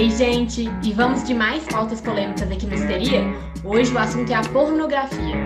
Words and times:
Ei, 0.00 0.08
gente, 0.08 0.66
e 0.82 0.94
vamos 0.94 1.24
de 1.24 1.34
mais 1.34 1.62
pautas 1.64 2.00
polêmicas 2.00 2.50
aqui 2.50 2.64
no 2.64 2.74
Histeria? 2.74 3.20
Hoje 3.62 3.92
o 3.92 3.98
assunto 3.98 4.32
é 4.32 4.34
a 4.34 4.40
pornografia. 4.40 5.36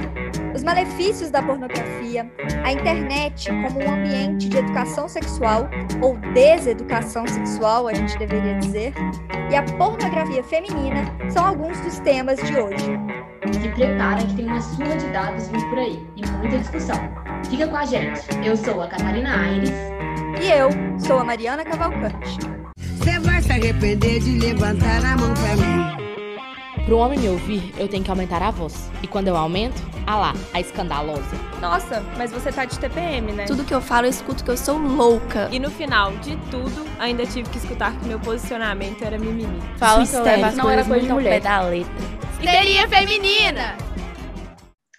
Os 0.55 0.63
malefícios 0.63 1.29
da 1.29 1.43
pornografia, 1.43 2.31
a 2.63 2.71
internet 2.71 3.49
como 3.51 3.85
um 3.85 3.93
ambiente 3.93 4.49
de 4.49 4.57
educação 4.57 5.09
sexual, 5.09 5.69
ou 6.01 6.17
deseducação 6.33 7.27
sexual, 7.27 7.89
a 7.89 7.95
gente 7.95 8.17
deveria 8.17 8.55
dizer, 8.61 8.95
e 9.51 9.57
a 9.57 9.65
pornografia 9.65 10.45
feminina 10.45 11.03
são 11.31 11.45
alguns 11.45 11.81
dos 11.81 11.99
temas 11.99 12.39
de 12.39 12.57
hoje. 12.57 12.97
Se 13.61 13.69
prepara 13.71 14.25
que 14.25 14.37
tem 14.37 14.47
uma 14.47 14.61
surra 14.61 14.97
de 14.97 15.09
dados 15.09 15.49
vindo 15.49 15.69
por 15.69 15.79
aí 15.81 16.07
e 16.15 16.25
muita 16.39 16.59
discussão. 16.59 17.01
Fica 17.51 17.67
com 17.67 17.77
a 17.77 17.85
gente. 17.85 18.21
Eu 18.47 18.57
sou 18.57 18.81
a 18.83 18.87
Catarina 18.87 19.37
Aires. 19.37 19.73
E 20.41 20.49
eu 20.49 20.69
sou 21.01 21.19
a 21.19 21.25
Mariana 21.25 21.65
Cavalcante. 21.65 22.64
Arrepender 23.55 24.19
de 24.19 24.37
levantar 24.37 25.05
a 25.05 25.17
mão 25.17 25.33
pra 25.33 25.55
mim. 25.55 26.85
Para 26.85 26.93
um 26.93 26.99
homem 26.99 27.21
me 27.21 27.29
ouvir, 27.29 27.73
eu 27.79 27.87
tenho 27.87 28.03
que 28.03 28.11
aumentar 28.11 28.43
a 28.43 28.51
voz. 28.51 28.91
E 29.01 29.07
quando 29.07 29.29
eu 29.29 29.37
aumento, 29.37 29.81
ah 30.09 30.17
lá, 30.17 30.33
a 30.53 30.61
escandalosa. 30.61 31.37
Nossa, 31.61 32.05
mas 32.19 32.33
você 32.33 32.51
tá 32.51 32.65
de 32.65 32.77
TPM, 32.77 33.31
né? 33.31 33.45
Tudo 33.45 33.63
que 33.63 33.73
eu 33.73 33.81
falo, 33.81 34.07
eu 34.07 34.11
escuto 34.11 34.43
que 34.43 34.51
eu 34.51 34.57
sou 34.57 34.77
louca. 34.77 35.49
E 35.53 35.61
no 35.61 35.71
final 35.71 36.17
de 36.17 36.37
tudo, 36.51 36.85
ainda 36.99 37.25
tive 37.27 37.49
que 37.49 37.59
escutar 37.59 37.97
que 37.97 38.09
meu 38.09 38.19
posicionamento 38.19 39.05
era 39.05 39.17
mimimi. 39.17 39.61
Fala 39.77 40.05
que 40.05 40.17
eu 40.17 40.25
levo 40.25 40.47
as 40.47 40.57
não 40.57 40.69
era 40.69 40.85
coisa 40.85 41.07
de 41.07 41.13
mulher. 41.13 41.41
da 41.41 41.61
letra. 41.61 41.93
Histeria 42.41 42.89
feminina! 42.89 43.77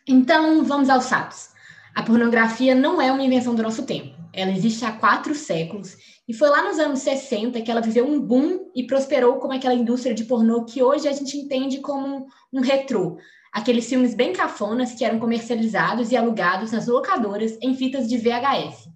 Então, 0.08 0.64
vamos 0.64 0.90
aos 0.90 1.10
fatos. 1.10 1.50
A 1.94 2.02
pornografia 2.04 2.74
não 2.74 3.02
é 3.02 3.12
uma 3.12 3.22
invenção 3.22 3.54
do 3.54 3.62
nosso 3.62 3.84
tempo. 3.84 4.16
Ela 4.32 4.52
existe 4.52 4.86
há 4.86 4.94
quatro 4.94 5.36
séculos 5.36 5.98
e 6.28 6.34
foi 6.34 6.50
lá 6.50 6.64
nos 6.64 6.80
anos 6.80 7.00
60 7.00 7.62
que 7.62 7.70
ela 7.70 7.82
viveu 7.82 8.06
um 8.06 8.20
boom 8.20 8.72
e 8.76 8.88
prosperou 8.88 9.38
como 9.38 9.54
aquela 9.54 9.76
indústria 9.76 10.14
de 10.14 10.26
pornô 10.26 10.66
que 10.66 10.82
hoje 10.82 11.08
a 11.08 11.12
gente 11.12 11.38
entende 11.38 11.80
como 11.82 12.26
um 12.52 12.62
retrô. 12.62 13.18
Aqueles 13.54 13.88
filmes 13.88 14.16
bem 14.16 14.34
cafonas 14.34 14.94
que 14.94 15.06
eram 15.06 15.20
comercializados 15.20 16.12
e 16.12 16.18
alugados 16.18 16.72
nas 16.72 16.88
locadoras 16.88 17.58
em 17.62 17.76
fitas 17.76 18.08
de 18.10 18.18
VHS. 18.18 18.90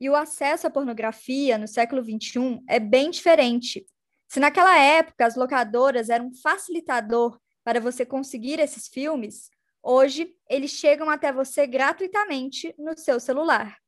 E 0.00 0.10
o 0.10 0.16
acesso 0.16 0.66
à 0.66 0.70
pornografia 0.70 1.56
no 1.56 1.68
século 1.68 2.02
XXI 2.02 2.60
é 2.68 2.80
bem 2.80 3.10
diferente. 3.10 3.86
Se 4.28 4.40
naquela 4.40 4.76
época 4.76 5.24
as 5.24 5.36
locadoras 5.36 6.10
eram 6.10 6.26
um 6.26 6.34
facilitador 6.34 7.38
para 7.62 7.78
você 7.78 8.04
conseguir 8.04 8.58
esses 8.58 8.88
filmes, 8.88 9.48
hoje 9.80 10.34
eles 10.50 10.72
chegam 10.72 11.08
até 11.08 11.32
você 11.32 11.64
gratuitamente 11.64 12.74
no 12.76 12.98
seu 12.98 13.20
celular. 13.20 13.78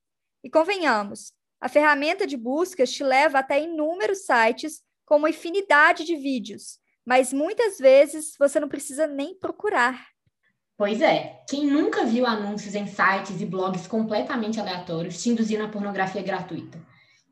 E 0.45 0.49
convenhamos, 0.49 1.33
a 1.65 1.69
ferramenta 1.71 2.27
de 2.27 2.37
buscas 2.37 2.93
te 2.93 3.03
leva 3.03 3.39
até 3.39 3.59
inúmeros 3.59 4.27
sites 4.27 4.83
com 5.07 5.17
uma 5.17 5.31
infinidade 5.31 6.05
de 6.05 6.15
vídeos, 6.15 6.79
mas 7.07 7.33
muitas 7.33 7.79
vezes 7.79 8.35
você 8.39 8.61
não 8.61 8.69
precisa 8.69 9.07
nem 9.07 9.35
procurar. 9.35 10.09
Pois 10.77 11.01
é, 11.01 11.41
quem 11.49 11.67
nunca 11.67 12.05
viu 12.05 12.27
anúncios 12.27 12.75
em 12.75 12.87
sites 12.87 13.41
e 13.41 13.47
blogs 13.47 13.87
completamente 13.87 14.61
aleatórios 14.61 15.23
te 15.23 15.31
induzindo 15.31 15.65
a 15.65 15.69
pornografia 15.69 16.21
gratuita? 16.21 16.79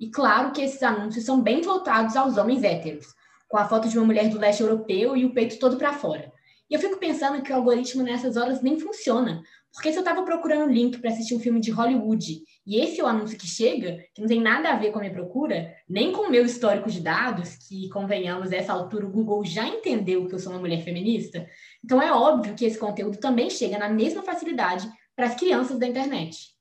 E 0.01 0.11
claro 0.11 0.51
que 0.53 0.63
esses 0.63 0.83
anúncios 0.83 1.27
são 1.27 1.43
bem 1.43 1.61
voltados 1.61 2.17
aos 2.17 2.39
homens 2.39 2.65
héteros, 2.65 3.09
com 3.47 3.59
a 3.59 3.69
foto 3.69 3.87
de 3.87 3.99
uma 3.99 4.07
mulher 4.07 4.31
do 4.31 4.39
leste 4.39 4.63
europeu 4.63 5.15
e 5.15 5.27
o 5.27 5.35
peito 5.35 5.59
todo 5.59 5.77
para 5.77 5.93
fora. 5.93 6.33
E 6.71 6.75
eu 6.75 6.81
fico 6.81 6.97
pensando 6.97 7.43
que 7.43 7.53
o 7.53 7.57
algoritmo 7.57 8.03
nessas 8.03 8.39
horas 8.39 8.63
nem 8.63 8.81
funciona, 8.81 9.43
porque 9.73 9.91
se 9.91 9.99
eu 9.99 10.03
estava 10.03 10.23
procurando 10.23 10.71
link 10.71 10.99
para 10.99 11.11
assistir 11.11 11.35
um 11.35 11.41
filme 11.41 11.61
de 11.61 11.71
Hollywood 11.71 12.43
e 12.67 12.81
esse 12.81 13.01
é 13.01 13.05
o 13.05 13.07
anúncio 13.07 13.39
que 13.39 13.47
chega, 13.47 14.05
que 14.15 14.21
não 14.21 14.29
tem 14.29 14.41
nada 14.41 14.71
a 14.71 14.77
ver 14.77 14.93
com 14.93 14.99
a 14.99 15.01
minha 15.01 15.13
procura, 15.13 15.75
nem 15.89 16.13
com 16.13 16.23
o 16.23 16.31
meu 16.31 16.45
histórico 16.45 16.91
de 16.91 17.01
dados, 17.01 17.57
que 17.69 17.89
convenhamos, 17.89 18.53
essa 18.53 18.73
altura 18.73 19.07
o 19.07 19.11
Google 19.11 19.45
já 19.45 19.67
entendeu 19.67 20.29
que 20.29 20.35
eu 20.35 20.39
sou 20.39 20.53
uma 20.53 20.61
mulher 20.61 20.85
feminista, 20.85 21.49
então 21.83 22.01
é 22.03 22.13
óbvio 22.13 22.55
que 22.55 22.65
esse 22.65 22.79
conteúdo 22.79 23.19
também 23.19 23.49
chega 23.49 23.79
na 23.79 23.89
mesma 23.89 24.23
facilidade 24.23 24.89
para 25.17 25.27
as 25.27 25.35
crianças 25.35 25.79
da 25.79 25.87
internet. 25.87 26.53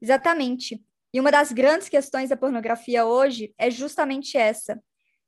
Exatamente. 0.00 0.82
E 1.12 1.20
uma 1.20 1.30
das 1.30 1.52
grandes 1.52 1.88
questões 1.88 2.28
da 2.28 2.36
pornografia 2.36 3.06
hoje 3.06 3.54
é 3.56 3.70
justamente 3.70 4.36
essa. 4.36 4.80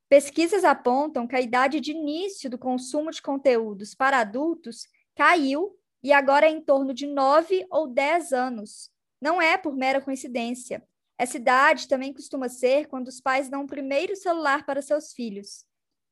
Pesquisas 0.08 0.64
apontam 0.64 1.26
que 1.26 1.36
a 1.36 1.40
idade 1.40 1.80
de 1.80 1.92
início 1.92 2.50
do 2.50 2.58
consumo 2.58 3.10
de 3.10 3.22
conteúdos 3.22 3.94
para 3.94 4.18
adultos 4.18 4.88
caiu 5.14 5.79
e 6.02 6.12
agora 6.12 6.46
é 6.46 6.50
em 6.50 6.60
torno 6.60 6.94
de 6.94 7.06
9 7.06 7.66
ou 7.70 7.86
10 7.86 8.32
anos. 8.32 8.90
Não 9.20 9.40
é 9.40 9.58
por 9.58 9.76
mera 9.76 10.00
coincidência. 10.00 10.82
Essa 11.18 11.36
idade 11.36 11.86
também 11.86 12.12
costuma 12.12 12.48
ser 12.48 12.86
quando 12.86 13.08
os 13.08 13.20
pais 13.20 13.50
dão 13.50 13.64
o 13.64 13.66
primeiro 13.66 14.16
celular 14.16 14.64
para 14.64 14.80
seus 14.80 15.12
filhos. 15.12 15.64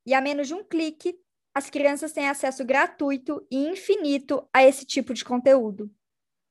E 0.05 0.13
a 0.13 0.21
menos 0.21 0.49
de 0.49 0.55
um 0.55 0.63
clique, 0.63 1.19
as 1.55 1.71
crianças 1.71 2.13
têm 2.13 2.29
acesso 2.29 2.65
gratuito 2.65 3.45
e 3.51 3.69
infinito 3.69 4.47
a 4.53 4.63
esse 4.63 4.85
tipo 4.85 5.15
de 5.15 5.25
conteúdo. 5.25 5.91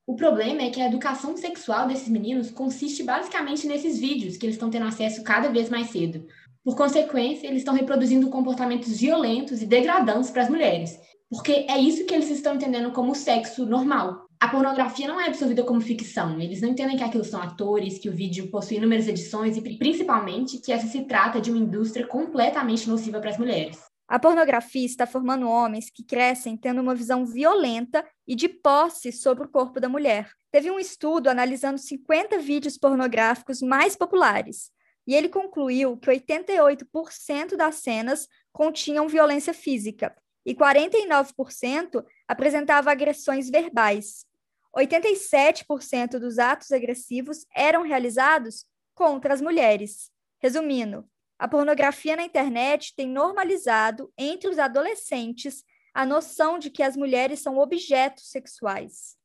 O 0.08 0.16
problema 0.16 0.64
é 0.64 0.70
que 0.70 0.82
a 0.82 0.88
educação 0.88 1.36
sexual 1.38 1.88
desses 1.88 2.08
meninos 2.08 2.50
consiste 2.50 3.04
basicamente 3.04 3.68
nesses 3.68 4.00
vídeos 4.00 4.38
que 4.38 4.46
eles 4.46 4.56
estão 4.56 4.70
tendo 4.70 4.86
acesso 4.86 5.24
cada 5.24 5.50
vez 5.50 5.70
mais 5.70 5.90
cedo. 5.90 6.26
Por 6.64 6.76
consequência, 6.76 7.48
eles 7.48 7.60
estão 7.60 7.74
reproduzindo 7.74 8.30
comportamentos 8.30 8.98
violentos 9.00 9.62
e 9.62 9.66
degradantes 9.66 10.32
para 10.32 10.44
as 10.44 10.50
mulheres, 10.50 10.98
porque 11.30 11.66
é 11.70 11.78
isso 11.78 12.06
que 12.06 12.14
eles 12.14 12.30
estão 12.30 12.56
entendendo 12.56 12.92
como 12.92 13.14
sexo 13.14 13.66
normal. 13.66 14.28
A 14.40 14.48
pornografia 14.48 15.08
não 15.08 15.20
é 15.20 15.28
absorvida 15.28 15.64
como 15.64 15.82
ficção. 15.82 16.40
Eles 16.40 16.62
não 16.62 16.70
entendem 16.70 16.96
que 16.96 17.04
aquilo 17.04 17.24
são 17.24 17.42
atores, 17.42 17.98
que 17.98 18.08
o 18.08 18.16
vídeo 18.16 18.50
possui 18.50 18.78
inúmeras 18.78 19.08
edições 19.08 19.58
e, 19.58 19.78
principalmente, 19.78 20.60
que 20.60 20.72
essa 20.72 20.88
se 20.88 21.04
trata 21.06 21.42
de 21.42 21.50
uma 21.50 21.60
indústria 21.60 22.08
completamente 22.08 22.88
nociva 22.88 23.20
para 23.20 23.32
as 23.32 23.38
mulheres. 23.38 23.78
A 24.08 24.18
pornografia 24.18 24.86
está 24.86 25.06
formando 25.06 25.50
homens 25.50 25.90
que 25.90 26.02
crescem 26.02 26.56
tendo 26.56 26.80
uma 26.80 26.96
visão 26.96 27.26
violenta 27.26 28.06
e 28.26 28.36
de 28.36 28.48
posse 28.48 29.12
sobre 29.12 29.46
o 29.46 29.50
corpo 29.50 29.82
da 29.82 29.90
mulher. 29.90 30.30
Teve 30.50 30.72
um 30.72 30.80
estudo 30.80 31.28
analisando 31.28 31.78
50 31.78 32.40
vídeos 32.40 32.78
pornográficos 32.78 33.62
mais 33.62 33.98
populares, 33.98 34.72
e 35.06 35.14
ele 35.14 35.28
concluiu 35.28 35.98
que 35.98 36.10
88% 36.10 37.58
das 37.58 37.76
cenas 37.76 38.30
continham 38.54 39.10
violência 39.10 39.54
física 39.54 40.16
e 40.48 40.56
49% 40.56 42.06
apresentava 42.26 42.90
agressões 42.90 43.50
verbais. 43.50 44.26
87% 44.74 46.18
dos 46.20 46.40
atos 46.40 46.72
agressivos 46.72 47.46
eram 47.54 47.84
realizados 47.84 48.66
contra 48.96 49.34
as 49.34 49.42
mulheres. 49.42 50.10
Resumindo, 50.40 51.04
a 51.38 51.50
pornografia 51.50 52.16
na 52.16 52.24
internet 52.24 52.96
tem 52.96 53.10
normalizado 53.10 54.10
entre 54.18 54.50
os 54.50 54.58
adolescentes 54.58 55.66
a 55.94 56.06
noção 56.06 56.58
de 56.58 56.70
que 56.70 56.82
as 56.82 56.96
mulheres 56.96 57.42
são 57.42 57.58
objetos 57.58 58.30
sexuais. 58.30 59.18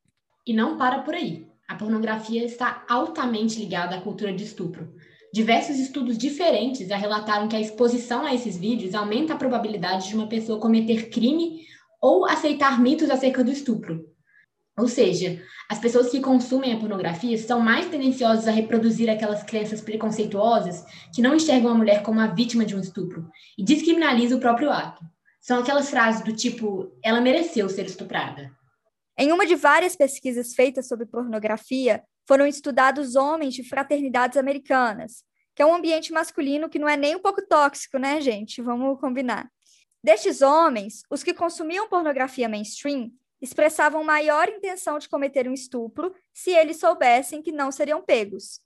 E 0.45 0.53
não 0.53 0.77
para 0.77 1.03
por 1.03 1.15
aí. 1.15 1.47
A 1.69 1.77
pornografia 1.77 2.45
está 2.45 2.85
altamente 2.89 3.61
ligada 3.61 3.95
à 3.95 4.01
cultura 4.01 4.33
de 4.33 4.43
estupro. 4.43 4.93
Diversos 5.33 5.79
estudos 5.79 6.19
diferentes 6.19 6.87
já 6.87 6.97
relataram 6.97 7.49
que 7.49 7.57
a 7.57 7.61
exposição 7.61 8.27
a 8.27 8.35
esses 8.35 8.59
vídeos 8.59 8.95
aumenta 8.95 9.33
a 9.33 9.37
probabilidade 9.37 10.09
de 10.09 10.15
uma 10.15 10.29
pessoa 10.29 10.61
cometer 10.61 11.09
crime 11.09 11.65
ou 12.03 12.27
aceitar 12.27 12.79
mitos 12.79 13.09
acerca 13.09 13.43
do 13.43 13.51
estupro. 13.51 14.05
Ou 14.79 14.87
seja, 14.87 15.43
as 15.71 15.79
pessoas 15.79 16.11
que 16.11 16.21
consumem 16.21 16.75
a 16.75 16.79
pornografia 16.79 17.39
são 17.39 17.61
mais 17.61 17.87
tendenciosas 17.87 18.47
a 18.47 18.51
reproduzir 18.51 19.09
aquelas 19.09 19.43
crenças 19.43 19.81
preconceituosas 19.81 20.85
que 21.15 21.23
não 21.23 21.35
enxergam 21.35 21.71
a 21.71 21.75
mulher 21.75 22.03
como 22.03 22.21
a 22.21 22.27
vítima 22.27 22.67
de 22.67 22.77
um 22.77 22.81
estupro 22.81 23.27
e 23.57 23.65
descriminalizam 23.65 24.37
o 24.37 24.41
próprio 24.41 24.71
ato. 24.71 25.03
São 25.41 25.61
aquelas 25.61 25.89
frases 25.89 26.23
do 26.23 26.35
tipo, 26.35 26.93
ela 27.03 27.23
mereceu 27.23 27.71
ser 27.71 27.87
estuprada. 27.87 28.51
Em 29.19 29.33
uma 29.33 29.47
de 29.47 29.55
várias 29.55 29.97
pesquisas 29.97 30.55
feitas 30.55 30.89
sobre 30.89 31.07
pornografia, 31.07 32.03
foram 32.27 32.47
estudados 32.47 33.17
homens 33.17 33.55
de 33.55 33.63
fraternidades 33.63 34.37
americanas, 34.37 35.25
que 35.55 35.63
é 35.63 35.67
um 35.67 35.75
ambiente 35.75 36.13
masculino 36.13 36.69
que 36.69 36.79
não 36.79 36.89
é 36.89 36.97
nem 36.97 37.17
um 37.17 37.21
pouco 37.21 37.47
tóxico, 37.47 37.99
né, 37.99 38.21
gente? 38.21 38.63
Vamos 38.63 39.01
combinar. 39.01 39.51
Destes 40.03 40.43
homens, 40.43 41.03
os 41.11 41.23
que 41.23 41.35
consumiam 41.35 41.89
pornografia 41.89 42.49
mainstream 42.49 43.13
expressavam 43.41 44.05
maior 44.05 44.49
intenção 44.49 44.99
de 44.99 45.09
cometer 45.09 45.49
um 45.49 45.53
estupro 45.53 46.15
se 46.33 46.51
eles 46.51 46.79
soubessem 46.79 47.43
que 47.43 47.53
não 47.53 47.73
seriam 47.73 48.03
pegos. 48.03 48.61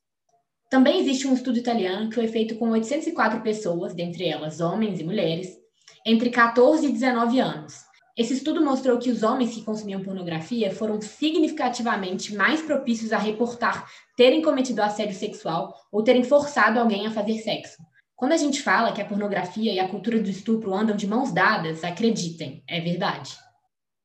Também 0.70 1.00
existe 1.00 1.26
um 1.26 1.34
estudo 1.34 1.58
italiano 1.58 2.08
que 2.08 2.14
foi 2.14 2.28
feito 2.28 2.56
com 2.56 2.70
804 2.70 3.40
pessoas, 3.40 3.94
dentre 3.94 4.26
elas 4.26 4.60
homens 4.60 5.00
e 5.00 5.04
mulheres, 5.04 5.56
entre 6.04 6.30
14 6.30 6.86
e 6.86 6.92
19 6.92 7.38
anos. 7.38 7.84
Esse 8.16 8.32
estudo 8.32 8.64
mostrou 8.64 8.98
que 8.98 9.10
os 9.10 9.22
homens 9.22 9.54
que 9.54 9.62
consumiam 9.62 10.02
pornografia 10.02 10.74
foram 10.74 10.98
significativamente 11.02 12.34
mais 12.34 12.62
propícios 12.62 13.12
a 13.12 13.18
reportar 13.18 13.86
terem 14.16 14.40
cometido 14.40 14.80
assédio 14.80 15.14
sexual 15.14 15.74
ou 15.92 16.02
terem 16.02 16.24
forçado 16.24 16.80
alguém 16.80 17.06
a 17.06 17.10
fazer 17.10 17.38
sexo. 17.40 17.76
Quando 18.14 18.32
a 18.32 18.38
gente 18.38 18.62
fala 18.62 18.94
que 18.94 19.02
a 19.02 19.04
pornografia 19.04 19.70
e 19.70 19.78
a 19.78 19.86
cultura 19.86 20.18
do 20.18 20.30
estupro 20.30 20.72
andam 20.72 20.96
de 20.96 21.06
mãos 21.06 21.30
dadas, 21.30 21.84
acreditem, 21.84 22.64
é 22.66 22.80
verdade. 22.80 23.36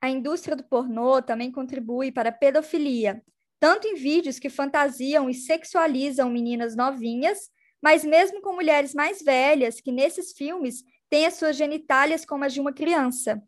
A 0.02 0.10
indústria 0.10 0.58
do 0.58 0.64
pornô 0.66 1.22
também 1.22 1.50
contribui 1.50 2.12
para 2.12 2.28
a 2.28 2.34
pedofilia, 2.34 3.24
tanto 3.62 3.88
em 3.88 3.96
vídeos 3.96 4.40
que 4.40 4.50
fantasiam 4.50 5.30
e 5.30 5.34
sexualizam 5.34 6.30
meninas 6.30 6.76
novinhas, 6.76 7.50
mas 7.82 8.04
mesmo 8.04 8.42
com 8.42 8.54
mulheres 8.54 8.94
mais 8.94 9.22
velhas 9.22 9.80
que 9.80 9.92
nesses 9.92 10.34
filmes 10.34 10.84
tem 11.10 11.26
as 11.26 11.36
suas 11.36 11.56
genitálias 11.56 12.26
como 12.26 12.44
as 12.44 12.54
de 12.54 12.60
uma 12.60 12.74
criança. 12.74 13.42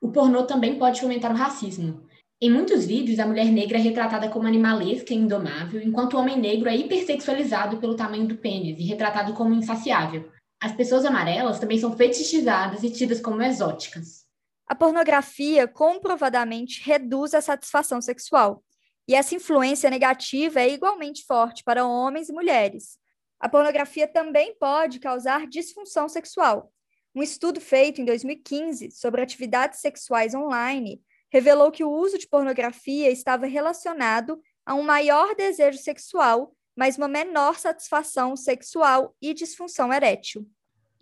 O 0.00 0.10
pornô 0.12 0.44
também 0.44 0.78
pode 0.78 1.00
fomentar 1.00 1.32
o 1.32 1.36
racismo. 1.36 2.06
Em 2.40 2.50
muitos 2.50 2.84
vídeos, 2.84 3.18
a 3.18 3.26
mulher 3.26 3.46
negra 3.46 3.78
é 3.78 3.80
retratada 3.80 4.28
como 4.28 4.46
animalesca 4.46 5.12
e 5.12 5.16
indomável, 5.16 5.82
enquanto 5.82 6.14
o 6.14 6.18
homem 6.18 6.38
negro 6.38 6.68
é 6.68 6.76
hipersexualizado 6.76 7.78
pelo 7.78 7.96
tamanho 7.96 8.28
do 8.28 8.36
pênis 8.36 8.78
e 8.78 8.84
retratado 8.84 9.32
como 9.34 9.54
insaciável. 9.54 10.30
As 10.60 10.72
pessoas 10.72 11.04
amarelas 11.04 11.58
também 11.58 11.78
são 11.78 11.96
fetichizadas 11.96 12.84
e 12.84 12.90
tidas 12.90 13.20
como 13.20 13.42
exóticas. 13.42 14.24
A 14.68 14.74
pornografia 14.74 15.66
comprovadamente 15.66 16.80
reduz 16.84 17.34
a 17.34 17.40
satisfação 17.40 18.00
sexual, 18.00 18.62
e 19.08 19.14
essa 19.14 19.34
influência 19.34 19.88
negativa 19.88 20.60
é 20.60 20.68
igualmente 20.68 21.24
forte 21.24 21.64
para 21.64 21.86
homens 21.86 22.28
e 22.28 22.32
mulheres. 22.32 22.98
A 23.40 23.48
pornografia 23.48 24.06
também 24.06 24.54
pode 24.60 25.00
causar 25.00 25.46
disfunção 25.46 26.08
sexual. 26.08 26.70
Um 27.18 27.22
estudo 27.24 27.60
feito 27.60 28.00
em 28.00 28.04
2015 28.04 28.92
sobre 28.92 29.20
atividades 29.20 29.80
sexuais 29.80 30.36
online 30.36 31.02
revelou 31.32 31.72
que 31.72 31.82
o 31.82 31.90
uso 31.90 32.16
de 32.16 32.28
pornografia 32.28 33.10
estava 33.10 33.44
relacionado 33.44 34.40
a 34.64 34.72
um 34.76 34.84
maior 34.84 35.34
desejo 35.34 35.78
sexual, 35.78 36.54
mas 36.76 36.96
uma 36.96 37.08
menor 37.08 37.58
satisfação 37.58 38.36
sexual 38.36 39.16
e 39.20 39.34
disfunção 39.34 39.92
erétil. 39.92 40.46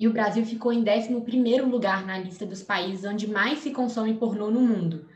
E 0.01 0.09
o 0.09 0.13
Brasil 0.15 0.47
ficou 0.47 0.73
em 0.73 0.83
11º 0.83 1.69
lugar 1.69 2.07
na 2.07 2.17
lista 2.17 2.47
dos 2.47 2.63
países 2.63 3.05
onde 3.05 3.27
mais 3.27 3.59
se 3.59 3.71
consome 3.71 4.15
pornô 4.15 4.51
no 4.51 4.63
mundo, 4.63 5.07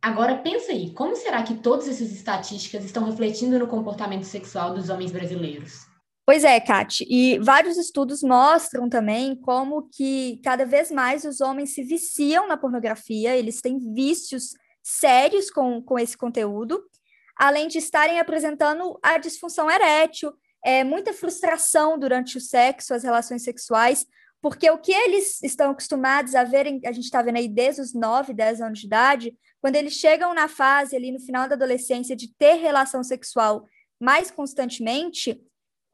Agora 0.00 0.38
pensa 0.38 0.70
aí, 0.70 0.92
como 0.92 1.16
será 1.16 1.42
que 1.42 1.56
todas 1.56 1.88
essas 1.88 2.12
estatísticas 2.12 2.84
estão 2.84 3.04
refletindo 3.04 3.58
no 3.58 3.66
comportamento 3.66 4.22
sexual 4.22 4.72
dos 4.72 4.88
homens 4.88 5.10
brasileiros? 5.10 5.84
Pois 6.26 6.42
é, 6.42 6.58
Kate, 6.58 7.06
e 7.08 7.38
vários 7.38 7.76
estudos 7.78 8.20
mostram 8.20 8.88
também 8.88 9.36
como 9.36 9.88
que 9.88 10.40
cada 10.42 10.66
vez 10.66 10.90
mais 10.90 11.24
os 11.24 11.40
homens 11.40 11.72
se 11.72 11.84
viciam 11.84 12.48
na 12.48 12.56
pornografia, 12.56 13.36
eles 13.36 13.60
têm 13.60 13.78
vícios 13.94 14.54
sérios 14.82 15.52
com, 15.52 15.80
com 15.80 15.96
esse 15.96 16.18
conteúdo, 16.18 16.82
além 17.36 17.68
de 17.68 17.78
estarem 17.78 18.18
apresentando 18.18 18.98
a 19.00 19.18
disfunção 19.18 19.70
erétil, 19.70 20.32
é, 20.64 20.82
muita 20.82 21.12
frustração 21.12 21.96
durante 21.96 22.38
o 22.38 22.40
sexo, 22.40 22.92
as 22.92 23.04
relações 23.04 23.44
sexuais, 23.44 24.04
porque 24.42 24.68
o 24.68 24.78
que 24.78 24.90
eles 24.90 25.40
estão 25.44 25.70
acostumados 25.70 26.34
a 26.34 26.42
verem, 26.42 26.80
a 26.86 26.90
gente 26.90 27.04
está 27.04 27.22
vendo 27.22 27.36
aí 27.36 27.46
desde 27.46 27.82
os 27.82 27.94
9, 27.94 28.34
10 28.34 28.60
anos 28.62 28.80
de 28.80 28.86
idade, 28.86 29.36
quando 29.60 29.76
eles 29.76 29.92
chegam 29.92 30.34
na 30.34 30.48
fase 30.48 30.96
ali 30.96 31.12
no 31.12 31.20
final 31.20 31.48
da 31.48 31.54
adolescência 31.54 32.16
de 32.16 32.34
ter 32.34 32.54
relação 32.54 33.04
sexual 33.04 33.64
mais 34.00 34.28
constantemente, 34.28 35.40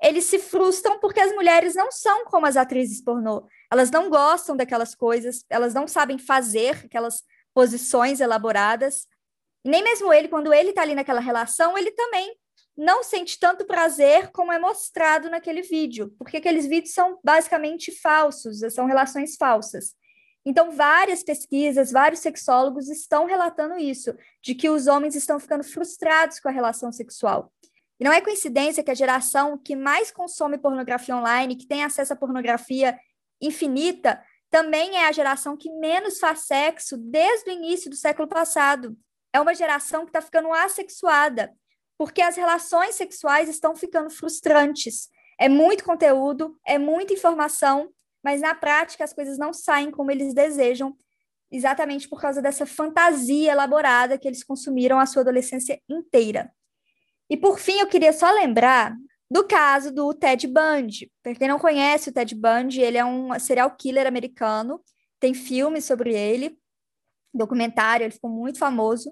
eles 0.02 0.25
se 0.25 0.38
frustram 0.38 0.99
porque 0.99 1.20
as 1.20 1.32
mulheres 1.32 1.75
não 1.75 1.90
são 1.90 2.25
como 2.25 2.44
as 2.44 2.56
atrizes 2.56 3.00
pornô. 3.00 3.46
Elas 3.70 3.90
não 3.90 4.10
gostam 4.10 4.56
daquelas 4.56 4.94
coisas, 4.94 5.44
elas 5.49 5.72
não 5.72 5.87
sabem 5.87 6.19
fazer 6.19 6.84
aquelas 6.87 7.22
posições 7.54 8.20
elaboradas. 8.20 9.06
Nem 9.64 9.82
mesmo 9.82 10.12
ele, 10.12 10.26
quando 10.26 10.52
ele 10.52 10.70
está 10.70 10.82
ali 10.82 10.94
naquela 10.94 11.20
relação, 11.20 11.78
ele 11.78 11.93
também 11.93 12.37
não 12.76 13.04
sente 13.04 13.38
tanto 13.38 13.64
prazer 13.64 14.31
como 14.32 14.52
é 14.52 14.58
mostrado 14.58 15.31
naquele 15.31 15.62
vídeo, 15.62 16.12
porque 16.19 16.38
aqueles 16.38 16.66
vídeos 16.66 16.94
são 16.94 17.20
basicamente 17.22 17.93
falsos, 17.93 18.60
são 18.75 18.87
relações 18.87 19.37
falsas. 19.37 19.94
Então, 20.44 20.72
várias 20.72 21.22
pesquisas, 21.22 21.93
vários 21.93 22.20
sexólogos 22.20 22.88
estão 22.88 23.26
relatando 23.26 23.76
isso, 23.78 24.12
de 24.43 24.54
que 24.54 24.69
os 24.69 24.88
homens 24.88 25.14
estão 25.14 25.38
ficando 25.38 25.62
frustrados 25.62 26.40
com 26.40 26.49
a 26.49 26.52
relação 26.52 26.90
sexual. 26.90 27.52
E 28.02 28.04
não 28.04 28.12
é 28.12 28.20
coincidência 28.20 28.82
que 28.82 28.90
a 28.90 28.94
geração 28.94 29.56
que 29.56 29.76
mais 29.76 30.10
consome 30.10 30.58
pornografia 30.58 31.16
online, 31.16 31.54
que 31.54 31.69
tem 31.69 31.84
acesso 31.84 32.12
à 32.12 32.16
pornografia 32.16 32.99
infinita, 33.40 34.20
também 34.50 34.96
é 34.96 35.06
a 35.06 35.12
geração 35.12 35.56
que 35.56 35.70
menos 35.70 36.19
faz 36.19 36.40
sexo 36.40 36.96
desde 36.96 37.49
o 37.49 37.52
início 37.52 37.88
do 37.88 37.94
século 37.94 38.26
passado. 38.26 38.96
É 39.32 39.40
uma 39.40 39.54
geração 39.54 40.00
que 40.00 40.08
está 40.08 40.20
ficando 40.20 40.52
assexuada, 40.52 41.54
porque 41.96 42.20
as 42.20 42.34
relações 42.34 42.96
sexuais 42.96 43.49
estão 43.49 43.76
ficando 43.76 44.10
frustrantes. 44.10 45.08
É 45.38 45.49
muito 45.49 45.84
conteúdo, 45.84 46.58
é 46.66 46.78
muita 46.78 47.14
informação, 47.14 47.88
mas 48.20 48.40
na 48.40 48.52
prática 48.52 49.04
as 49.04 49.12
coisas 49.12 49.38
não 49.38 49.52
saem 49.52 49.93
como 49.93 50.10
eles 50.10 50.34
desejam, 50.34 50.96
exatamente 51.52 52.08
por 52.08 52.20
causa 52.20 52.43
dessa 52.43 52.66
fantasia 52.66 53.52
elaborada 53.52 54.19
que 54.19 54.26
eles 54.26 54.43
consumiram 54.43 54.99
a 54.99 55.06
sua 55.06 55.22
adolescência 55.22 55.81
inteira. 55.88 56.52
E 57.32 57.37
por 57.38 57.58
fim, 57.58 57.81
eu 57.81 57.87
queria 57.87 58.12
só 58.12 58.31
lembrar 58.31 58.94
do 59.31 59.43
caso 59.43 59.90
do 59.90 60.12
Ted 60.12 60.46
Bundy. 60.46 61.11
Para 61.23 61.34
quem 61.34 61.49
não 61.49 61.58
conhece 61.58 62.11
o 62.11 62.12
Ted 62.12 62.34
Bundy, 62.34 62.82
ele 62.82 62.99
é 62.99 63.05
um 63.06 63.31
serial 63.40 63.75
killer 63.75 64.06
americano, 64.06 64.82
tem 65.19 65.32
filmes 65.32 65.87
sobre 65.87 66.14
ele, 66.14 66.58
documentário, 67.32 68.05
ele 68.05 68.12
ficou 68.12 68.29
muito 68.29 68.58
famoso. 68.58 69.11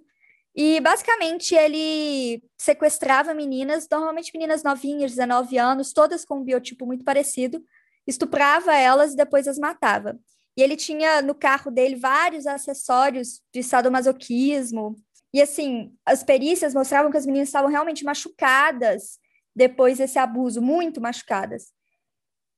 E 0.54 0.80
basicamente 0.80 1.54
ele 1.54 2.42
sequestrava 2.58 3.32
meninas, 3.32 3.88
normalmente 3.90 4.32
meninas 4.34 4.62
novinhas, 4.62 5.12
19 5.12 5.56
anos, 5.56 5.94
todas 5.94 6.22
com 6.22 6.40
um 6.40 6.44
biotipo 6.44 6.84
muito 6.84 7.02
parecido, 7.02 7.64
estuprava 8.06 8.76
elas 8.76 9.14
e 9.14 9.16
depois 9.16 9.48
as 9.48 9.58
matava. 9.58 10.20
E 10.58 10.62
ele 10.62 10.76
tinha 10.76 11.22
no 11.22 11.34
carro 11.34 11.70
dele 11.70 11.96
vários 11.96 12.46
acessórios 12.46 13.40
de 13.50 13.62
sadomasoquismo. 13.62 14.94
E 15.32 15.40
assim, 15.40 15.94
as 16.04 16.22
perícias 16.22 16.74
mostravam 16.74 17.10
que 17.10 17.16
as 17.16 17.26
meninas 17.26 17.48
estavam 17.48 17.70
realmente 17.70 18.04
machucadas 18.04 19.18
depois 19.54 19.98
desse 19.98 20.18
abuso, 20.18 20.60
muito 20.60 21.00
machucadas. 21.00 21.72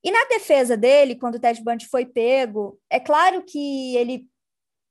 E 0.03 0.11
na 0.11 0.25
defesa 0.25 0.75
dele, 0.75 1.15
quando 1.15 1.35
o 1.35 1.39
Ted 1.39 1.63
Bundy 1.63 1.87
foi 1.87 2.05
pego, 2.05 2.79
é 2.89 2.99
claro 2.99 3.43
que 3.43 3.95
ele 3.95 4.27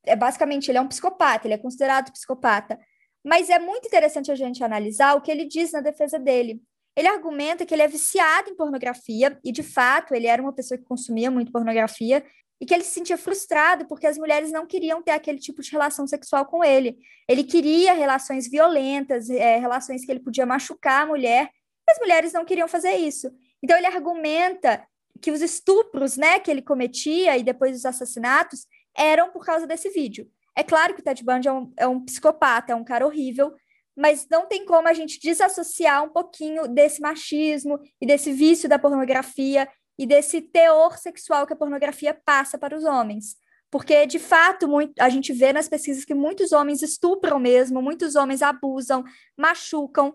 é 0.05 0.17
basicamente 0.17 0.69
ele 0.70 0.79
é 0.79 0.81
um 0.81 0.88
psicopata, 0.88 1.46
ele 1.46 1.55
é 1.55 1.58
considerado 1.58 2.12
psicopata. 2.12 2.79
Mas 3.25 3.49
é 3.49 3.58
muito 3.58 3.87
interessante 3.87 4.32
a 4.32 4.35
gente 4.35 4.64
analisar 4.64 5.14
o 5.14 5.20
que 5.20 5.31
ele 5.31 5.44
diz 5.44 5.73
na 5.73 5.81
defesa 5.81 6.19
dele. 6.19 6.61
Ele 6.96 7.08
argumenta 7.08 7.64
que 7.64 7.73
ele 7.73 7.82
é 7.82 7.88
viciado 7.88 8.50
em 8.50 8.56
pornografia, 8.56 9.38
e 9.44 9.52
de 9.52 9.62
fato 9.62 10.14
ele 10.14 10.26
era 10.26 10.43
uma 10.43 10.52
pessoa 10.52 10.76
que 10.76 10.85
consumia 10.85 11.31
muito 11.31 11.52
pornografia, 11.52 12.25
e 12.62 12.64
que 12.64 12.73
ele 12.73 12.85
se 12.85 12.91
sentia 12.91 13.19
frustrado 13.19 13.87
porque 13.88 14.06
as 14.06 14.17
mulheres 14.17 14.53
não 14.53 14.64
queriam 14.64 15.03
ter 15.03 15.11
aquele 15.11 15.41
tipo 15.41 15.61
de 15.61 15.73
relação 15.73 16.06
sexual 16.06 16.47
com 16.47 16.62
ele. 16.62 16.97
Ele 17.29 17.43
queria 17.43 17.93
relações 17.93 18.49
violentas, 18.49 19.29
é, 19.29 19.59
relações 19.59 20.05
que 20.05 20.12
ele 20.12 20.20
podia 20.20 20.47
machucar 20.47 21.03
a 21.03 21.06
mulher, 21.06 21.50
e 21.88 21.91
as 21.91 21.99
mulheres 21.99 22.32
não 22.32 22.44
queriam 22.44 22.69
fazer 22.69 22.93
isso. 22.93 23.29
Então 23.61 23.76
ele 23.76 23.88
argumenta 23.88 24.87
que 25.21 25.33
os 25.33 25.42
estupros 25.42 26.16
né, 26.16 26.38
que 26.38 26.52
ele 26.52 26.62
cometia 26.62 27.37
e 27.37 27.42
depois 27.42 27.76
os 27.76 27.85
assassinatos 27.85 28.64
eram 28.97 29.33
por 29.33 29.45
causa 29.45 29.66
desse 29.66 29.88
vídeo. 29.90 30.31
É 30.57 30.62
claro 30.62 30.95
que 30.95 31.00
o 31.00 31.04
Ted 31.04 31.21
Bundy 31.25 31.49
é 31.49 31.52
um, 31.52 31.73
é 31.76 31.88
um 31.88 32.04
psicopata, 32.04 32.73
é 32.73 32.76
um 32.76 32.85
cara 32.85 33.04
horrível, 33.04 33.52
mas 33.97 34.25
não 34.31 34.47
tem 34.47 34.64
como 34.64 34.87
a 34.87 34.92
gente 34.92 35.19
desassociar 35.19 36.04
um 36.04 36.11
pouquinho 36.11 36.69
desse 36.69 37.00
machismo 37.00 37.81
e 38.00 38.07
desse 38.07 38.31
vício 38.31 38.69
da 38.69 38.78
pornografia 38.78 39.69
e 40.02 40.06
desse 40.06 40.40
teor 40.40 40.99
sexual 40.99 41.47
que 41.47 41.52
a 41.52 41.56
pornografia 41.56 42.12
passa 42.12 42.59
para 42.59 42.76
os 42.76 42.82
homens. 42.82 43.37
Porque, 43.71 44.04
de 44.04 44.18
fato, 44.18 44.66
muito, 44.66 45.00
a 45.00 45.09
gente 45.09 45.32
vê 45.32 45.52
nas 45.52 45.68
pesquisas 45.68 46.04
que 46.04 46.12
muitos 46.12 46.50
homens 46.50 46.82
estupram 46.82 47.38
mesmo, 47.38 47.80
muitos 47.80 48.16
homens 48.16 48.42
abusam, 48.42 49.04
machucam, 49.38 50.12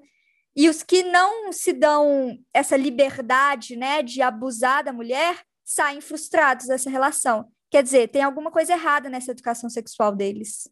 e 0.53 0.67
os 0.67 0.83
que 0.83 1.03
não 1.03 1.53
se 1.53 1.71
dão 1.71 2.37
essa 2.53 2.75
liberdade 2.75 3.77
né, 3.77 4.03
de 4.03 4.21
abusar 4.21 4.83
da 4.83 4.91
mulher 4.91 5.41
saem 5.63 6.01
frustrados 6.01 6.67
dessa 6.67 6.89
relação. 6.89 7.47
Quer 7.71 7.81
dizer, 7.81 8.09
tem 8.09 8.21
alguma 8.21 8.51
coisa 8.51 8.73
errada 8.73 9.07
nessa 9.07 9.31
educação 9.31 9.69
sexual 9.69 10.13
deles. 10.13 10.69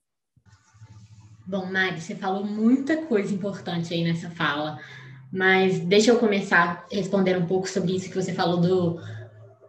Bom, 1.47 1.65
Mari, 1.67 2.01
você 2.01 2.15
falou 2.15 2.43
muita 2.43 2.97
coisa 3.05 3.33
importante 3.33 3.93
aí 3.93 4.03
nessa 4.03 4.29
fala, 4.31 4.77
mas 5.35 5.79
deixa 5.79 6.11
eu 6.11 6.17
começar 6.17 6.87
a 6.89 6.95
responder 6.95 7.37
um 7.37 7.45
pouco 7.45 7.67
sobre 7.67 7.93
isso 7.93 8.09
que 8.09 8.15
você 8.15 8.31
falou 8.31 8.55
do. 8.57 8.97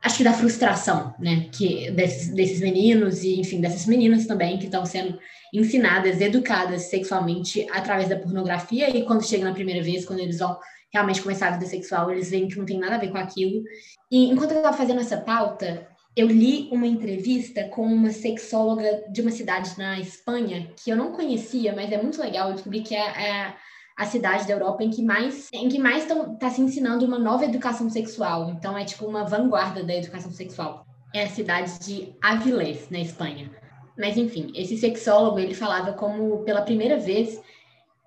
Acho 0.00 0.18
que 0.18 0.24
da 0.24 0.32
frustração, 0.32 1.12
né? 1.18 1.48
Que 1.50 1.90
desses, 1.90 2.28
desses 2.32 2.60
meninos 2.60 3.24
e, 3.24 3.40
enfim, 3.40 3.60
dessas 3.60 3.84
meninas 3.84 4.26
também 4.26 4.58
que 4.58 4.66
estão 4.66 4.86
sendo 4.86 5.18
ensinadas, 5.52 6.20
educadas 6.20 6.82
sexualmente 6.82 7.66
através 7.72 8.08
da 8.08 8.16
pornografia 8.16 8.96
e 8.96 9.04
quando 9.04 9.26
chegam 9.26 9.48
na 9.48 9.54
primeira 9.54 9.82
vez, 9.82 10.04
quando 10.04 10.20
eles 10.20 10.38
vão 10.38 10.56
realmente 10.92 11.20
começar 11.20 11.48
a 11.48 11.52
vida 11.52 11.66
sexual, 11.66 12.12
eles 12.12 12.30
veem 12.30 12.46
que 12.46 12.56
não 12.56 12.64
tem 12.64 12.78
nada 12.78 12.94
a 12.94 12.98
ver 12.98 13.10
com 13.10 13.18
aquilo. 13.18 13.64
E 14.08 14.30
enquanto 14.30 14.52
eu 14.52 14.58
estava 14.58 14.76
fazendo 14.76 15.00
essa 15.00 15.16
pauta, 15.16 15.88
eu 16.14 16.28
li 16.28 16.68
uma 16.70 16.86
entrevista 16.86 17.64
com 17.64 17.82
uma 17.82 18.10
sexóloga 18.10 19.02
de 19.10 19.20
uma 19.20 19.32
cidade 19.32 19.76
na 19.76 19.98
Espanha 19.98 20.70
que 20.76 20.90
eu 20.90 20.96
não 20.96 21.10
conhecia, 21.10 21.74
mas 21.74 21.90
é 21.90 22.00
muito 22.00 22.20
legal. 22.20 22.50
Eu 22.50 22.54
descobri 22.54 22.82
que 22.82 22.94
é, 22.94 23.00
é 23.00 23.54
a 23.96 24.04
cidade 24.04 24.46
da 24.46 24.52
Europa 24.52 24.84
em 24.84 24.90
que 24.90 25.02
mais 25.02 25.48
em 25.52 25.68
que 25.68 25.78
mais 25.78 26.04
está 26.04 26.50
se 26.50 26.60
ensinando 26.60 27.06
uma 27.06 27.18
nova 27.18 27.44
educação 27.44 27.88
sexual. 27.88 28.50
Então 28.50 28.76
é 28.76 28.84
tipo 28.84 29.06
uma 29.06 29.24
vanguarda 29.24 29.82
da 29.82 29.94
educação 29.94 30.30
sexual. 30.30 30.86
É 31.14 31.22
a 31.22 31.28
cidade 31.28 31.78
de 31.80 32.12
Avilés, 32.22 32.90
na 32.90 33.00
Espanha. 33.00 33.50
Mas 33.98 34.18
enfim, 34.18 34.52
esse 34.54 34.76
sexólogo 34.76 35.38
ele 35.38 35.54
falava 35.54 35.94
como 35.94 36.44
pela 36.44 36.60
primeira 36.60 36.98
vez 36.98 37.40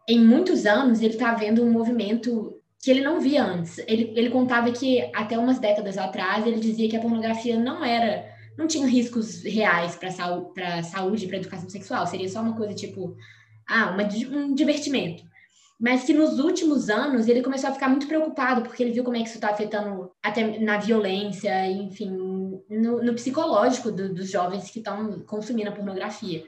em 0.08 0.19
muitos 0.19 0.65
anos 0.65 1.01
ele 1.01 1.13
está 1.13 1.34
vendo 1.34 1.63
um 1.63 1.72
movimento 1.72 2.55
que 2.81 2.91
ele 2.91 3.01
não 3.01 3.19
via 3.19 3.43
antes. 3.43 3.79
Ele, 3.79 4.13
ele 4.15 4.29
contava 4.29 4.72
que 4.72 5.10
até 5.13 5.38
umas 5.38 5.58
décadas 5.58 5.98
atrás 5.98 6.46
ele 6.46 6.60
dizia 6.60 6.88
que 6.88 6.96
a 6.96 7.01
pornografia 7.01 7.58
não 7.58 7.84
era 7.84 8.29
não 8.58 8.67
tinham 8.67 8.88
riscos 8.88 9.41
reais 9.43 9.96
para 9.96 10.12
saúde, 10.84 11.27
para 11.27 11.38
educação 11.38 11.69
sexual. 11.69 12.05
Seria 12.05 12.27
só 12.27 12.41
uma 12.41 12.58
coisa 12.58 12.74
tipo, 12.74 13.15
ah, 13.67 13.91
uma, 13.91 14.03
um 14.38 14.53
divertimento. 14.53 15.24
Mas 15.79 16.03
que 16.03 16.13
nos 16.13 16.39
últimos 16.39 16.89
anos 16.89 17.27
ele 17.27 17.41
começou 17.41 17.69
a 17.69 17.74
ficar 17.74 17.88
muito 17.88 18.07
preocupado, 18.07 18.63
porque 18.63 18.83
ele 18.83 18.91
viu 18.91 19.03
como 19.03 19.15
é 19.15 19.21
que 19.21 19.27
isso 19.27 19.38
está 19.38 19.50
afetando 19.50 20.12
até 20.21 20.59
na 20.59 20.77
violência, 20.77 21.65
enfim, 21.71 22.09
no, 22.69 23.01
no 23.01 23.13
psicológico 23.13 23.89
do, 23.91 24.13
dos 24.13 24.29
jovens 24.29 24.69
que 24.69 24.79
estão 24.79 25.21
consumindo 25.21 25.69
a 25.69 25.74
pornografia. 25.74 26.43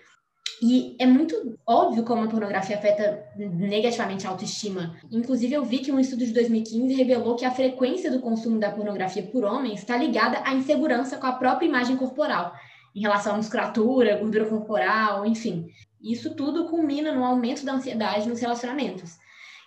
E 0.62 0.96
é 1.00 1.08
muito 1.08 1.58
óbvio 1.66 2.04
como 2.04 2.24
a 2.24 2.28
pornografia 2.28 2.78
afeta 2.78 3.26
negativamente 3.36 4.28
a 4.28 4.30
autoestima. 4.30 4.96
Inclusive, 5.12 5.56
eu 5.56 5.66
vi 5.66 5.80
que 5.80 5.92
um 5.92 6.00
estudo 6.00 6.24
de 6.24 6.34
2015 6.34 6.94
revelou 6.94 7.36
que 7.36 7.46
a 7.46 7.52
frequência 7.52 8.12
do 8.12 8.20
consumo 8.20 8.60
da 8.60 8.70
pornografia 8.70 9.24
por 9.24 9.44
homens 9.44 9.80
está 9.80 9.98
ligada 9.98 10.40
à 10.46 10.54
insegurança 10.54 11.18
com 11.18 11.26
a 11.26 11.32
própria 11.32 11.66
imagem 11.66 11.98
corporal, 11.98 12.54
em 12.94 13.02
relação 13.02 13.34
à 13.34 13.38
musculatura, 13.38 14.18
gordura 14.18 14.46
corporal, 14.46 15.26
enfim. 15.26 15.66
Isso 16.04 16.36
tudo 16.36 16.66
culmina 16.66 17.12
no 17.12 17.24
aumento 17.24 17.66
da 17.66 17.74
ansiedade 17.74 18.28
nos 18.28 18.40
relacionamentos. 18.40 19.18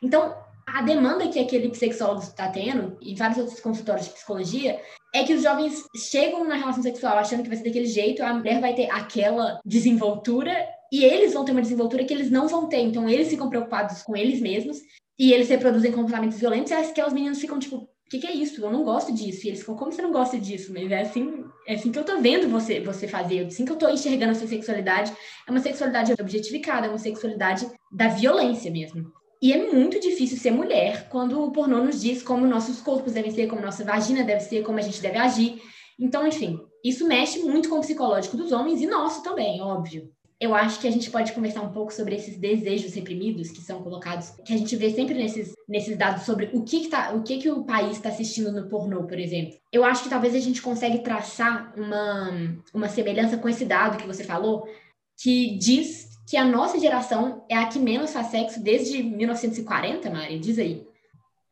Então, 0.02 0.34
a 0.66 0.82
demanda 0.82 1.28
que 1.28 1.38
aquele 1.38 1.72
sexólogo 1.74 2.22
está 2.22 2.48
tendo, 2.48 2.96
e 3.00 3.14
vários 3.14 3.38
outros 3.38 3.60
consultórios 3.60 4.06
de 4.06 4.12
psicologia, 4.12 4.80
é 5.14 5.24
que 5.24 5.34
os 5.34 5.42
jovens 5.42 5.84
chegam 5.96 6.44
na 6.44 6.56
relação 6.56 6.82
sexual 6.82 7.18
achando 7.18 7.42
que 7.42 7.48
vai 7.48 7.56
ser 7.56 7.64
daquele 7.64 7.86
jeito, 7.86 8.22
a 8.22 8.34
mulher 8.34 8.60
vai 8.60 8.74
ter 8.74 8.90
aquela 8.90 9.60
desenvoltura 9.64 10.52
e 10.92 11.04
eles 11.04 11.34
vão 11.34 11.44
ter 11.44 11.52
uma 11.52 11.62
desenvoltura 11.62 12.04
que 12.04 12.12
eles 12.12 12.30
não 12.30 12.48
vão 12.48 12.68
ter. 12.68 12.80
Então, 12.80 13.08
eles 13.08 13.28
ficam 13.28 13.48
preocupados 13.48 14.02
com 14.02 14.16
eles 14.16 14.40
mesmos 14.40 14.78
e 15.18 15.32
eles 15.32 15.48
reproduzem 15.48 15.92
comportamentos 15.92 16.38
violentos 16.38 16.70
e 16.70 16.74
aquelas 16.74 17.12
meninas 17.12 17.40
ficam 17.40 17.58
tipo, 17.58 17.88
que, 18.14 18.20
que, 18.20 18.26
é 18.26 18.32
isso? 18.32 18.64
Eu 18.64 18.70
não 18.70 18.84
gosto 18.84 19.12
disso. 19.12 19.44
E 19.44 19.48
eles 19.48 19.60
ficam, 19.60 19.76
como 19.76 19.92
você 19.92 20.02
não 20.02 20.12
gosta 20.12 20.38
disso? 20.38 20.72
Mas 20.72 20.90
é 20.90 21.02
assim, 21.02 21.44
é 21.66 21.74
assim 21.74 21.90
que 21.90 21.98
eu 21.98 22.04
tô 22.04 22.20
vendo 22.20 22.48
você, 22.48 22.80
você 22.80 23.08
fazer, 23.08 23.38
é 23.38 23.46
assim 23.46 23.64
que 23.64 23.72
eu 23.72 23.76
tô 23.76 23.88
enxergando 23.88 24.32
a 24.32 24.34
sua 24.34 24.46
sexualidade. 24.46 25.12
É 25.46 25.50
uma 25.50 25.60
sexualidade 25.60 26.12
objetificada, 26.12 26.86
é 26.86 26.90
uma 26.90 26.98
sexualidade 26.98 27.66
da 27.90 28.08
violência 28.08 28.70
mesmo. 28.70 29.12
E 29.42 29.52
é 29.52 29.70
muito 29.70 30.00
difícil 30.00 30.38
ser 30.38 30.52
mulher 30.52 31.08
quando 31.08 31.42
o 31.42 31.50
pornô 31.50 31.82
nos 31.82 32.00
diz 32.00 32.22
como 32.22 32.46
nossos 32.46 32.80
corpos 32.80 33.12
devem 33.12 33.30
ser, 33.30 33.48
como 33.48 33.60
nossa 33.60 33.84
vagina 33.84 34.22
deve 34.22 34.40
ser, 34.40 34.62
como 34.62 34.78
a 34.78 34.82
gente 34.82 35.02
deve 35.02 35.18
agir. 35.18 35.60
Então, 35.98 36.26
enfim, 36.26 36.60
isso 36.84 37.06
mexe 37.06 37.40
muito 37.40 37.68
com 37.68 37.76
o 37.76 37.80
psicológico 37.80 38.36
dos 38.36 38.52
homens 38.52 38.80
e 38.80 38.86
nosso 38.86 39.22
também, 39.22 39.60
óbvio. 39.60 40.10
Eu 40.44 40.54
acho 40.54 40.78
que 40.78 40.86
a 40.86 40.90
gente 40.90 41.10
pode 41.10 41.32
conversar 41.32 41.62
um 41.62 41.72
pouco 41.72 41.90
sobre 41.90 42.14
esses 42.14 42.36
desejos 42.36 42.92
reprimidos 42.92 43.50
que 43.50 43.62
são 43.62 43.82
colocados, 43.82 44.28
que 44.44 44.52
a 44.52 44.58
gente 44.58 44.76
vê 44.76 44.90
sempre 44.90 45.14
nesses, 45.14 45.54
nesses 45.66 45.96
dados 45.96 46.24
sobre 46.24 46.50
o 46.52 46.62
que, 46.62 46.80
que, 46.80 46.88
tá, 46.88 47.14
o, 47.14 47.22
que, 47.22 47.38
que 47.38 47.50
o 47.50 47.64
país 47.64 47.92
está 47.92 48.10
assistindo 48.10 48.52
no 48.52 48.68
pornô, 48.68 49.04
por 49.04 49.18
exemplo. 49.18 49.54
Eu 49.72 49.82
acho 49.86 50.02
que 50.02 50.10
talvez 50.10 50.34
a 50.34 50.38
gente 50.38 50.60
consegue 50.60 50.98
traçar 50.98 51.72
uma, 51.78 52.30
uma 52.74 52.90
semelhança 52.90 53.38
com 53.38 53.48
esse 53.48 53.64
dado 53.64 53.96
que 53.96 54.06
você 54.06 54.22
falou, 54.22 54.68
que 55.16 55.56
diz 55.56 56.10
que 56.28 56.36
a 56.36 56.44
nossa 56.44 56.78
geração 56.78 57.46
é 57.48 57.56
a 57.56 57.66
que 57.66 57.78
menos 57.78 58.12
faz 58.12 58.26
sexo 58.26 58.62
desde 58.62 59.02
1940, 59.02 60.10
Mari? 60.10 60.38
Diz 60.38 60.58
aí. 60.58 60.86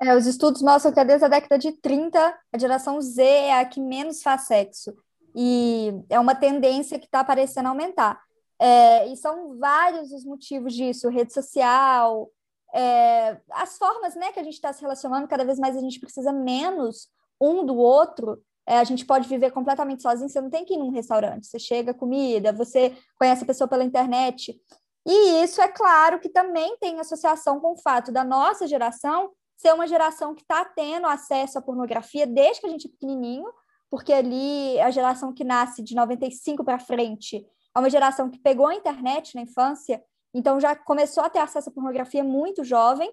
É, 0.02 0.14
os 0.14 0.26
estudos 0.26 0.60
mostram 0.60 0.92
que 0.92 1.02
desde 1.02 1.24
a 1.24 1.28
década 1.28 1.58
de 1.58 1.72
30, 1.72 2.38
a 2.52 2.58
geração 2.58 3.00
Z 3.00 3.22
é 3.22 3.58
a 3.58 3.64
que 3.64 3.80
menos 3.80 4.22
faz 4.22 4.42
sexo. 4.42 4.94
E 5.34 5.94
é 6.10 6.20
uma 6.20 6.34
tendência 6.34 6.98
que 6.98 7.06
está 7.06 7.24
parecendo 7.24 7.70
aumentar. 7.70 8.20
É, 8.64 9.08
e 9.08 9.16
são 9.16 9.58
vários 9.58 10.12
os 10.12 10.24
motivos 10.24 10.72
disso: 10.72 11.08
rede 11.08 11.32
social, 11.32 12.30
é, 12.72 13.36
as 13.50 13.76
formas 13.76 14.14
né, 14.14 14.30
que 14.30 14.38
a 14.38 14.44
gente 14.44 14.54
está 14.54 14.72
se 14.72 14.80
relacionando, 14.80 15.26
cada 15.26 15.44
vez 15.44 15.58
mais 15.58 15.76
a 15.76 15.80
gente 15.80 15.98
precisa 15.98 16.32
menos 16.32 17.08
um 17.40 17.66
do 17.66 17.76
outro. 17.76 18.40
É, 18.64 18.78
a 18.78 18.84
gente 18.84 19.04
pode 19.04 19.28
viver 19.28 19.50
completamente 19.50 20.02
sozinho, 20.02 20.28
você 20.28 20.40
não 20.40 20.48
tem 20.48 20.64
que 20.64 20.74
ir 20.74 20.76
num 20.76 20.90
restaurante, 20.90 21.48
você 21.48 21.58
chega 21.58 21.92
comida, 21.92 22.52
você 22.52 22.96
conhece 23.18 23.42
a 23.42 23.46
pessoa 23.46 23.66
pela 23.66 23.82
internet. 23.82 24.56
E 25.04 25.42
isso 25.42 25.60
é 25.60 25.66
claro 25.66 26.20
que 26.20 26.28
também 26.28 26.76
tem 26.78 27.00
associação 27.00 27.58
com 27.58 27.72
o 27.72 27.76
fato 27.76 28.12
da 28.12 28.22
nossa 28.22 28.68
geração 28.68 29.32
ser 29.56 29.74
uma 29.74 29.88
geração 29.88 30.36
que 30.36 30.42
está 30.42 30.64
tendo 30.64 31.08
acesso 31.08 31.58
à 31.58 31.62
pornografia 31.62 32.28
desde 32.28 32.60
que 32.60 32.68
a 32.68 32.70
gente 32.70 32.86
é 32.86 32.90
pequenininho, 32.90 33.52
porque 33.90 34.12
ali 34.12 34.80
a 34.80 34.92
geração 34.92 35.32
que 35.32 35.42
nasce 35.42 35.82
de 35.82 35.96
95 35.96 36.64
para 36.64 36.78
frente 36.78 37.44
é 37.74 37.78
uma 37.78 37.90
geração 37.90 38.30
que 38.30 38.38
pegou 38.38 38.66
a 38.66 38.74
internet 38.74 39.34
na 39.34 39.42
infância, 39.42 40.02
então 40.34 40.60
já 40.60 40.74
começou 40.74 41.22
a 41.22 41.30
ter 41.30 41.38
acesso 41.38 41.68
à 41.68 41.72
pornografia 41.72 42.24
muito 42.24 42.64
jovem, 42.64 43.12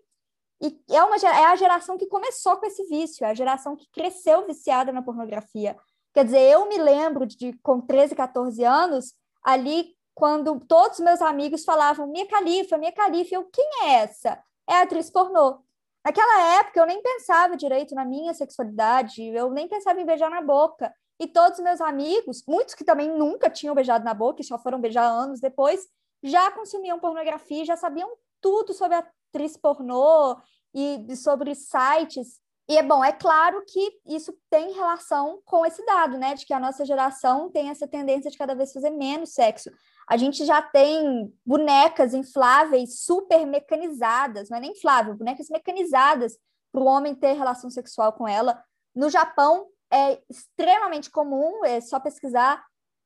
e 0.61 0.77
é, 0.91 1.03
uma, 1.03 1.15
é 1.15 1.45
a 1.45 1.55
geração 1.55 1.97
que 1.97 2.05
começou 2.05 2.57
com 2.57 2.65
esse 2.65 2.83
vício, 2.87 3.25
é 3.25 3.29
a 3.29 3.33
geração 3.33 3.75
que 3.75 3.89
cresceu 3.91 4.45
viciada 4.45 4.91
na 4.91 5.01
pornografia. 5.01 5.77
Quer 6.13 6.25
dizer, 6.25 6.41
eu 6.41 6.67
me 6.67 6.77
lembro 6.77 7.25
de, 7.25 7.53
com 7.63 7.79
13, 7.79 8.13
14 8.13 8.63
anos, 8.63 9.13
ali 9.41 9.95
quando 10.13 10.59
todos 10.59 10.99
os 10.99 11.05
meus 11.05 11.21
amigos 11.21 11.63
falavam 11.63 12.07
Minha 12.07 12.27
Califa, 12.27 12.77
Minha 12.77 12.91
Califa, 12.91 13.35
eu, 13.35 13.45
quem 13.45 13.65
é 13.83 13.93
essa? 14.01 14.37
É 14.67 14.81
atriz 14.81 15.09
pornô. 15.09 15.61
Naquela 16.03 16.59
época, 16.59 16.79
eu 16.79 16.85
nem 16.85 17.01
pensava 17.01 17.55
direito 17.55 17.95
na 17.95 18.03
minha 18.03 18.33
sexualidade, 18.33 19.23
eu 19.23 19.49
nem 19.51 19.67
pensava 19.67 20.01
em 20.01 20.05
beijar 20.05 20.29
na 20.29 20.41
boca. 20.41 20.93
E 21.19 21.27
todos 21.27 21.59
os 21.59 21.63
meus 21.63 21.81
amigos, 21.81 22.43
muitos 22.47 22.73
que 22.73 22.83
também 22.83 23.09
nunca 23.09 23.49
tinham 23.49 23.75
beijado 23.75 24.05
na 24.05 24.13
boca 24.13 24.41
e 24.41 24.45
só 24.45 24.57
foram 24.57 24.79
beijar 24.79 25.03
anos 25.03 25.41
depois, 25.41 25.87
já 26.23 26.49
consumiam 26.51 26.99
pornografia, 26.99 27.65
já 27.65 27.75
sabiam 27.75 28.09
tudo 28.41 28.73
sobre 28.73 28.97
atriz 28.97 29.57
pornô 29.57 30.37
e 30.73 31.15
sobre 31.15 31.53
sites. 31.55 32.39
E 32.69 32.77
é 32.77 32.83
bom, 32.83 33.03
é 33.03 33.11
claro 33.11 33.63
que 33.67 33.99
isso 34.05 34.31
tem 34.49 34.73
relação 34.73 35.41
com 35.43 35.65
esse 35.65 35.83
dado, 35.85 36.17
né? 36.17 36.35
De 36.35 36.45
que 36.45 36.53
a 36.53 36.59
nossa 36.59 36.85
geração 36.85 37.49
tem 37.49 37.69
essa 37.69 37.87
tendência 37.87 38.29
de 38.29 38.37
cada 38.37 38.53
vez 38.53 38.71
fazer 38.71 38.91
menos 38.91 39.33
sexo. 39.33 39.71
A 40.07 40.15
gente 40.17 40.45
já 40.45 40.61
tem 40.61 41.33
bonecas 41.45 42.13
infláveis 42.13 43.01
super 43.01 43.45
mecanizadas, 43.45 44.49
não 44.49 44.57
é 44.57 44.61
nem 44.61 44.71
inflável, 44.71 45.15
bonecas 45.15 45.49
mecanizadas 45.49 46.37
para 46.71 46.81
o 46.81 46.85
homem 46.85 47.15
ter 47.15 47.33
relação 47.33 47.69
sexual 47.69 48.13
com 48.13 48.27
ela. 48.27 48.63
No 48.95 49.09
Japão 49.09 49.67
é 49.91 50.21
extremamente 50.29 51.09
comum, 51.09 51.63
é 51.65 51.81
só 51.81 51.99
pesquisar 51.99 52.63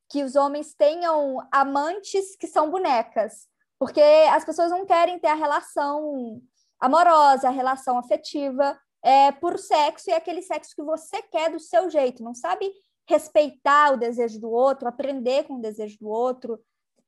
que 0.09 0.23
os 0.23 0.35
homens 0.35 0.73
tenham 0.73 1.37
amantes 1.51 2.35
que 2.35 2.47
são 2.47 2.69
bonecas. 2.69 3.47
Porque 3.79 4.01
as 4.31 4.45
pessoas 4.45 4.69
não 4.69 4.85
querem 4.85 5.19
ter 5.19 5.27
a 5.27 5.33
relação 5.33 6.41
amorosa, 6.79 7.47
a 7.47 7.51
relação 7.51 7.97
afetiva 7.97 8.79
é, 9.03 9.31
por 9.31 9.59
sexo, 9.59 10.09
e 10.09 10.13
é 10.13 10.17
aquele 10.17 10.41
sexo 10.41 10.75
que 10.75 10.83
você 10.83 11.21
quer 11.23 11.51
do 11.51 11.59
seu 11.59 11.89
jeito, 11.89 12.23
não 12.23 12.33
sabe 12.33 12.71
respeitar 13.07 13.93
o 13.93 13.97
desejo 13.97 14.39
do 14.39 14.49
outro, 14.49 14.87
aprender 14.87 15.43
com 15.43 15.55
o 15.55 15.61
desejo 15.61 15.97
do 15.99 16.07
outro, 16.07 16.59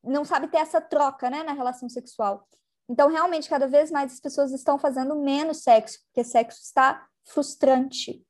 não 0.03 0.25
sabe 0.25 0.48
ter 0.48 0.58
essa 0.58 0.82
troca 0.82 1.29
né, 1.29 1.44
na 1.44 1.53
relação 1.53 1.88
sexual. 1.88 2.46
Então, 2.89 3.10
realmente, 3.10 3.50
cada 3.50 3.67
vez 3.67 3.89
mais 3.89 4.13
as 4.13 4.20
pessoas 4.20 4.51
estão 4.51 4.77
fazendo 4.77 5.15
menos 5.15 5.63
sexo, 5.63 6.00
porque 6.05 6.24
sexo 6.24 6.62
está 6.62 7.08
frustrante. 7.24 8.25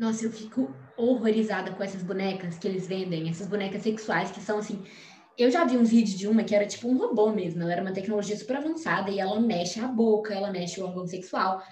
Nossa, 0.00 0.24
eu 0.24 0.32
fico 0.32 0.74
horrorizada 0.96 1.72
com 1.72 1.82
essas 1.82 2.02
bonecas 2.02 2.58
que 2.58 2.66
eles 2.66 2.88
vendem, 2.88 3.28
essas 3.28 3.46
bonecas 3.46 3.82
sexuais 3.82 4.30
que 4.30 4.40
são 4.40 4.58
assim 4.58 4.82
eu 5.36 5.50
já 5.50 5.64
vi 5.64 5.76
um 5.76 5.84
vídeo 5.84 6.16
de 6.18 6.26
uma 6.26 6.42
que 6.42 6.54
era 6.54 6.66
tipo 6.66 6.88
um 6.88 6.98
robô 6.98 7.30
mesmo, 7.30 7.62
ela 7.62 7.72
era 7.72 7.82
uma 7.82 7.92
tecnologia 7.92 8.36
super 8.36 8.56
avançada 8.56 9.10
e 9.10 9.18
ela 9.18 9.40
mexe 9.40 9.80
a 9.80 9.86
boca, 9.88 10.34
ela 10.34 10.50
mexe 10.50 10.80
o 10.80 10.84
órgão 10.84 11.06
sexual. 11.06 11.62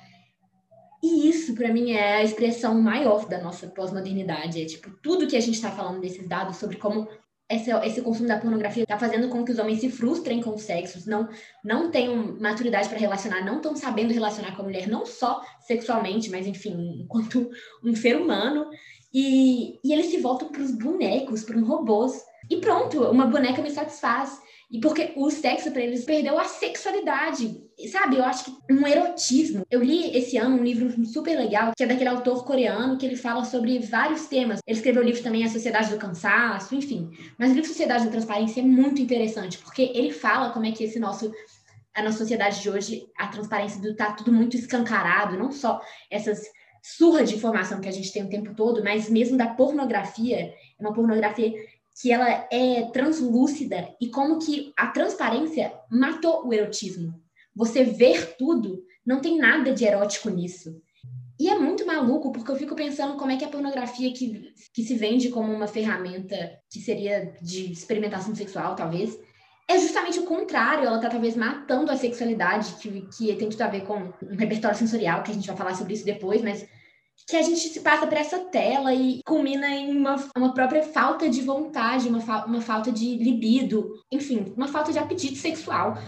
E 1.03 1.29
isso, 1.29 1.55
para 1.55 1.73
mim, 1.73 1.93
é 1.93 2.17
a 2.17 2.25
expressão 2.25 2.81
maior 2.81 3.27
da 3.29 3.43
nossa 3.43 3.67
pós-modernidade. 3.67 4.63
É 4.63 4.65
tipo, 4.65 4.91
tudo 5.03 5.27
que 5.27 5.37
a 5.37 5.41
gente 5.41 5.55
está 5.55 5.71
falando 5.71 6.01
desses 6.01 6.27
dados 6.27 6.57
sobre 6.57 6.77
como 6.77 7.07
esse, 7.51 7.71
esse 7.71 8.03
consumo 8.03 8.29
da 8.29 8.39
pornografia 8.39 8.83
está 8.83 8.99
fazendo 8.99 9.29
com 9.29 9.45
que 9.45 9.53
os 9.53 9.59
homens 9.59 9.81
se 9.81 9.89
frustrem 9.89 10.43
com 10.43 10.55
os 10.55 10.63
sexos, 10.63 11.07
não, 11.07 11.29
não 11.65 11.91
tenham 11.91 12.37
maturidade 12.39 12.89
para 12.89 12.99
relacionar, 12.99 13.45
não 13.45 13.57
estão 13.57 13.75
sabendo 13.75 14.13
relacionar 14.13 14.55
com 14.55 14.63
a 14.63 14.65
mulher, 14.65 14.87
não 14.87 15.07
só 15.07 15.43
sexualmente, 15.61 16.31
mas 16.31 16.47
enfim, 16.47 17.01
enquanto 17.03 17.51
um 17.83 17.95
ser 17.95 18.17
humano. 18.17 18.69
E, 19.13 19.79
e 19.83 19.93
eles 19.93 20.07
se 20.07 20.19
voltam 20.19 20.49
para 20.49 20.61
os 20.61 20.71
bonecos, 20.71 21.43
para 21.43 21.57
os 21.57 21.67
robôs 21.67 22.23
e 22.51 22.57
pronto, 22.59 23.03
uma 23.05 23.27
boneca 23.27 23.63
me 23.63 23.71
satisfaz. 23.71 24.41
E 24.71 24.81
porque 24.81 25.13
o 25.17 25.31
sexo 25.31 25.71
para 25.71 25.83
eles 25.83 26.05
perdeu 26.05 26.39
a 26.39 26.45
sexualidade, 26.45 27.59
sabe? 27.91 28.19
Eu 28.19 28.25
acho 28.25 28.45
que 28.45 28.73
um 28.73 28.87
erotismo. 28.87 29.65
Eu 29.71 29.83
li 29.83 30.15
esse 30.15 30.37
ano 30.37 30.57
um 30.57 30.63
livro 30.63 31.07
super 31.07 31.39
legal, 31.39 31.73
que 31.75 31.85
é 31.85 31.87
daquele 31.87 32.11
autor 32.11 32.45
coreano, 32.45 32.99
que 32.99 33.07
ele 33.07 33.17
fala 33.17 33.45
sobre 33.45 33.79
vários 33.79 34.27
temas. 34.27 34.61
Ele 34.67 34.77
escreveu 34.77 35.03
o 35.03 35.07
livro 35.07 35.23
também 35.23 35.43
A 35.43 35.49
Sociedade 35.49 35.91
do 35.91 35.97
Cansaço, 35.97 36.75
enfim. 36.75 37.11
Mas 37.39 37.51
o 37.51 37.55
livro 37.55 37.69
Sociedade 37.69 38.05
da 38.05 38.11
Transparência 38.11 38.61
é 38.61 38.65
muito 38.65 39.01
interessante, 39.01 39.57
porque 39.57 39.91
ele 39.95 40.13
fala 40.13 40.51
como 40.51 40.67
é 40.67 40.73
que 40.73 40.85
esse 40.85 40.99
nosso 40.99 41.33
a 41.95 42.03
nossa 42.03 42.19
sociedade 42.19 42.63
de 42.63 42.71
hoje, 42.71 43.07
a 43.19 43.27
transparência 43.27 43.81
do 43.81 43.97
tá 43.97 44.13
tudo 44.13 44.33
muito 44.33 44.57
escancarado, 44.57 45.37
não 45.37 45.51
só 45.51 45.81
essas 46.09 46.43
surras 46.81 47.29
de 47.29 47.37
informação 47.37 47.81
que 47.81 47.89
a 47.89 47.93
gente 47.93 48.13
tem 48.13 48.23
o 48.23 48.29
tempo 48.29 48.55
todo, 48.55 48.85
mas 48.85 49.11
mesmo 49.11 49.37
da 49.37 49.49
pornografia, 49.49 50.39
é 50.39 50.55
uma 50.79 50.93
pornografia 50.93 51.53
que 52.01 52.13
ela 52.13 52.47
é 52.51 52.83
translúcida 52.93 53.89
e 54.01 54.09
como 54.09 54.39
que 54.39 54.73
a 54.77 54.87
transparência 54.87 55.73
matou 55.91 56.47
o 56.47 56.53
erotismo. 56.53 57.21
Você 57.55 57.83
ver 57.83 58.37
tudo, 58.37 58.85
não 59.05 59.21
tem 59.21 59.37
nada 59.37 59.73
de 59.73 59.85
erótico 59.85 60.31
nisso. 60.31 60.81
E 61.41 61.49
é 61.49 61.59
muito 61.59 61.87
maluco, 61.87 62.33
porque 62.33 62.51
eu 62.51 62.57
fico 62.57 62.75
pensando 62.75 63.17
como 63.17 63.31
é 63.31 63.37
que 63.37 63.45
a 63.45 63.49
pornografia 63.49 64.13
que, 64.13 64.53
que 64.73 64.83
se 64.83 64.95
vende 64.95 65.29
como 65.29 65.53
uma 65.53 65.67
ferramenta 65.67 66.59
que 66.71 66.81
seria 66.81 67.33
de 67.41 67.73
experimentação 67.73 68.35
sexual, 68.35 68.75
talvez, 68.75 69.19
é 69.69 69.79
justamente 69.79 70.19
o 70.19 70.25
contrário. 70.25 70.87
Ela 70.87 70.99
tá 70.99 71.09
talvez 71.09 71.37
matando 71.37 71.91
a 71.91 71.97
sexualidade, 71.97 72.75
que, 72.81 73.03
que 73.17 73.37
tem 73.37 73.49
tudo 73.49 73.63
a 73.63 73.69
ver 73.69 73.83
com 73.83 74.13
um 74.23 74.37
repertório 74.37 74.77
sensorial, 74.77 75.23
que 75.23 75.31
a 75.31 75.35
gente 75.35 75.47
vai 75.47 75.57
falar 75.57 75.75
sobre 75.75 75.95
isso 75.95 76.05
depois, 76.05 76.43
mas 76.43 76.67
que 77.27 77.37
a 77.37 77.43
gente 77.43 77.61
se 77.61 77.81
passa 77.81 78.07
por 78.07 78.17
essa 78.17 78.39
tela 78.39 78.95
e 78.95 79.21
culmina 79.27 79.69
em 79.69 79.97
uma, 79.97 80.17
uma 80.37 80.55
própria 80.55 80.83
falta 80.83 81.29
de 81.29 81.43
vontade, 81.43 82.09
uma, 82.09 82.21
fa 82.21 82.45
uma 82.47 82.61
falta 82.61 82.91
de 82.91 83.17
libido, 83.17 83.93
enfim, 84.11 84.53
uma 84.57 84.69
falta 84.69 84.93
de 84.93 84.99
apetite 84.99 85.37
sexual. 85.37 85.99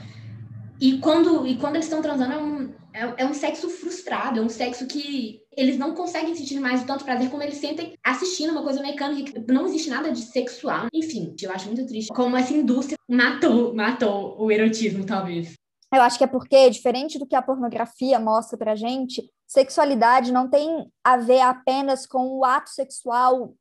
E 0.80 0.98
quando, 0.98 1.46
e 1.46 1.56
quando 1.56 1.74
eles 1.74 1.86
estão 1.86 2.00
transando, 2.00 2.32
é 2.32 2.38
um, 2.38 2.74
é, 2.92 3.22
é, 3.22 3.26
um 3.26 3.34
sexo 3.34 3.68
frustrado, 3.68 4.40
é 4.40 4.42
um 4.42 4.48
sexo 4.48 4.86
que 4.86 5.40
eles 5.54 5.76
não 5.76 5.94
conseguem 5.94 6.34
sentir 6.34 6.58
mais 6.58 6.82
o 6.82 6.86
tanto 6.86 7.04
prazer 7.04 7.28
como 7.28 7.42
eles 7.42 7.58
sentem 7.58 7.92
assistindo 8.02 8.52
uma 8.52 8.62
coisa 8.62 8.80
mecânica. 8.80 9.44
Não 9.48 9.66
existe 9.66 9.90
nada 9.90 10.10
de 10.10 10.22
sexual. 10.22 10.86
Enfim, 10.92 11.34
eu 11.42 11.52
acho 11.52 11.66
muito 11.66 11.86
triste 11.86 12.08
como 12.14 12.36
essa 12.36 12.54
indústria 12.54 12.96
matou, 13.08 13.74
matou 13.74 14.36
o 14.40 14.50
erotismo, 14.50 15.04
talvez. 15.04 15.52
Eu 15.92 16.02
acho 16.02 16.16
que 16.16 16.24
é 16.24 16.26
porque, 16.26 16.70
diferente 16.70 17.18
do 17.18 17.26
que 17.26 17.34
a 17.34 17.42
pornografia 17.42 18.18
mostra 18.18 18.56
pra 18.56 18.76
gente, 18.76 19.28
sexualidade 19.50 20.33
não 20.33 20.49
tem 20.49 20.88
a 21.02 21.16
ver 21.16 21.40
apenas 21.40 22.07
com 22.07 22.38
o 22.38 22.45
ato 22.45 22.71
sexual 22.71 23.57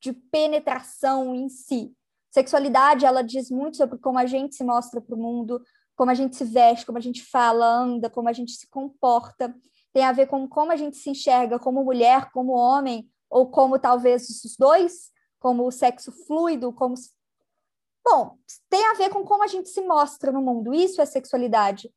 de 0.00 0.12
penetração 0.12 1.34
em 1.34 1.48
si. 1.48 1.92
Sexualidade, 2.30 3.04
ela 3.04 3.22
diz 3.22 3.50
muito 3.50 3.76
sobre 3.76 3.98
como 3.98 4.20
a 4.20 4.26
gente 4.26 4.54
se 4.54 4.62
mostra 4.62 5.00
para 5.00 5.16
o 5.16 5.18
mundo, 5.18 5.60
como 5.96 6.12
a 6.12 6.14
gente 6.14 6.36
se 6.36 6.44
veste, 6.44 6.86
como 6.86 6.96
a 6.96 7.00
gente 7.00 7.24
fala, 7.24 7.66
anda, 7.66 8.08
como 8.08 8.28
a 8.28 8.32
gente 8.32 8.52
se 8.52 8.68
comporta. 8.68 9.52
Tem 9.92 10.04
a 10.04 10.12
ver 10.12 10.28
com 10.28 10.48
como 10.48 10.70
a 10.70 10.76
gente 10.76 10.96
se 10.96 11.10
enxerga 11.10 11.58
como 11.58 11.84
mulher, 11.84 12.30
como 12.30 12.52
homem, 12.52 13.10
ou 13.28 13.50
como 13.50 13.80
talvez 13.80 14.28
os 14.28 14.56
dois, 14.56 15.10
como 15.40 15.66
o 15.66 15.72
sexo 15.72 16.12
fluido, 16.24 16.72
como. 16.72 16.94
Bom, 18.04 18.38
tem 18.70 18.86
a 18.86 18.94
ver 18.94 19.10
com 19.10 19.24
como 19.24 19.42
a 19.42 19.48
gente 19.48 19.68
se 19.68 19.80
mostra 19.80 20.30
no 20.30 20.40
mundo. 20.40 20.72
Isso 20.72 21.02
é 21.02 21.04
sexualidade. 21.04 21.92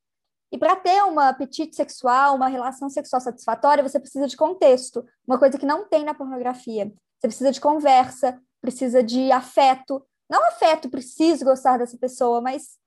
E 0.51 0.57
para 0.57 0.75
ter 0.75 1.03
um 1.03 1.19
apetite 1.19 1.75
sexual, 1.75 2.35
uma 2.35 2.47
relação 2.47 2.89
sexual 2.89 3.21
satisfatória, 3.21 3.83
você 3.83 3.99
precisa 3.99 4.27
de 4.27 4.37
contexto, 4.37 5.05
uma 5.27 5.39
coisa 5.39 5.57
que 5.57 5.65
não 5.65 5.87
tem 5.87 6.03
na 6.03 6.13
pornografia. 6.13 6.91
Você 7.19 7.27
precisa 7.27 7.51
de 7.51 7.59
conversa, 7.59 8.39
precisa 8.61 9.03
de 9.03 9.31
afeto. 9.31 10.05
Não 10.29 10.45
afeto, 10.47 10.89
preciso 10.89 11.45
gostar 11.45 11.77
dessa 11.77 11.97
pessoa, 11.97 12.41
mas 12.41 12.77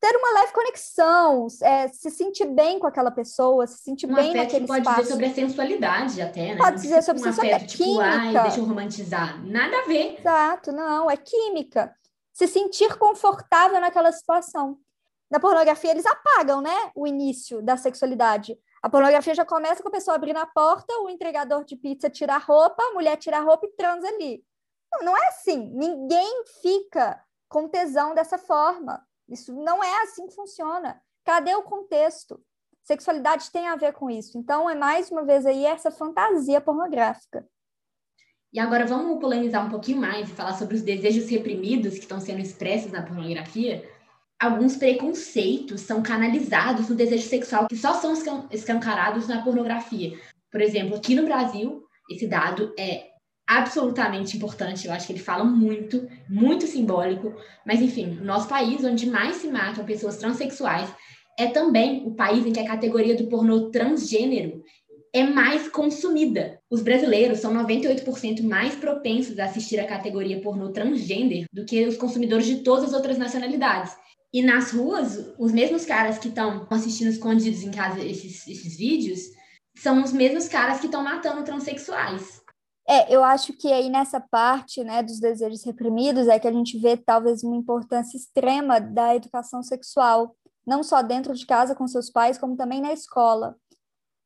ter 0.00 0.16
uma 0.16 0.40
leve 0.40 0.52
conexão, 0.52 1.46
é, 1.62 1.88
se 1.88 2.10
sentir 2.10 2.46
bem 2.46 2.78
com 2.78 2.86
aquela 2.86 3.10
pessoa, 3.10 3.66
se 3.66 3.78
sentir 3.78 4.06
um 4.06 4.14
bem 4.14 4.34
naquele 4.34 4.66
pode 4.66 4.80
espaço. 4.80 5.00
dizer 5.00 5.12
sobre 5.12 5.26
a 5.26 5.34
sensualidade 5.34 6.22
até, 6.22 6.54
né? 6.54 6.56
Pode 6.56 6.80
dizer 6.80 7.02
sobre 7.02 7.22
um 7.22 7.24
sensualidade, 7.24 7.64
afeto, 7.64 7.70
tipo, 7.70 7.84
química. 7.84 8.04
Ai, 8.04 8.42
deixa 8.42 8.60
eu 8.60 8.64
romantizar. 8.64 9.46
Nada 9.46 9.78
a 9.78 9.86
ver. 9.86 10.18
Exato, 10.18 10.72
não, 10.72 11.10
é 11.10 11.16
química. 11.16 11.94
Se 12.32 12.46
sentir 12.46 12.96
confortável 12.98 13.80
naquela 13.80 14.12
situação. 14.12 14.78
Na 15.30 15.40
pornografia, 15.40 15.90
eles 15.90 16.06
apagam, 16.06 16.60
né, 16.60 16.90
o 16.94 17.06
início 17.06 17.60
da 17.60 17.76
sexualidade. 17.76 18.56
A 18.82 18.88
pornografia 18.88 19.34
já 19.34 19.44
começa 19.44 19.82
com 19.82 19.88
a 19.88 19.92
pessoa 19.92 20.14
abrindo 20.14 20.36
a 20.36 20.46
porta, 20.46 20.92
o 21.00 21.10
entregador 21.10 21.64
de 21.64 21.76
pizza 21.76 22.08
tira 22.08 22.34
a 22.34 22.38
roupa, 22.38 22.82
a 22.82 22.92
mulher 22.92 23.16
tira 23.16 23.38
a 23.38 23.42
roupa 23.42 23.66
e 23.66 23.72
transa 23.72 24.06
ali. 24.06 24.44
Não, 24.92 25.06
não 25.06 25.16
é 25.16 25.28
assim. 25.28 25.72
Ninguém 25.74 26.44
fica 26.62 27.20
com 27.48 27.68
tesão 27.68 28.14
dessa 28.14 28.38
forma. 28.38 29.04
Isso 29.28 29.52
não 29.52 29.82
é 29.82 30.02
assim 30.02 30.26
que 30.26 30.34
funciona. 30.34 31.00
Cadê 31.24 31.54
o 31.54 31.62
contexto? 31.62 32.40
Sexualidade 32.84 33.50
tem 33.50 33.66
a 33.66 33.74
ver 33.74 33.92
com 33.92 34.08
isso. 34.08 34.38
Então, 34.38 34.70
é 34.70 34.74
mais 34.76 35.10
uma 35.10 35.24
vez 35.24 35.44
aí 35.44 35.64
essa 35.64 35.90
fantasia 35.90 36.60
pornográfica. 36.60 37.44
E 38.52 38.60
agora 38.60 38.86
vamos 38.86 39.18
polemizar 39.18 39.66
um 39.66 39.68
pouquinho 39.68 40.00
mais 40.00 40.28
e 40.28 40.32
falar 40.32 40.54
sobre 40.54 40.76
os 40.76 40.82
desejos 40.82 41.28
reprimidos 41.28 41.94
que 41.94 42.00
estão 42.00 42.20
sendo 42.20 42.40
expressos 42.40 42.92
na 42.92 43.02
pornografia. 43.02 43.90
Alguns 44.38 44.76
preconceitos 44.76 45.80
são 45.80 46.02
canalizados 46.02 46.88
no 46.88 46.94
desejo 46.94 47.26
sexual 47.26 47.66
que 47.68 47.76
só 47.76 47.94
são 47.94 48.12
escancarados 48.50 49.26
na 49.26 49.42
pornografia. 49.42 50.18
Por 50.52 50.60
exemplo, 50.60 50.96
aqui 50.96 51.14
no 51.14 51.24
Brasil, 51.24 51.82
esse 52.10 52.26
dado 52.26 52.74
é 52.78 53.06
absolutamente 53.46 54.36
importante. 54.36 54.86
Eu 54.86 54.92
acho 54.92 55.06
que 55.06 55.12
ele 55.12 55.20
fala 55.20 55.44
muito, 55.44 56.06
muito 56.28 56.66
simbólico. 56.66 57.34
Mas, 57.64 57.80
enfim, 57.80 58.18
o 58.20 58.24
nosso 58.24 58.48
país, 58.48 58.84
onde 58.84 59.06
mais 59.06 59.36
se 59.36 59.48
matam 59.48 59.84
pessoas 59.84 60.16
transexuais, 60.16 60.92
é 61.38 61.46
também 61.46 62.06
o 62.06 62.14
país 62.14 62.44
em 62.44 62.52
que 62.52 62.60
a 62.60 62.66
categoria 62.66 63.16
do 63.16 63.28
pornô 63.28 63.70
transgênero 63.70 64.62
é 65.14 65.22
mais 65.22 65.68
consumida. 65.68 66.58
Os 66.70 66.82
brasileiros 66.82 67.38
são 67.38 67.54
98% 67.54 68.42
mais 68.42 68.74
propensos 68.74 69.38
a 69.38 69.44
assistir 69.44 69.78
a 69.80 69.86
categoria 69.86 70.40
pornô 70.40 70.72
transgênero 70.72 71.46
do 71.50 71.64
que 71.64 71.86
os 71.86 71.96
consumidores 71.96 72.46
de 72.46 72.56
todas 72.56 72.86
as 72.86 72.92
outras 72.92 73.16
nacionalidades. 73.16 73.96
E 74.36 74.42
nas 74.42 74.70
ruas, 74.70 75.32
os 75.38 75.50
mesmos 75.50 75.86
caras 75.86 76.18
que 76.18 76.28
estão 76.28 76.66
assistindo 76.68 77.08
escondidos 77.08 77.62
em 77.62 77.70
casa 77.70 78.04
esses, 78.04 78.46
esses 78.46 78.76
vídeos 78.76 79.20
são 79.78 80.04
os 80.04 80.12
mesmos 80.12 80.46
caras 80.46 80.78
que 80.78 80.84
estão 80.84 81.02
matando 81.02 81.42
transexuais. 81.42 82.42
É, 82.86 83.10
eu 83.10 83.24
acho 83.24 83.54
que 83.54 83.72
aí 83.72 83.88
nessa 83.88 84.20
parte, 84.20 84.84
né, 84.84 85.02
dos 85.02 85.18
desejos 85.20 85.64
reprimidos 85.64 86.28
é 86.28 86.38
que 86.38 86.46
a 86.46 86.52
gente 86.52 86.78
vê 86.78 86.98
talvez 86.98 87.42
uma 87.42 87.56
importância 87.56 88.18
extrema 88.18 88.78
da 88.78 89.16
educação 89.16 89.62
sexual, 89.62 90.36
não 90.66 90.82
só 90.82 91.00
dentro 91.00 91.32
de 91.32 91.46
casa 91.46 91.74
com 91.74 91.88
seus 91.88 92.10
pais, 92.10 92.36
como 92.36 92.58
também 92.58 92.82
na 92.82 92.92
escola. 92.92 93.56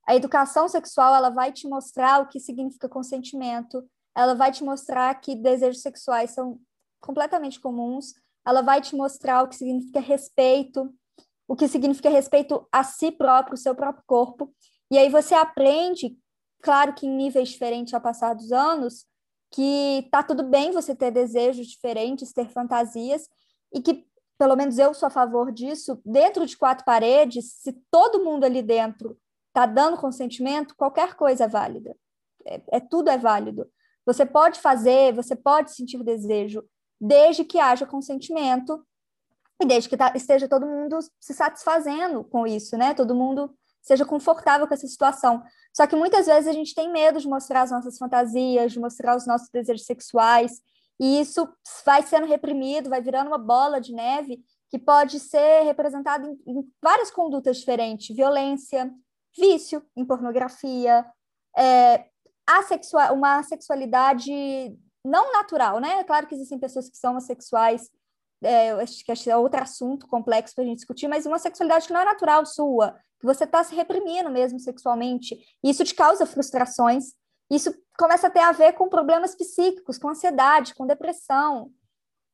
A 0.09 0.17
educação 0.17 0.69
sexual, 0.69 1.15
ela 1.15 1.31
vai 1.31 1.53
te 1.53 1.69
mostrar 1.69 2.21
o 2.21 2.27
que 2.27 2.41
significa 2.41 2.89
consentimento, 2.89 3.89
ela 4.17 4.35
vai 4.35 4.51
te 4.51 4.65
mostrar 4.65 5.15
que 5.21 5.37
desejos 5.37 5.83
sexuais 5.83 6.33
são 6.33 6.59
completamente 7.01 7.61
comuns, 7.61 8.13
ela 8.47 8.63
vai 8.63 8.81
te 8.81 8.95
mostrar 8.97 9.43
o 9.43 9.49
que 9.49 9.57
significa 9.57 10.01
respeito, 10.01 10.93
o 11.47 11.57
que 11.57 11.69
significa 11.69 12.09
respeito 12.09 12.67
a 12.71 12.85
si 12.85 13.11
próprio, 13.11 13.55
o 13.55 13.59
seu 13.59 13.75
próprio 13.75 14.05
corpo. 14.07 14.53
E 14.91 14.99
aí 14.99 15.09
você 15.09 15.35
aprende 15.35 16.17
claro 16.61 16.95
que 16.95 17.07
em 17.07 17.17
níveis 17.17 17.49
diferentes 17.49 17.95
ao 17.95 18.01
passar 18.01 18.35
dos 18.35 18.53
anos, 18.53 19.07
que 19.51 20.09
tá 20.11 20.23
tudo 20.23 20.43
bem 20.43 20.71
você 20.71 20.95
ter 20.95 21.11
desejos 21.11 21.67
diferentes, 21.67 22.33
ter 22.33 22.49
fantasias, 22.49 23.29
e 23.73 23.81
que, 23.81 24.07
pelo 24.39 24.57
menos 24.57 24.79
eu 24.79 24.95
sou 24.95 25.07
a 25.07 25.11
favor 25.11 25.51
disso, 25.53 26.01
dentro 26.05 26.47
de 26.47 26.57
quatro 26.57 26.85
paredes, 26.85 27.53
se 27.55 27.73
todo 27.91 28.25
mundo 28.25 28.45
ali 28.45 28.63
dentro 28.63 29.19
tá 29.53 29.67
dando 29.67 29.97
consentimento, 29.97 30.77
qualquer 30.77 31.15
coisa 31.15 31.45
é 31.45 31.49
válida. 31.49 31.97
É, 32.47 32.61
é 32.73 32.81
tudo 32.81 33.11
é 33.11 33.19
válido. 33.19 33.69
Você 34.07 34.25
pode 34.25 34.61
fazer, 34.61 35.13
você 35.13 35.35
pode 35.35 35.73
sentir 35.73 36.03
desejo, 36.03 36.65
desde 37.01 37.45
que 37.45 37.59
haja 37.59 37.87
consentimento 37.87 38.85
e 39.61 39.67
desde 39.67 39.89
que 39.89 39.97
tá, 39.97 40.13
esteja 40.15 40.49
todo 40.49 40.67
mundo 40.67 40.99
se 41.19 41.35
satisfazendo 41.35 42.25
com 42.25 42.47
isso, 42.47 42.77
né? 42.77 42.95
Todo 42.95 43.15
mundo 43.15 43.55
seja 43.83 44.05
confortável 44.05 44.67
com 44.67 44.75
essa 44.75 44.87
situação. 44.87 45.43
Só 45.75 45.87
que 45.87 45.97
muitas 45.97 46.27
vezes 46.27 46.47
a 46.47 46.53
gente 46.53 46.75
tem 46.75 46.91
medo 46.91 47.19
de 47.19 47.29
mostrar 47.29 47.63
as 47.63 47.71
nossas 47.71 47.97
fantasias, 47.97 48.73
de 48.73 48.81
mostrar 48.81 49.17
os 49.17 49.27
nossos 49.27 49.49
desejos 49.51 49.87
sexuais, 49.87 50.61
e 50.99 51.21
isso 51.21 51.49
vai 51.85 52.03
sendo 52.03 52.27
reprimido, 52.27 52.91
vai 52.91 53.01
virando 53.01 53.29
uma 53.29 53.39
bola 53.39 53.81
de 53.81 53.93
neve 53.93 54.43
que 54.69 54.79
pode 54.79 55.19
ser 55.19 55.63
representado 55.63 56.27
em, 56.27 56.39
em 56.47 56.73
várias 56.83 57.11
condutas 57.11 57.57
diferentes: 57.57 58.15
violência, 58.15 58.93
vício 59.37 59.83
em 59.97 60.05
pornografia, 60.05 61.07
é, 61.57 62.05
assexual, 62.47 63.15
uma 63.15 63.43
sexualidade 63.43 64.77
não 65.05 65.33
natural, 65.33 65.81
né? 65.81 66.05
Claro 66.05 66.27
que 66.27 66.35
existem 66.35 66.59
pessoas 66.59 66.89
que 66.89 66.97
são 66.97 67.17
assexuais, 67.17 67.91
é, 68.43 68.71
acho 68.73 69.05
que 69.05 69.31
é 69.31 69.37
outro 69.37 69.63
assunto 69.63 70.07
complexo 70.07 70.55
para 70.55 70.65
a 70.65 70.67
gente 70.67 70.79
discutir, 70.79 71.09
mas 71.09 71.27
uma 71.27 71.39
sexualidade 71.39 71.87
que 71.87 71.93
não 71.93 72.01
é 72.01 72.05
natural 72.05 72.45
sua, 72.47 72.99
que 73.19 73.27
você 73.27 73.45
está 73.45 73.63
se 73.63 73.75
reprimindo 73.75 74.31
mesmo 74.31 74.59
sexualmente, 74.59 75.39
isso 75.63 75.85
te 75.85 75.95
causa 75.95 76.25
frustrações, 76.25 77.13
isso 77.51 77.75
começa 77.99 78.29
a 78.29 78.31
ter 78.31 78.41
a 78.41 78.53
ver 78.53 78.73
com 78.73 78.89
problemas 78.89 79.35
psíquicos, 79.35 79.99
com 79.99 80.09
ansiedade, 80.09 80.75
com 80.75 80.87
depressão. 80.87 81.71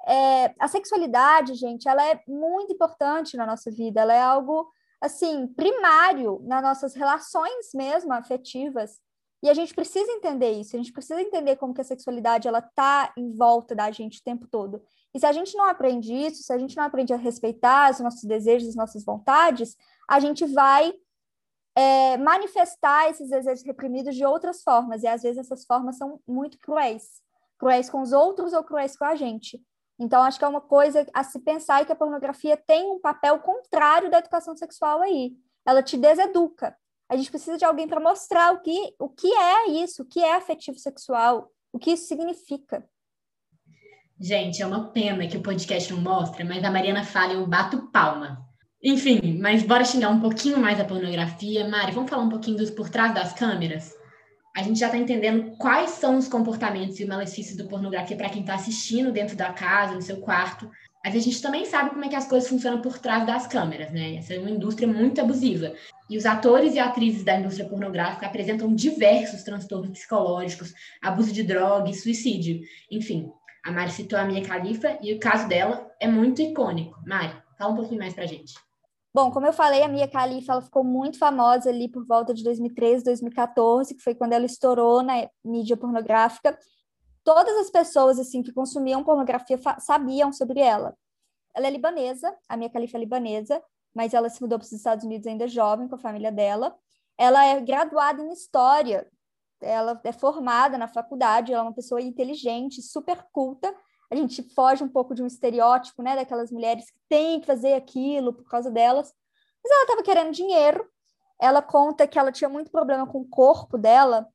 É, 0.07 0.55
a 0.61 0.69
sexualidade, 0.69 1.55
gente, 1.55 1.89
ela 1.89 2.07
é 2.07 2.23
muito 2.29 2.73
importante 2.73 3.37
na 3.37 3.45
nossa 3.45 3.71
vida, 3.71 4.03
ela 4.03 4.15
é 4.15 4.23
algo, 4.23 4.71
assim, 5.01 5.49
primário 5.49 6.41
nas 6.45 6.63
nossas 6.63 6.95
relações 6.95 7.71
mesmo 7.75 8.13
afetivas, 8.13 9.01
e 9.43 9.49
a 9.49 9.55
gente 9.55 9.75
precisa 9.75 10.11
entender 10.13 10.53
isso, 10.53 10.75
a 10.75 10.79
gente 10.79 10.93
precisa 10.93 11.21
entender 11.21 11.57
como 11.57 11.75
que 11.75 11.81
a 11.81 11.85
sexualidade 11.85 12.49
ela 12.49 12.63
tá 12.63 13.13
em 13.17 13.33
volta 13.33 13.75
da 13.75 13.91
gente 13.91 14.21
o 14.21 14.25
tempo 14.25 14.47
todo. 14.47 14.83
E 15.15 15.21
se 15.21 15.27
a 15.27 15.33
gente 15.33 15.57
não 15.57 15.65
aprende 15.65 16.13
isso, 16.13 16.43
se 16.43 16.53
a 16.53 16.59
gente 16.59 16.77
não 16.77 16.85
aprende 16.85 17.13
a 17.13 17.17
respeitar 17.17 17.91
os 17.91 18.01
nossos 18.01 18.25
desejos, 18.25 18.71
as 18.71 18.77
nossas 18.77 19.05
vontades, 19.05 19.77
a 20.09 20.19
gente 20.21 20.45
vai 20.47 20.93
é, 21.75 22.17
manifestar 22.17 23.11
esses 23.11 23.31
desejos 23.31 23.65
reprimidos 23.65 24.15
de 24.15 24.25
outras 24.25 24.63
formas, 24.63 25.03
e 25.03 25.07
às 25.07 25.23
vezes 25.23 25.39
essas 25.39 25.65
formas 25.65 25.97
são 25.97 26.21
muito 26.27 26.59
cruéis 26.59 27.25
cruéis 27.59 27.89
com 27.91 28.01
os 28.01 28.13
outros 28.13 28.53
ou 28.53 28.63
cruéis 28.63 28.97
com 28.97 29.05
a 29.05 29.15
gente. 29.15 29.63
Então, 29.99 30.23
acho 30.23 30.39
que 30.39 30.45
é 30.45 30.49
uma 30.49 30.61
coisa 30.61 31.07
a 31.13 31.25
se 31.25 31.39
pensar 31.41 31.83
e 31.83 31.87
que 31.87 31.93
a 31.93 31.97
pornografia 31.97 32.57
tem 32.57 32.91
um 32.91 33.01
papel 33.01 33.39
contrário 33.41 34.11
da 34.11 34.19
educação 34.19 34.55
sexual 34.57 35.01
aí. 35.01 35.35
Ela 35.65 35.83
te 35.83 35.97
deseduca. 35.97 36.77
A 37.09 37.17
gente 37.17 37.31
precisa 37.31 37.57
de 37.57 37.65
alguém 37.65 37.87
para 37.87 38.01
mostrar 38.01 38.53
o 38.53 38.61
que, 38.61 38.95
o 38.99 39.09
que 39.09 39.33
é 39.33 39.71
isso, 39.71 40.03
o 40.03 40.07
que 40.07 40.21
é 40.21 40.35
afetivo 40.35 40.79
sexual, 40.79 41.51
o 41.73 41.79
que 41.79 41.93
isso 41.93 42.09
significa. 42.09 42.85
Gente, 44.19 44.63
é 44.63 44.67
uma 44.67 44.89
pena 44.93 45.27
que 45.29 45.37
o 45.37 45.43
podcast 45.43 45.93
não 45.93 46.01
mostra, 46.01 46.45
mas 46.45 46.65
a 46.65 46.71
Mariana 46.71 47.05
fala 47.05 47.35
e 47.35 47.37
eu 47.37 47.47
bato 47.47 47.91
palma. 47.93 48.45
Enfim, 48.83 49.39
mas 49.41 49.63
bora 49.63 49.85
xingar 49.85 50.09
um 50.09 50.21
pouquinho 50.21 50.59
mais 50.59 50.81
a 50.81 50.85
pornografia. 50.85 51.69
Mari, 51.69 51.93
vamos 51.93 52.11
falar 52.11 52.23
um 52.23 52.29
pouquinho 52.29 52.57
dos 52.57 52.71
por 52.71 52.89
trás 52.89 53.15
das 53.15 53.33
câmeras? 53.33 53.95
A 54.57 54.63
gente 54.63 54.81
já 54.81 54.87
está 54.87 54.97
entendendo 54.97 55.57
quais 55.59 55.91
são 55.91 56.17
os 56.17 56.29
comportamentos 56.29 56.99
e 56.99 57.05
malefícios 57.05 57.57
da 57.59 57.65
pornografia 57.65 58.17
para 58.17 58.31
quem 58.31 58.41
está 58.41 58.55
assistindo 58.55 59.13
dentro 59.13 59.37
da 59.37 59.53
casa, 59.53 59.95
no 59.95 60.01
seu 60.01 60.17
quarto. 60.19 60.71
Mas 61.05 61.15
a 61.15 61.19
gente 61.19 61.43
também 61.43 61.67
sabe 61.67 61.91
como 61.91 62.05
é 62.05 62.09
que 62.09 62.17
as 62.17 62.27
coisas 62.27 62.49
funcionam 62.49 62.81
por 62.81 62.99
trás 62.99 63.27
das 63.27 63.47
câmeras, 63.47 63.93
né? 63.93 64.17
Essa 64.17 64.35
é 64.35 64.39
uma 64.39 64.51
indústria 64.51 64.89
muito 64.89 65.21
abusiva. 65.21 65.75
E 66.09 66.17
os 66.17 66.25
atores 66.25 66.75
e 66.75 66.79
atrizes 66.79 67.25
da 67.25 67.39
indústria 67.39 67.69
pornográfica 67.69 68.27
apresentam 68.27 68.73
diversos 68.73 69.43
transtornos 69.43 69.91
psicológicos, 69.91 70.73
abuso 71.03 71.33
de 71.33 71.43
droga 71.43 71.91
e 71.91 71.95
suicídio. 71.95 72.61
Enfim, 72.91 73.33
a 73.65 73.73
Mari 73.73 73.91
citou 73.91 74.17
a 74.17 74.25
Mia 74.25 74.41
Khalifa 74.43 74.97
e 75.03 75.13
o 75.13 75.19
caso 75.19 75.49
dela 75.49 75.91
é 76.01 76.07
muito 76.07 76.41
icônico. 76.41 76.97
Mari, 77.05 77.35
fala 77.59 77.73
um 77.73 77.77
pouquinho 77.77 77.99
mais 77.99 78.15
pra 78.15 78.25
gente. 78.25 78.55
Bom, 79.13 79.31
como 79.31 79.47
eu 79.47 79.53
falei, 79.53 79.83
a 79.83 79.89
Mia 79.89 80.07
Khalifa 80.07 80.53
ela 80.53 80.63
ficou 80.63 80.85
muito 80.85 81.19
famosa 81.19 81.71
ali 81.71 81.89
por 81.89 82.07
volta 82.07 82.33
de 82.33 82.45
2013, 82.45 83.03
2014, 83.03 83.95
que 83.95 84.03
foi 84.03 84.15
quando 84.15 84.35
ela 84.35 84.45
estourou 84.45 85.03
na 85.03 85.29
mídia 85.45 85.77
pornográfica. 85.77 86.57
Todas 87.25 87.57
as 87.57 87.71
pessoas 87.71 88.21
assim 88.21 88.43
que 88.43 88.53
consumiam 88.53 89.03
pornografia 89.03 89.59
sabiam 89.81 90.33
sobre 90.33 90.61
ela. 90.61 90.95
Ela 91.55 91.67
é 91.67 91.71
libanesa, 91.71 92.33
a 92.49 92.57
Mia 92.57 92.69
Khalifa 92.69 92.99
é 92.99 93.01
libanesa, 93.01 93.63
mas 93.97 94.15
ela 94.15 94.29
se 94.29 94.41
mudou 94.41 94.59
para 94.59 94.67
os 94.67 94.73
Estados 94.73 95.05
Unidos 95.05 95.27
ainda 95.27 95.49
jovem 95.49 95.89
com 95.89 95.97
a 95.97 95.99
família 95.99 96.31
dela. 96.31 96.77
Ela 97.19 97.47
é 97.47 97.61
graduada 97.61 98.23
em 98.23 98.31
história 98.31 99.11
ela 99.61 100.01
é 100.05 100.13
formada 100.13 100.77
na 100.77 100.89
faculdade, 100.89 101.53
ela 101.53 101.63
é 101.63 101.67
uma 101.67 101.75
pessoa 101.75 102.01
inteligente, 102.01 102.83
super 102.83 103.25
culta. 103.33 103.75
A 104.11 104.15
gente 104.15 104.43
foge 104.55 104.85
um 104.85 104.89
pouco 104.89 105.15
de 105.15 105.23
um 105.23 105.27
estereótipo, 105.27 106.03
né, 106.03 106.15
daquelas 106.15 106.51
mulheres 106.51 106.91
que 106.91 107.01
têm 107.09 107.41
que 107.41 107.47
fazer 107.47 107.75
aquilo 107.75 108.33
por 108.33 108.49
causa 108.49 108.71
delas. 108.71 109.13
Mas 109.63 109.73
ela 109.73 109.83
estava 109.83 110.03
querendo 110.03 110.33
dinheiro. 110.33 110.89
Ela 111.41 111.61
conta 111.61 112.07
que 112.07 112.19
ela 112.19 112.33
tinha 112.33 112.49
muito 112.49 112.71
problema 112.71 113.07
com 113.07 113.21
o 113.21 113.29
corpo 113.29 113.77
dela, 113.77 114.29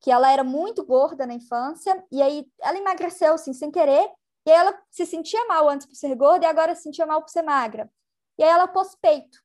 que 0.00 0.10
ela 0.10 0.30
era 0.30 0.44
muito 0.44 0.84
gorda 0.84 1.26
na 1.26 1.34
infância, 1.34 2.04
e 2.10 2.22
aí 2.22 2.46
ela 2.62 2.78
emagreceu 2.78 3.34
assim, 3.34 3.52
sem 3.52 3.70
querer, 3.70 4.08
e 4.46 4.50
ela 4.50 4.76
se 4.90 5.04
sentia 5.04 5.44
mal 5.46 5.68
antes 5.68 5.86
por 5.86 5.94
ser 5.94 6.14
gorda 6.14 6.46
e 6.46 6.48
agora 6.48 6.74
se 6.74 6.82
sentia 6.82 7.04
mal 7.04 7.20
por 7.20 7.30
ser 7.30 7.42
magra. 7.42 7.90
E 8.38 8.44
aí 8.44 8.48
ela 8.48 8.68
pôs 8.68 8.94
peito. 8.94 9.42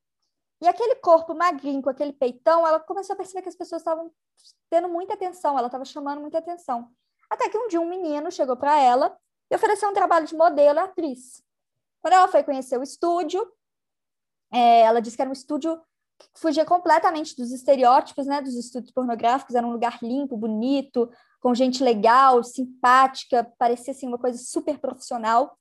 E 0.61 0.67
aquele 0.67 0.95
corpo 0.95 1.33
magrinho, 1.33 1.81
com 1.81 1.89
aquele 1.89 2.13
peitão, 2.13 2.65
ela 2.65 2.79
começou 2.79 3.15
a 3.15 3.17
perceber 3.17 3.41
que 3.41 3.49
as 3.49 3.55
pessoas 3.55 3.81
estavam 3.81 4.11
tendo 4.69 4.87
muita 4.87 5.13
atenção, 5.13 5.57
ela 5.57 5.67
estava 5.67 5.83
chamando 5.83 6.21
muita 6.21 6.37
atenção. 6.37 6.89
Até 7.29 7.49
que 7.49 7.57
um 7.57 7.67
dia 7.67 7.81
um 7.81 7.89
menino 7.89 8.31
chegou 8.31 8.55
para 8.55 8.79
ela 8.79 9.17
e 9.51 9.55
ofereceu 9.55 9.89
um 9.89 9.93
trabalho 9.93 10.25
de 10.25 10.35
modelo 10.35 10.79
e 10.79 10.81
atriz. 10.81 11.43
Quando 12.01 12.13
ela 12.13 12.27
foi 12.27 12.43
conhecer 12.43 12.77
o 12.77 12.83
estúdio, 12.83 13.45
é, 14.53 14.81
ela 14.81 15.01
disse 15.01 15.15
que 15.15 15.21
era 15.21 15.29
um 15.29 15.33
estúdio 15.33 15.81
que 16.17 16.29
fugia 16.35 16.65
completamente 16.65 17.35
dos 17.35 17.51
estereótipos, 17.51 18.25
né, 18.25 18.41
dos 18.41 18.55
estúdios 18.55 18.91
pornográficos, 18.91 19.55
era 19.55 19.65
um 19.65 19.71
lugar 19.71 19.99
limpo, 20.01 20.37
bonito, 20.37 21.11
com 21.39 21.53
gente 21.53 21.83
legal, 21.83 22.43
simpática, 22.43 23.51
parecia 23.57 23.91
assim 23.91 24.07
uma 24.07 24.17
coisa 24.17 24.37
super 24.37 24.79
profissional. 24.79 25.57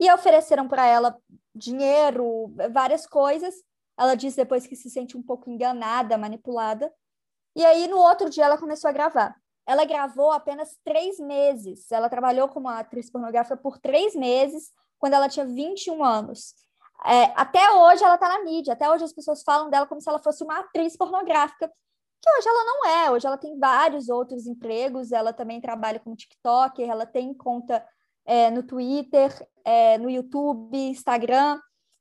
E 0.00 0.10
ofereceram 0.12 0.68
para 0.68 0.84
ela 0.86 1.16
dinheiro, 1.56 2.52
várias 2.72 3.06
coisas, 3.06 3.54
ela 3.98 4.14
diz 4.14 4.34
depois 4.34 4.66
que 4.66 4.76
se 4.76 4.90
sente 4.90 5.16
um 5.16 5.22
pouco 5.22 5.50
enganada, 5.50 6.18
manipulada. 6.18 6.92
E 7.54 7.64
aí, 7.64 7.88
no 7.88 7.96
outro 7.98 8.28
dia, 8.28 8.44
ela 8.44 8.58
começou 8.58 8.88
a 8.88 8.92
gravar. 8.92 9.34
Ela 9.66 9.84
gravou 9.84 10.30
apenas 10.30 10.78
três 10.84 11.18
meses. 11.18 11.90
Ela 11.90 12.08
trabalhou 12.08 12.48
como 12.48 12.68
atriz 12.68 13.10
pornográfica 13.10 13.56
por 13.56 13.78
três 13.78 14.14
meses, 14.14 14.70
quando 14.98 15.14
ela 15.14 15.28
tinha 15.28 15.46
21 15.46 16.04
anos. 16.04 16.54
É, 17.04 17.24
até 17.34 17.72
hoje 17.72 18.04
ela 18.04 18.14
está 18.14 18.28
na 18.28 18.44
mídia, 18.44 18.72
até 18.72 18.90
hoje 18.90 19.04
as 19.04 19.12
pessoas 19.12 19.42
falam 19.42 19.68
dela 19.70 19.86
como 19.86 20.00
se 20.00 20.08
ela 20.08 20.18
fosse 20.18 20.42
uma 20.42 20.60
atriz 20.60 20.96
pornográfica, 20.96 21.68
que 21.68 22.30
hoje 22.38 22.48
ela 22.48 22.64
não 22.64 22.86
é. 22.86 23.10
Hoje 23.10 23.26
ela 23.26 23.38
tem 23.38 23.58
vários 23.58 24.08
outros 24.08 24.46
empregos, 24.46 25.12
ela 25.12 25.32
também 25.32 25.60
trabalha 25.60 26.00
como 26.00 26.16
TikTok, 26.16 26.82
ela 26.82 27.06
tem 27.06 27.34
conta 27.34 27.84
é, 28.26 28.50
no 28.50 28.62
Twitter, 28.62 29.32
é, 29.64 29.96
no 29.98 30.10
YouTube, 30.10 30.76
Instagram, 30.76 31.60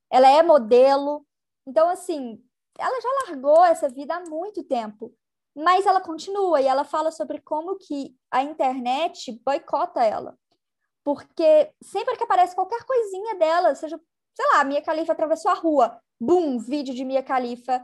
ela 0.10 0.30
é 0.30 0.44
modelo, 0.44 1.26
então, 1.68 1.90
assim, 1.90 2.42
ela 2.78 3.02
já 3.02 3.10
largou 3.28 3.64
essa 3.66 3.90
vida 3.90 4.16
há 4.16 4.22
muito 4.22 4.64
tempo, 4.64 5.14
mas 5.56 5.86
ela 5.86 6.02
continua 6.02 6.62
e 6.62 6.68
ela 6.68 6.84
fala 6.84 7.12
sobre 7.12 7.42
como 7.42 7.78
que 7.78 8.16
a 8.30 8.44
internet 8.44 9.32
boicota 9.44 10.04
ela. 10.04 10.38
Porque 11.04 11.72
sempre 11.82 12.18
que 12.18 12.24
aparece 12.24 12.56
qualquer 12.56 12.84
coisinha 12.84 13.36
dela, 13.36 13.74
seja, 13.76 14.00
sei 14.34 14.46
lá, 14.54 14.64
Mia 14.64 14.82
Khalifa 14.82 15.14
atravessou 15.14 15.52
a 15.52 15.56
rua, 15.56 16.00
bum, 16.20 16.60
vídeo 16.60 16.94
de 16.94 17.06
Mia 17.06 17.24
Khalifa 17.24 17.84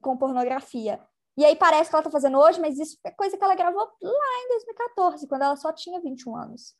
com 0.00 0.16
pornografia. 0.16 1.00
E 1.36 1.44
aí 1.44 1.56
parece 1.56 1.88
que 1.88 1.96
ela 1.96 2.00
está 2.00 2.10
fazendo 2.10 2.38
hoje, 2.38 2.60
mas 2.60 2.78
isso 2.78 2.98
é 3.04 3.10
coisa 3.10 3.36
que 3.36 3.42
ela 3.42 3.54
gravou 3.54 3.82
lá 4.02 4.44
em 4.44 4.48
2014, 4.48 5.26
quando 5.26 5.42
ela 5.42 5.56
só 5.56 5.72
tinha 5.72 6.00
21 6.00 6.36
anos. 6.36 6.74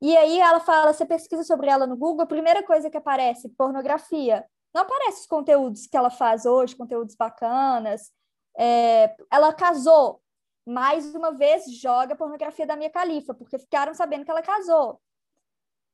E 0.00 0.16
aí 0.16 0.38
ela 0.38 0.60
fala, 0.60 0.92
você 0.92 1.04
pesquisa 1.04 1.42
sobre 1.42 1.68
ela 1.68 1.86
no 1.86 1.96
Google, 1.96 2.22
a 2.22 2.26
primeira 2.26 2.62
coisa 2.62 2.88
que 2.88 2.96
aparece, 2.96 3.48
pornografia 3.50 4.44
não 4.74 4.82
aparece 4.82 5.22
os 5.22 5.26
conteúdos 5.26 5.86
que 5.86 5.96
ela 5.96 6.10
faz 6.10 6.44
hoje, 6.44 6.76
conteúdos 6.76 7.16
bacanas. 7.16 8.12
É, 8.56 9.14
ela 9.30 9.52
casou, 9.52 10.20
mais 10.66 11.14
uma 11.14 11.32
vez 11.32 11.64
joga 11.80 12.14
a 12.14 12.16
pornografia 12.16 12.66
da 12.66 12.76
minha 12.76 12.90
califa, 12.90 13.34
porque 13.34 13.58
ficaram 13.58 13.94
sabendo 13.94 14.24
que 14.24 14.30
ela 14.30 14.42
casou. 14.42 15.00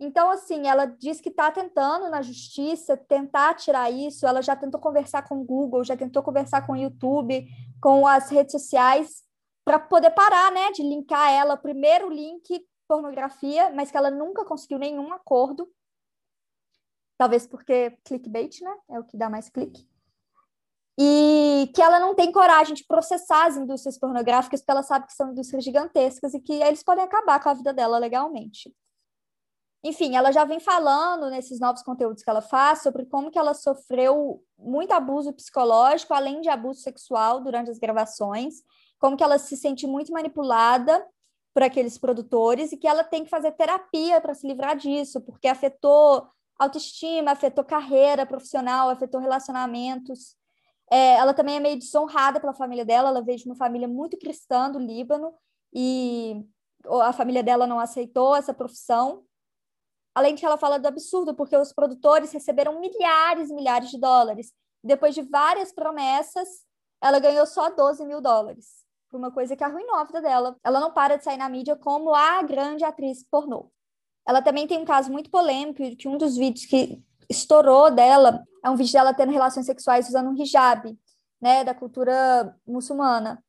Então, 0.01 0.29
assim, 0.31 0.67
ela 0.67 0.87
diz 0.87 1.21
que 1.21 1.29
está 1.29 1.53
tentando 1.53 2.11
na 2.11 2.21
justiça 2.21 2.97
tentar 2.97 3.55
tirar 3.55 3.91
isso. 3.91 4.27
Ela 4.27 4.43
já 4.43 4.57
tentou 4.57 4.81
conversar 4.81 5.23
com 5.23 5.41
o 5.41 5.45
Google, 5.45 5.85
já 5.85 5.97
tentou 5.97 6.23
conversar 6.23 6.67
com 6.67 6.73
o 6.73 6.77
YouTube, 6.77 7.47
com 7.81 8.07
as 8.07 8.29
redes 8.29 8.51
sociais, 8.51 9.23
para 9.65 9.79
poder 9.79 10.11
parar, 10.11 10.51
né, 10.51 10.73
de 10.73 10.83
linkar 10.83 11.31
ela. 11.31 11.57
Primeiro 11.57 12.11
link 12.11 12.67
pornografia, 12.87 13.71
mas 13.71 13.91
que 13.91 13.97
ela 13.97 14.11
nunca 14.11 14.45
conseguiu 14.45 14.79
nenhum 14.79 15.13
acordo. 15.13 15.71
Talvez 17.17 17.47
porque 17.47 17.97
clickbait, 18.05 18.61
né? 18.61 18.77
É 18.91 18.99
o 18.99 19.05
que 19.05 19.17
dá 19.17 19.31
mais 19.31 19.49
clique. 19.49 19.89
E 20.99 21.71
que 21.75 21.83
ela 21.83 21.99
não 21.99 22.15
tem 22.15 22.31
coragem 22.31 22.75
de 22.75 22.85
processar 22.87 23.47
as 23.47 23.57
indústrias 23.57 23.99
pornográficas, 23.99 24.61
porque 24.61 24.71
ela 24.71 24.83
sabe 24.83 25.07
que 25.07 25.13
são 25.13 25.33
indústrias 25.33 25.65
gigantescas 25.65 26.35
e 26.35 26.41
que 26.41 26.53
eles 26.53 26.83
podem 26.83 27.05
acabar 27.05 27.43
com 27.43 27.49
a 27.49 27.55
vida 27.55 27.73
dela 27.73 27.99
legalmente. 27.99 28.75
Enfim, 29.83 30.17
ela 30.17 30.33
já 30.33 30.45
vem 30.45 30.59
falando 30.59 31.29
nesses 31.29 31.61
novos 31.61 31.83
conteúdos 31.83 32.23
que 32.23 32.31
ela 32.31 32.41
faz 32.41 32.83
sobre 32.83 33.05
como 33.05 33.31
que 33.31 33.39
ela 33.39 33.53
sofreu 33.53 34.43
muito 34.57 34.93
abuso 34.93 35.33
psicológico, 35.33 36.15
além 36.15 36.41
de 36.41 36.49
abuso 36.49 36.81
sexual 36.81 37.43
durante 37.43 37.71
as 37.71 37.79
gravações, 37.79 38.63
como 38.99 39.17
que 39.17 39.23
ela 39.23 39.39
se 39.39 39.57
sente 39.57 39.87
muito 39.87 40.11
manipulada 40.11 41.07
por 41.55 41.63
aqueles 41.63 41.97
produtores 41.97 42.73
e 42.73 42.77
que 42.77 42.89
ela 42.89 43.05
tem 43.05 43.23
que 43.23 43.31
fazer 43.31 43.53
terapia 43.53 44.21
para 44.21 44.35
se 44.35 44.47
livrar 44.47 44.77
disso, 44.77 45.21
porque 45.21 45.47
afetou 45.47 46.29
autoestima, 46.59 47.31
afetou 47.31 47.65
carreira 47.65 48.27
profissional, 48.27 48.91
afetou 48.91 49.21
relacionamentos. 49.21 50.37
É, 50.91 51.15
ela 51.15 51.33
também 51.33 51.57
é 51.57 51.61
meio 51.61 51.79
desonrada 51.79 52.41
pela 52.41 52.53
família 52.53 52.85
dela, 52.85 53.09
ela 53.09 53.23
veio 53.23 53.39
de 53.39 53.47
uma 53.47 53.55
família 53.55 53.87
muito 53.87 54.19
cristã 54.19 54.69
do 54.69 54.81
Líbano 54.81 55.33
e 55.73 56.45
a 57.03 57.13
família 57.13 57.43
dela 57.43 57.67
não 57.67 57.79
aceitou 57.79 58.35
essa 58.35 58.53
profissão. 58.53 59.25
Além 60.13 60.35
de 60.35 60.41
que 60.41 60.47
ela 60.47 60.59
fala 60.59 60.79
do 60.79 60.87
absurdo, 60.87 61.35
porque 61.35 61.57
os 61.57 61.73
produtores 61.73 62.33
receberam 62.33 62.81
milhares 62.81 63.49
e 63.49 63.55
milhares 63.55 63.91
de 63.91 63.99
dólares. 63.99 64.53
Depois 64.83 65.15
de 65.15 65.23
várias 65.23 65.73
promessas, 65.73 66.49
ela 67.01 67.19
ganhou 67.19 67.47
só 67.47 67.71
12 67.71 68.05
mil 68.05 68.21
dólares. 68.21 68.84
Por 69.15 69.19
uma 69.19 69.31
coisa 69.31 69.55
que 69.55 69.63
arruinou 69.63 69.95
a 69.95 70.03
vida 70.03 70.21
dela. 70.21 70.57
Ela 70.65 70.81
não 70.81 70.91
para 70.91 71.15
de 71.15 71.23
sair 71.23 71.37
na 71.37 71.49
mídia 71.49 71.77
como 71.77 72.13
a 72.13 72.43
grande 72.43 72.83
atriz 72.83 73.23
pornô. 73.23 73.71
Ela 74.27 74.43
também 74.43 74.67
tem 74.67 74.77
um 74.77 74.85
caso 74.85 75.13
muito 75.13 75.31
polêmico, 75.31 75.97
que 75.97 76.09
um 76.09 76.19
dos 76.19 76.37
vídeos 76.37 76.67
que 76.67 77.01
estourou 77.31 77.93
dela 77.93 78.43
é 78.65 78.69
um 78.69 78.75
vídeo 78.75 78.93
dela 78.93 79.15
tendo 79.15 79.31
relações 79.31 79.67
sexuais 79.67 80.09
usando 80.09 80.31
um 80.31 80.37
hijab, 80.37 80.99
né, 81.41 81.63
da 81.63 81.73
cultura 81.73 82.57
muçulmana. 82.67 83.41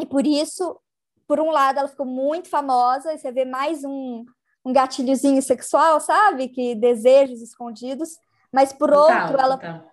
E 0.00 0.06
por 0.06 0.24
isso, 0.24 0.80
por 1.26 1.40
um 1.40 1.50
lado, 1.50 1.80
ela 1.80 1.88
ficou 1.88 2.06
muito 2.06 2.48
famosa, 2.48 3.12
e 3.12 3.18
você 3.18 3.32
vê 3.32 3.44
mais 3.44 3.82
um, 3.82 4.24
um 4.64 4.72
gatilhozinho 4.72 5.42
sexual, 5.42 5.98
sabe? 5.98 6.46
Que 6.46 6.76
desejos 6.76 7.42
escondidos, 7.42 8.20
mas 8.52 8.72
por 8.72 8.92
outro, 8.92 9.36
ela. 9.36 9.58
Total. 9.58 9.84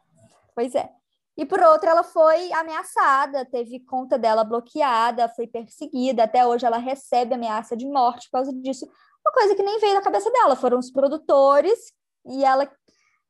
Pois 0.54 0.76
é. 0.76 0.99
E 1.40 1.46
por 1.46 1.62
outro, 1.62 1.90
ela 1.90 2.04
foi 2.04 2.52
ameaçada, 2.52 3.46
teve 3.46 3.80
conta 3.80 4.20
dela 4.20 4.44
bloqueada, 4.44 5.30
foi 5.30 5.48
perseguida. 5.48 6.26
Até 6.26 6.46
hoje 6.46 6.66
ela 6.66 6.78
recebe 6.78 7.34
ameaça 7.34 7.78
de 7.78 7.88
morte 7.88 8.26
por 8.26 8.40
causa 8.40 8.52
disso, 8.52 8.86
uma 9.26 9.32
coisa 9.32 9.56
que 9.56 9.64
nem 9.64 9.80
veio 9.80 9.94
na 9.94 10.02
cabeça 10.02 10.30
dela, 10.30 10.58
foram 10.58 10.78
os 10.78 10.92
produtores 10.92 11.94
e 12.26 12.44
ela 12.44 12.70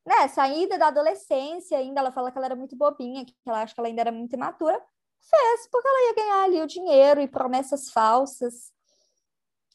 né, 0.04 0.26
saída 0.26 0.76
da 0.76 0.88
adolescência 0.88 1.78
ainda, 1.78 2.00
ela 2.00 2.10
fala 2.10 2.32
que 2.32 2.38
ela 2.38 2.46
era 2.46 2.56
muito 2.56 2.74
bobinha, 2.74 3.24
que 3.24 3.32
ela 3.46 3.62
acha 3.62 3.72
que 3.72 3.80
ela 3.80 3.86
ainda 3.86 4.00
era 4.00 4.10
muito 4.10 4.34
imatura, 4.34 4.82
fez 5.20 5.68
porque 5.70 5.86
ela 5.86 6.08
ia 6.08 6.14
ganhar 6.16 6.44
ali 6.46 6.62
o 6.62 6.66
dinheiro 6.66 7.20
e 7.20 7.28
promessas 7.28 7.92
falsas. 7.92 8.72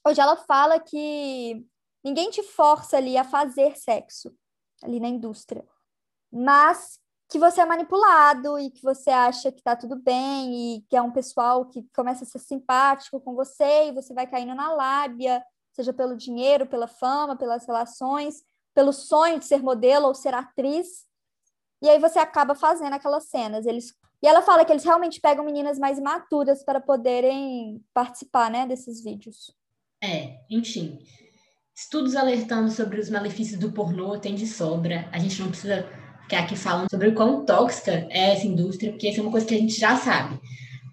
Hoje 0.06 0.20
ela 0.20 0.36
fala 0.36 0.78
que 0.78 1.66
ninguém 2.04 2.30
te 2.30 2.44
força 2.44 2.98
ali 2.98 3.18
a 3.18 3.24
fazer 3.24 3.78
sexo 3.78 4.36
ali 4.84 5.00
na 5.00 5.08
indústria, 5.08 5.66
mas 6.30 7.00
que 7.36 7.40
você 7.40 7.60
é 7.60 7.66
manipulado 7.66 8.58
e 8.58 8.72
que 8.72 8.82
você 8.82 9.10
acha 9.10 9.52
que 9.52 9.62
tá 9.62 9.76
tudo 9.76 9.98
bem 9.98 10.78
e 10.78 10.82
que 10.90 10.96
é 10.96 11.02
um 11.02 11.12
pessoal 11.12 11.66
que 11.66 11.86
começa 11.94 12.24
a 12.24 12.26
ser 12.26 12.40
simpático 12.40 13.20
com 13.20 13.36
você 13.36 13.90
e 13.90 13.92
você 13.92 14.14
vai 14.14 14.26
caindo 14.26 14.56
na 14.56 14.72
lábia, 14.72 15.44
seja 15.74 15.92
pelo 15.92 16.16
dinheiro, 16.16 16.66
pela 16.66 16.88
fama, 16.88 17.36
pelas 17.36 17.68
relações, 17.68 18.42
pelo 18.74 18.94
sonho 18.94 19.38
de 19.38 19.44
ser 19.44 19.62
modelo 19.62 20.08
ou 20.08 20.16
ser 20.16 20.34
atriz. 20.34 21.06
E 21.82 21.90
aí 21.90 22.00
você 22.00 22.20
acaba 22.20 22.56
fazendo 22.56 22.94
aquelas 22.94 23.26
cenas. 23.26 23.66
Eles 23.66 23.94
e 24.24 24.28
ela 24.28 24.42
fala 24.42 24.64
que 24.64 24.72
eles 24.72 24.86
realmente 24.86 25.20
pegam 25.20 25.44
meninas 25.44 25.78
mais 25.78 25.98
imaturas 25.98 26.64
para 26.64 26.80
poderem 26.80 27.84
participar, 27.94 28.50
né, 28.50 28.66
desses 28.66 29.04
vídeos. 29.04 29.54
É, 30.02 30.40
enfim. 30.50 31.00
Estudos 31.76 32.16
alertando 32.16 32.72
sobre 32.72 32.98
os 32.98 33.10
malefícios 33.10 33.60
do 33.60 33.74
pornô 33.74 34.18
tem 34.18 34.36
de 34.36 34.48
sobra. 34.48 35.10
A 35.12 35.20
gente 35.20 35.42
não 35.42 35.50
precisa 35.50 36.05
ficar 36.26 36.40
aqui 36.40 36.56
falando 36.56 36.90
sobre 36.90 37.08
o 37.08 37.14
quão 37.14 37.46
tóxica 37.46 38.08
é 38.10 38.34
essa 38.34 38.46
indústria, 38.46 38.92
porque 38.92 39.10
isso 39.10 39.20
é 39.20 39.24
uma 39.24 39.32
coisa 39.32 39.46
que 39.46 39.56
a 39.56 39.60
gente 39.60 39.80
já 39.80 39.96
sabe. 39.96 40.40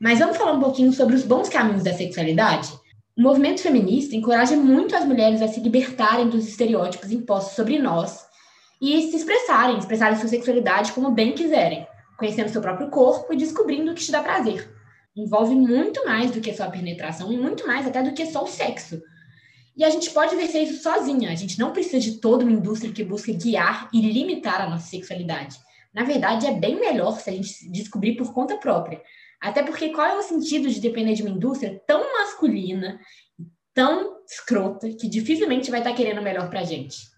Mas 0.00 0.18
vamos 0.18 0.36
falar 0.36 0.52
um 0.52 0.60
pouquinho 0.60 0.92
sobre 0.92 1.14
os 1.14 1.24
bons 1.24 1.48
caminhos 1.48 1.82
da 1.82 1.92
sexualidade? 1.94 2.72
O 3.16 3.22
movimento 3.22 3.62
feminista 3.62 4.14
encoraja 4.14 4.56
muito 4.56 4.94
as 4.94 5.04
mulheres 5.04 5.42
a 5.42 5.48
se 5.48 5.60
libertarem 5.60 6.28
dos 6.28 6.46
estereótipos 6.46 7.10
impostos 7.10 7.54
sobre 7.54 7.78
nós 7.78 8.24
e 8.80 9.10
se 9.10 9.16
expressarem, 9.16 9.78
expressarem 9.78 10.18
sua 10.18 10.28
sexualidade 10.28 10.92
como 10.92 11.10
bem 11.10 11.32
quiserem, 11.32 11.86
conhecendo 12.18 12.50
seu 12.50 12.60
próprio 12.60 12.90
corpo 12.90 13.32
e 13.32 13.36
descobrindo 13.36 13.92
o 13.92 13.94
que 13.94 14.02
te 14.02 14.12
dá 14.12 14.22
prazer. 14.22 14.70
Envolve 15.14 15.54
muito 15.54 16.04
mais 16.04 16.30
do 16.30 16.40
que 16.40 16.54
só 16.54 16.64
a 16.64 16.70
penetração 16.70 17.32
e 17.32 17.38
muito 17.38 17.66
mais 17.66 17.86
até 17.86 18.02
do 18.02 18.12
que 18.12 18.26
só 18.26 18.44
o 18.44 18.48
sexo. 18.48 19.00
E 19.76 19.84
a 19.84 19.90
gente 19.90 20.10
pode 20.10 20.36
vencer 20.36 20.64
isso 20.64 20.82
sozinha. 20.82 21.30
A 21.30 21.34
gente 21.34 21.58
não 21.58 21.72
precisa 21.72 21.98
de 21.98 22.18
toda 22.18 22.44
uma 22.44 22.52
indústria 22.52 22.92
que 22.92 23.04
busca 23.04 23.32
guiar 23.32 23.88
e 23.92 24.00
limitar 24.00 24.60
a 24.60 24.68
nossa 24.68 24.86
sexualidade. 24.86 25.58
Na 25.94 26.04
verdade, 26.04 26.46
é 26.46 26.52
bem 26.52 26.78
melhor 26.78 27.18
se 27.18 27.30
a 27.30 27.32
gente 27.32 27.70
descobrir 27.70 28.16
por 28.16 28.32
conta 28.32 28.56
própria. 28.56 29.02
Até 29.40 29.62
porque 29.62 29.90
qual 29.90 30.06
é 30.06 30.16
o 30.16 30.22
sentido 30.22 30.68
de 30.68 30.80
depender 30.80 31.14
de 31.14 31.22
uma 31.22 31.30
indústria 31.30 31.82
tão 31.86 32.00
masculina, 32.18 33.00
tão 33.74 34.22
escrota, 34.24 34.88
que 34.90 35.08
dificilmente 35.08 35.70
vai 35.70 35.80
estar 35.80 35.92
querendo 35.94 36.18
o 36.18 36.22
melhor 36.22 36.48
pra 36.48 36.64
gente? 36.64 37.10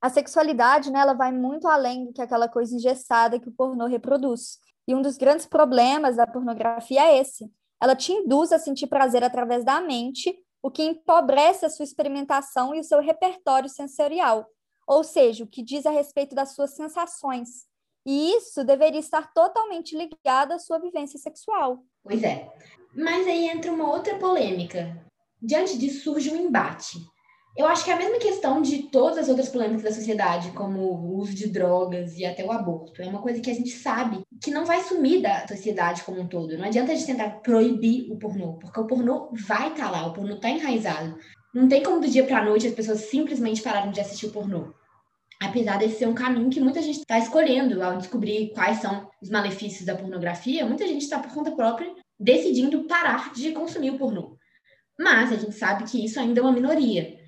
A 0.00 0.08
sexualidade, 0.08 0.90
né, 0.90 1.00
ela 1.00 1.12
vai 1.12 1.32
muito 1.32 1.68
além 1.68 2.06
do 2.06 2.12
que 2.12 2.22
aquela 2.22 2.48
coisa 2.48 2.74
engessada 2.74 3.38
que 3.38 3.48
o 3.48 3.52
pornô 3.52 3.86
reproduz. 3.86 4.58
E 4.86 4.94
um 4.94 5.02
dos 5.02 5.16
grandes 5.16 5.46
problemas 5.46 6.16
da 6.16 6.26
pornografia 6.26 7.02
é 7.02 7.18
esse. 7.18 7.50
Ela 7.80 7.94
te 7.94 8.12
induz 8.12 8.52
a 8.52 8.58
sentir 8.58 8.86
prazer 8.86 9.22
através 9.22 9.64
da 9.64 9.80
mente 9.80 10.34
o 10.62 10.70
que 10.70 10.82
empobrece 10.82 11.64
a 11.64 11.70
sua 11.70 11.84
experimentação 11.84 12.74
e 12.74 12.80
o 12.80 12.84
seu 12.84 13.00
repertório 13.00 13.68
sensorial, 13.68 14.46
ou 14.86 15.02
seja, 15.02 15.44
o 15.44 15.46
que 15.46 15.62
diz 15.62 15.86
a 15.86 15.90
respeito 15.90 16.34
das 16.34 16.54
suas 16.54 16.74
sensações. 16.74 17.66
E 18.04 18.32
isso 18.32 18.64
deveria 18.64 19.00
estar 19.00 19.32
totalmente 19.32 19.96
ligado 19.96 20.52
à 20.52 20.58
sua 20.58 20.78
vivência 20.78 21.18
sexual. 21.18 21.84
Pois 22.02 22.22
é. 22.22 22.50
Mas 22.94 23.26
aí 23.26 23.48
entra 23.48 23.72
uma 23.72 23.90
outra 23.90 24.18
polêmica. 24.18 25.04
Diante 25.40 25.78
disso 25.78 26.04
surge 26.04 26.30
um 26.30 26.36
embate. 26.36 26.98
Eu 27.56 27.66
acho 27.66 27.84
que 27.84 27.90
é 27.90 27.94
a 27.94 27.98
mesma 27.98 28.18
questão 28.18 28.62
de 28.62 28.84
todas 28.84 29.18
as 29.18 29.28
outras 29.28 29.48
polêmicas 29.48 29.82
da 29.82 29.92
sociedade, 29.92 30.52
como 30.52 30.80
o 30.80 31.18
uso 31.18 31.34
de 31.34 31.48
drogas 31.48 32.16
e 32.16 32.24
até 32.24 32.44
o 32.44 32.52
aborto. 32.52 33.02
É 33.02 33.08
uma 33.08 33.20
coisa 33.20 33.40
que 33.40 33.50
a 33.50 33.54
gente 33.54 33.70
sabe 33.70 34.20
que 34.40 34.50
não 34.50 34.64
vai 34.64 34.82
sumir 34.82 35.20
da 35.20 35.46
sociedade 35.46 36.02
como 36.04 36.20
um 36.20 36.28
todo. 36.28 36.56
Não 36.56 36.64
adianta 36.64 36.92
a 36.92 36.94
gente 36.94 37.06
tentar 37.06 37.40
proibir 37.40 38.10
o 38.10 38.16
pornô, 38.16 38.54
porque 38.54 38.80
o 38.80 38.86
pornô 38.86 39.30
vai 39.32 39.68
estar 39.68 39.86
tá 39.86 39.90
lá, 39.90 40.06
o 40.06 40.12
pornô 40.12 40.36
está 40.36 40.48
enraizado. 40.48 41.16
Não 41.52 41.68
tem 41.68 41.82
como 41.82 42.00
do 42.00 42.08
dia 42.08 42.24
para 42.24 42.38
a 42.38 42.44
noite 42.44 42.68
as 42.68 42.74
pessoas 42.74 43.00
simplesmente 43.00 43.62
pararem 43.62 43.90
de 43.90 44.00
assistir 44.00 44.26
o 44.26 44.32
pornô. 44.32 44.72
Apesar 45.42 45.78
desse 45.78 45.98
ser 45.98 46.06
um 46.06 46.14
caminho 46.14 46.50
que 46.50 46.60
muita 46.60 46.80
gente 46.80 46.98
está 46.98 47.18
escolhendo 47.18 47.82
ao 47.82 47.96
descobrir 47.96 48.52
quais 48.54 48.78
são 48.78 49.10
os 49.20 49.28
malefícios 49.28 49.84
da 49.84 49.96
pornografia, 49.96 50.66
muita 50.66 50.86
gente 50.86 51.02
está 51.02 51.18
por 51.18 51.32
conta 51.32 51.50
própria 51.50 51.92
decidindo 52.18 52.84
parar 52.84 53.32
de 53.32 53.50
consumir 53.52 53.90
o 53.90 53.98
pornô. 53.98 54.36
Mas 54.98 55.32
a 55.32 55.36
gente 55.36 55.54
sabe 55.54 55.84
que 55.84 56.04
isso 56.04 56.20
ainda 56.20 56.40
é 56.40 56.42
uma 56.42 56.52
minoria. 56.52 57.19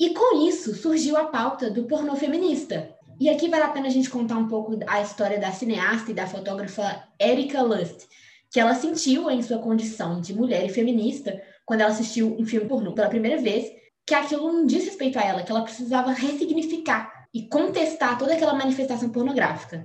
E 0.00 0.10
com 0.14 0.46
isso 0.46 0.76
surgiu 0.76 1.16
a 1.16 1.24
pauta 1.24 1.68
do 1.68 1.84
pornô 1.84 2.14
feminista. 2.14 2.96
E 3.18 3.28
aqui 3.28 3.48
vale 3.48 3.64
a 3.64 3.68
pena 3.68 3.88
a 3.88 3.90
gente 3.90 4.08
contar 4.08 4.38
um 4.38 4.46
pouco 4.46 4.78
a 4.86 5.02
história 5.02 5.40
da 5.40 5.50
cineasta 5.50 6.12
e 6.12 6.14
da 6.14 6.24
fotógrafa 6.24 7.02
Erika 7.18 7.62
Lust, 7.62 8.06
que 8.48 8.60
ela 8.60 8.76
sentiu 8.76 9.28
em 9.28 9.42
sua 9.42 9.58
condição 9.58 10.20
de 10.20 10.32
mulher 10.32 10.64
e 10.64 10.68
feminista 10.68 11.42
quando 11.66 11.80
ela 11.80 11.90
assistiu 11.90 12.36
um 12.38 12.46
filme 12.46 12.68
pornô 12.68 12.92
pela 12.92 13.08
primeira 13.08 13.42
vez, 13.42 13.66
que 14.06 14.14
aquilo 14.14 14.52
não 14.52 14.64
diz 14.64 14.84
respeito 14.84 15.18
a 15.18 15.22
ela, 15.22 15.42
que 15.42 15.50
ela 15.50 15.62
precisava 15.62 16.12
ressignificar 16.12 17.26
e 17.34 17.48
contestar 17.48 18.16
toda 18.16 18.34
aquela 18.34 18.54
manifestação 18.54 19.10
pornográfica. 19.10 19.84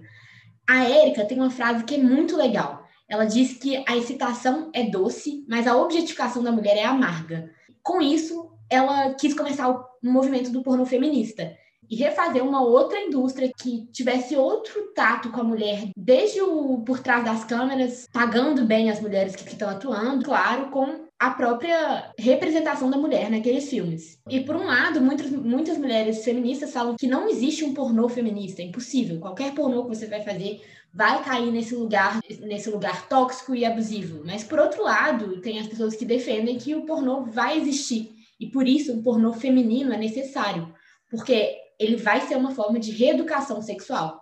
A 0.70 0.86
Érica 0.86 1.26
tem 1.26 1.40
uma 1.40 1.50
frase 1.50 1.84
que 1.84 1.96
é 1.96 1.98
muito 1.98 2.38
legal. 2.38 2.86
Ela 3.10 3.26
diz 3.26 3.58
que 3.58 3.84
a 3.88 3.98
excitação 3.98 4.70
é 4.74 4.84
doce, 4.84 5.44
mas 5.50 5.68
a 5.68 5.76
objetificação 5.76 6.44
da 6.44 6.52
mulher 6.52 6.78
é 6.78 6.86
amarga. 6.86 7.50
Com 7.82 8.00
isso, 8.00 8.52
ela 8.70 9.14
quis 9.16 9.34
começar 9.34 9.70
o 9.70 9.93
movimento 10.12 10.52
do 10.52 10.62
pornô 10.62 10.86
feminista 10.86 11.56
e 11.90 11.96
refazer 11.96 12.44
uma 12.44 12.64
outra 12.64 13.00
indústria 13.00 13.52
que 13.56 13.86
tivesse 13.92 14.36
outro 14.36 14.94
tato 14.96 15.30
com 15.32 15.42
a 15.42 15.44
mulher, 15.44 15.90
desde 15.96 16.42
o 16.42 16.80
por 16.80 17.00
trás 17.00 17.24
das 17.24 17.44
câmeras, 17.44 18.08
pagando 18.12 18.66
bem 18.66 18.90
as 18.90 19.00
mulheres 19.00 19.36
que 19.36 19.48
estão 19.48 19.70
atuando, 19.70 20.26
claro, 20.26 20.70
com 20.70 21.06
a 21.20 21.30
própria 21.32 22.12
representação 22.18 22.90
da 22.90 22.98
mulher 22.98 23.30
naqueles 23.30 23.70
filmes. 23.70 24.20
E 24.30 24.40
por 24.42 24.56
um 24.56 24.66
lado, 24.66 25.00
muitas, 25.02 25.30
muitas 25.30 25.78
mulheres 25.78 26.24
feministas 26.24 26.74
falam 26.74 26.96
que 27.00 27.08
não 27.08 27.30
existe 27.30 27.64
um 27.64 27.74
pornô 27.74 28.10
feminista, 28.10 28.62
é 28.62 28.66
impossível. 28.66 29.20
Qualquer 29.20 29.54
pornô 29.54 29.84
que 29.84 29.96
você 29.96 30.08
vai 30.08 30.22
fazer 30.22 30.62
vai 30.94 31.24
cair 31.24 31.52
nesse 31.52 31.76
lugar, 31.76 32.20
nesse 32.42 32.70
lugar 32.70 33.08
tóxico 33.08 33.56
e 33.56 33.66
abusivo. 33.66 34.22
Mas 34.26 34.44
por 34.44 34.60
outro 34.60 34.84
lado, 34.84 35.42
tem 35.42 35.60
as 35.60 35.68
pessoas 35.68 35.96
que 35.96 36.06
defendem 36.06 36.58
que 36.58 36.76
o 36.76 36.86
pornô 36.86 37.24
vai 37.24 37.58
existir 37.58 38.23
e 38.44 38.52
por 38.52 38.68
isso 38.68 38.94
o 38.94 39.02
pornô 39.02 39.32
feminino 39.32 39.94
é 39.94 39.98
necessário, 39.98 40.74
porque 41.10 41.56
ele 41.80 41.96
vai 41.96 42.20
ser 42.20 42.36
uma 42.36 42.52
forma 42.52 42.78
de 42.78 42.92
reeducação 42.92 43.62
sexual. 43.62 44.22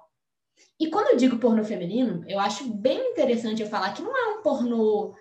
E 0.80 0.92
quando 0.92 1.08
eu 1.08 1.18
digo 1.18 1.40
pornô 1.40 1.64
feminino, 1.64 2.24
eu 2.28 2.40
acho 2.40 2.72
bem 2.72 3.14
interessante 3.14 3.64
eu 3.64 3.68
falar 3.68 3.94
que 3.94 4.04
não 4.04 4.16
é 4.16 4.38
um 4.38 4.44
pornô 4.44 5.16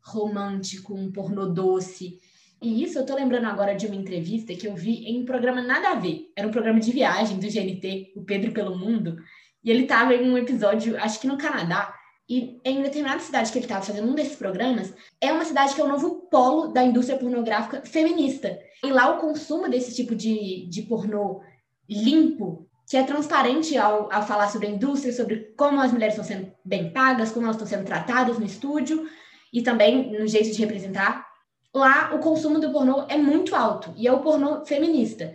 romântico, 0.00 0.94
um 0.94 1.10
pornô 1.10 1.46
doce. 1.46 2.20
E 2.62 2.80
isso 2.80 2.96
eu 2.96 3.04
tô 3.04 3.16
lembrando 3.16 3.46
agora 3.46 3.74
de 3.74 3.86
uma 3.86 3.96
entrevista 3.96 4.54
que 4.54 4.68
eu 4.68 4.76
vi 4.76 5.04
em 5.06 5.20
um 5.20 5.24
programa 5.24 5.60
nada 5.60 5.90
a 5.90 5.94
ver. 5.96 6.30
Era 6.36 6.46
um 6.46 6.52
programa 6.52 6.78
de 6.78 6.92
viagem 6.92 7.40
do 7.40 7.48
GNT, 7.48 8.12
o 8.14 8.22
Pedro 8.22 8.52
pelo 8.52 8.78
Mundo. 8.78 9.16
E 9.64 9.70
ele 9.70 9.84
tava 9.84 10.14
em 10.14 10.30
um 10.30 10.38
episódio, 10.38 10.96
acho 10.96 11.20
que 11.20 11.26
no 11.26 11.36
Canadá, 11.36 11.92
e 12.28 12.60
em 12.62 12.82
determinada 12.82 13.20
cidade 13.20 13.50
que 13.50 13.58
ele 13.58 13.64
estava 13.64 13.84
fazendo 13.84 14.10
um 14.10 14.14
desses 14.14 14.36
programas, 14.36 14.92
é 15.20 15.32
uma 15.32 15.44
cidade 15.44 15.74
que 15.74 15.80
é 15.80 15.84
o 15.84 15.88
novo 15.88 16.26
polo 16.30 16.68
da 16.68 16.84
indústria 16.84 17.18
pornográfica 17.18 17.80
feminista. 17.86 18.58
E 18.84 18.92
lá 18.92 19.10
o 19.10 19.18
consumo 19.18 19.68
desse 19.68 19.94
tipo 19.94 20.14
de, 20.14 20.66
de 20.68 20.82
pornô 20.82 21.40
limpo, 21.88 22.68
que 22.86 22.98
é 22.98 23.02
transparente 23.02 23.78
ao, 23.78 24.12
ao 24.12 24.26
falar 24.26 24.48
sobre 24.48 24.66
a 24.66 24.70
indústria, 24.70 25.12
sobre 25.12 25.54
como 25.56 25.80
as 25.80 25.90
mulheres 25.90 26.14
estão 26.14 26.24
sendo 26.24 26.52
bem 26.62 26.90
pagas, 26.90 27.32
como 27.32 27.46
elas 27.46 27.56
estão 27.56 27.66
sendo 27.66 27.86
tratadas 27.86 28.38
no 28.38 28.44
estúdio 28.44 29.08
e 29.52 29.62
também 29.62 30.12
no 30.18 30.26
jeito 30.26 30.52
de 30.52 30.60
representar. 30.60 31.26
Lá 31.74 32.14
o 32.14 32.18
consumo 32.18 32.58
do 32.58 32.70
pornô 32.70 33.06
é 33.08 33.16
muito 33.16 33.56
alto 33.56 33.92
e 33.96 34.06
é 34.06 34.12
o 34.12 34.20
pornô 34.20 34.66
feminista. 34.66 35.34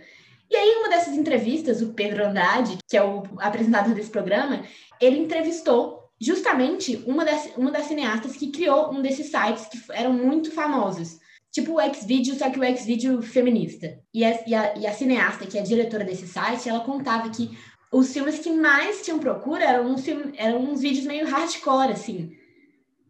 E 0.50 0.56
aí, 0.56 0.76
uma 0.78 0.88
dessas 0.88 1.14
entrevistas, 1.14 1.80
o 1.80 1.94
Pedro 1.94 2.24
Andrade, 2.24 2.78
que 2.88 2.96
é 2.96 3.02
o 3.02 3.24
apresentador 3.38 3.94
desse 3.94 4.10
programa, 4.10 4.62
ele 5.00 5.18
entrevistou 5.18 6.03
justamente 6.24 7.02
uma 7.06 7.24
das, 7.24 7.50
uma 7.56 7.70
das 7.70 7.86
cineastas 7.86 8.36
que 8.36 8.50
criou 8.50 8.92
um 8.92 9.02
desses 9.02 9.26
sites 9.26 9.66
que 9.66 9.78
eram 9.92 10.12
muito 10.12 10.50
famosos. 10.50 11.18
Tipo 11.52 11.78
o 11.78 11.94
Xvideo, 11.94 12.34
só 12.34 12.50
que 12.50 12.58
o 12.58 12.76
Xvideo 12.76 13.22
feminista. 13.22 13.98
E 14.12 14.24
a, 14.24 14.44
e, 14.46 14.54
a, 14.54 14.74
e 14.78 14.86
a 14.86 14.92
cineasta, 14.92 15.46
que 15.46 15.58
é 15.58 15.60
a 15.60 15.64
diretora 15.64 16.04
desse 16.04 16.26
site, 16.26 16.68
ela 16.68 16.80
contava 16.80 17.30
que 17.30 17.50
os 17.92 18.12
filmes 18.12 18.38
que 18.40 18.50
mais 18.50 19.02
tinham 19.02 19.20
procura 19.20 19.64
eram 19.64 19.86
uns, 19.86 20.04
eram 20.36 20.64
uns 20.64 20.80
vídeos 20.80 21.06
meio 21.06 21.26
hardcore, 21.26 21.92
assim. 21.92 22.32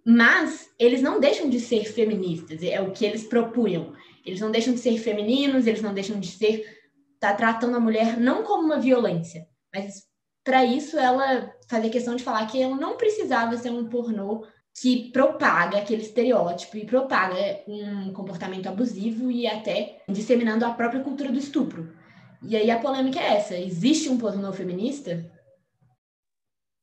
Mas 0.05 0.69
eles 0.79 1.01
não 1.01 1.19
deixam 1.19 1.49
de 1.49 1.59
ser 1.59 1.85
feministas, 1.85 2.63
é 2.63 2.81
o 2.81 2.91
que 2.91 3.07
eles 3.07 3.25
propunham. 3.25 3.95
Eles 4.27 4.41
não 4.41 4.51
deixam 4.51 4.75
de 4.75 4.81
ser 4.81 4.99
femininos, 4.99 5.67
eles 5.67 5.81
não 5.81 5.95
deixam 5.95 6.21
de 6.21 6.29
ser 6.29 6.67
tá 7.19 7.33
tratando 7.33 7.77
a 7.77 7.81
mulher 7.81 8.21
não 8.21 8.43
como 8.43 8.65
uma 8.65 8.79
violência, 8.79 9.47
mas 9.75 10.03
para 10.45 10.65
isso 10.65 10.99
ela 10.99 11.53
fazia 11.69 11.91
questão 11.91 12.15
de 12.15 12.23
falar 12.23 12.47
que 12.47 12.63
ela 12.63 12.77
não 12.77 12.97
precisava 12.97 13.57
ser 13.57 13.71
um 13.71 13.89
pornô 13.89 14.47
que 14.79 15.11
propaga 15.11 15.79
aquele 15.79 16.03
estereótipo 16.03 16.77
e 16.77 16.85
propaga 16.85 17.63
um 17.67 18.13
comportamento 18.13 18.69
abusivo 18.69 19.31
e 19.31 19.47
até 19.47 20.03
disseminando 20.09 20.65
a 20.65 20.75
própria 20.75 21.03
cultura 21.03 21.33
do 21.33 21.39
estupro. 21.39 21.97
E 22.43 22.57
aí 22.57 22.71
a 22.71 22.79
polêmica 22.79 23.19
é 23.21 23.37
essa: 23.37 23.57
existe 23.57 24.09
um 24.09 24.19
pornô 24.19 24.53
feminista? 24.53 25.31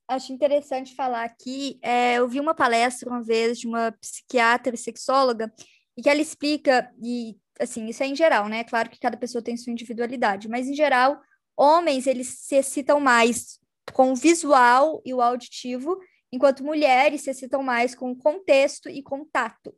Acho 0.07 0.33
interessante 0.33 0.95
falar 0.95 1.23
aqui. 1.23 1.79
É, 1.81 2.15
eu 2.15 2.27
vi 2.27 2.39
uma 2.39 2.55
palestra 2.55 3.09
uma 3.09 3.23
vez 3.23 3.59
de 3.59 3.67
uma 3.67 3.91
psiquiatra 3.93 4.73
e 4.73 4.77
sexóloga 4.77 5.51
e 5.95 6.01
que 6.01 6.09
ela 6.09 6.21
explica, 6.21 6.91
e 7.01 7.37
assim, 7.59 7.87
isso 7.87 8.01
é 8.03 8.07
em 8.07 8.15
geral, 8.15 8.47
né? 8.47 8.63
Claro 8.63 8.89
que 8.89 8.99
cada 8.99 9.15
pessoa 9.15 9.41
tem 9.41 9.55
sua 9.55 9.71
individualidade, 9.71 10.49
mas 10.49 10.67
em 10.67 10.73
geral, 10.73 11.21
homens 11.55 12.07
eles 12.07 12.27
se 12.39 12.55
excitam 12.55 12.99
mais 12.99 13.59
com 13.93 14.11
o 14.11 14.15
visual 14.15 15.01
e 15.05 15.13
o 15.13 15.21
auditivo, 15.21 15.97
enquanto 16.31 16.63
mulheres 16.63 17.21
se 17.21 17.29
excitam 17.29 17.61
mais 17.61 17.93
com 17.93 18.11
o 18.11 18.17
contexto 18.17 18.89
e 18.89 19.01
contato. 19.03 19.75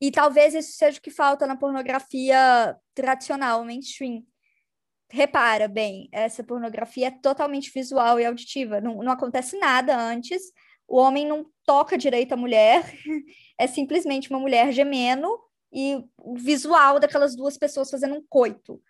E 0.00 0.10
talvez 0.10 0.54
isso 0.54 0.72
seja 0.72 0.98
o 0.98 1.02
que 1.02 1.10
falta 1.10 1.46
na 1.46 1.56
pornografia 1.56 2.76
tradicional, 2.94 3.64
mainstream. 3.64 4.22
Repara 5.08 5.68
bem, 5.68 6.08
essa 6.12 6.44
pornografia 6.44 7.08
é 7.08 7.10
totalmente 7.10 7.70
visual 7.72 8.20
e 8.20 8.26
auditiva. 8.26 8.80
Não, 8.80 8.96
não 9.02 9.12
acontece 9.12 9.58
nada 9.58 9.96
antes. 9.96 10.42
O 10.86 10.98
homem 10.98 11.26
não 11.26 11.46
toca 11.64 11.96
direito 11.96 12.32
a 12.32 12.36
mulher. 12.36 12.82
É 13.58 13.66
simplesmente 13.66 14.28
uma 14.28 14.38
mulher 14.38 14.70
gemendo 14.70 15.26
e 15.72 16.04
o 16.18 16.36
visual 16.36 17.00
daquelas 17.00 17.34
duas 17.34 17.56
pessoas 17.56 17.90
fazendo 17.90 18.14
um 18.14 18.22
coito. 18.28 18.82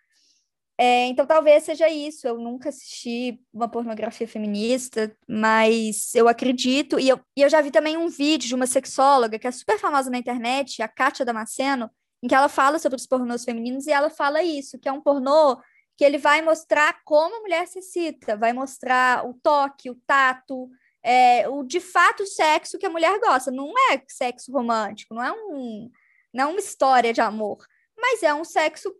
É, 0.79 1.07
então, 1.07 1.25
talvez 1.25 1.63
seja 1.63 1.89
isso. 1.89 2.27
Eu 2.27 2.37
nunca 2.37 2.69
assisti 2.69 3.39
uma 3.51 3.67
pornografia 3.67 4.27
feminista, 4.27 5.15
mas 5.27 6.13
eu 6.13 6.27
acredito. 6.27 6.99
E 6.99 7.09
eu, 7.09 7.19
e 7.35 7.41
eu 7.41 7.49
já 7.49 7.61
vi 7.61 7.71
também 7.71 7.97
um 7.97 8.07
vídeo 8.07 8.47
de 8.47 8.55
uma 8.55 8.67
sexóloga 8.67 9.39
que 9.39 9.47
é 9.47 9.51
super 9.51 9.79
famosa 9.79 10.09
na 10.09 10.17
internet, 10.17 10.81
a 10.81 10.87
Kátia 10.87 11.25
Damasceno, 11.25 11.89
em 12.21 12.27
que 12.27 12.35
ela 12.35 12.49
fala 12.49 12.77
sobre 12.77 12.97
os 12.97 13.07
pornôs 13.07 13.43
femininos 13.43 13.87
e 13.87 13.91
ela 13.91 14.09
fala 14.09 14.43
isso, 14.43 14.79
que 14.79 14.87
é 14.87 14.91
um 14.91 15.01
pornô 15.01 15.57
que 15.97 16.05
ele 16.05 16.19
vai 16.19 16.43
mostrar 16.43 17.01
como 17.03 17.37
a 17.37 17.39
mulher 17.39 17.67
se 17.67 17.79
excita, 17.79 18.37
vai 18.37 18.53
mostrar 18.53 19.25
o 19.27 19.33
toque, 19.33 19.89
o 19.89 19.95
tato, 20.05 20.69
é, 21.01 21.49
o 21.49 21.63
de 21.63 21.79
fato 21.79 22.23
sexo 22.27 22.77
que 22.77 22.85
a 22.85 22.89
mulher 22.89 23.19
gosta. 23.19 23.49
Não 23.49 23.73
é 23.91 24.03
sexo 24.07 24.51
romântico, 24.51 25.15
não 25.15 25.23
é, 25.23 25.31
um, 25.31 25.89
não 26.31 26.43
é 26.43 26.47
uma 26.47 26.59
história 26.59 27.11
de 27.11 27.21
amor, 27.21 27.65
mas 27.97 28.21
é 28.21 28.31
um 28.31 28.43
sexo 28.43 28.93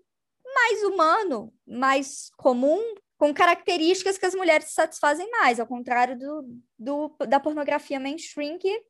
mais 0.58 0.84
humano, 0.84 1.54
mais 1.66 2.32
comum, 2.38 2.96
com 3.18 3.34
características 3.34 4.18
que 4.18 4.26
as 4.26 4.36
mulheres 4.36 4.72
satisfazem 4.72 5.30
mais, 5.32 5.60
ao 5.60 5.68
contrário 5.68 6.18
do, 6.18 6.62
do, 6.78 7.16
da 7.28 7.40
pornografia 7.40 8.00
mainstream, 8.00 8.58
que 8.58 8.84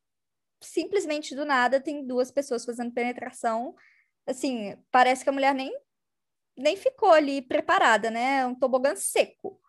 simplesmente 0.62 1.36
do 1.36 1.46
nada 1.46 1.80
tem 1.80 2.06
duas 2.06 2.32
pessoas 2.32 2.66
fazendo 2.66 2.94
penetração. 2.94 3.76
Assim, 4.26 4.76
parece 4.92 5.24
que 5.24 5.30
a 5.30 5.34
mulher 5.34 5.54
nem, 5.54 5.72
nem 6.58 6.76
ficou 6.76 7.12
ali 7.12 7.42
preparada, 7.42 8.10
né? 8.10 8.40
É 8.40 8.46
um 8.46 8.56
tobogã 8.56 8.96
seco. 8.96 9.60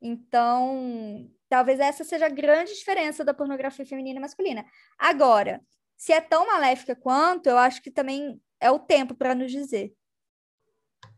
Então, 0.00 1.30
talvez 1.48 1.80
essa 1.80 2.04
seja 2.04 2.26
a 2.26 2.30
grande 2.30 2.74
diferença 2.74 3.24
da 3.24 3.34
pornografia 3.34 3.84
feminina 3.84 4.18
e 4.18 4.22
masculina. 4.22 4.64
Agora, 4.96 5.60
se 5.96 6.12
é 6.12 6.20
tão 6.20 6.46
maléfica 6.46 6.94
quanto, 6.94 7.48
eu 7.48 7.58
acho 7.58 7.82
que 7.82 7.90
também 7.90 8.40
é 8.60 8.70
o 8.70 8.78
tempo 8.78 9.14
para 9.14 9.34
nos 9.34 9.50
dizer. 9.50 9.92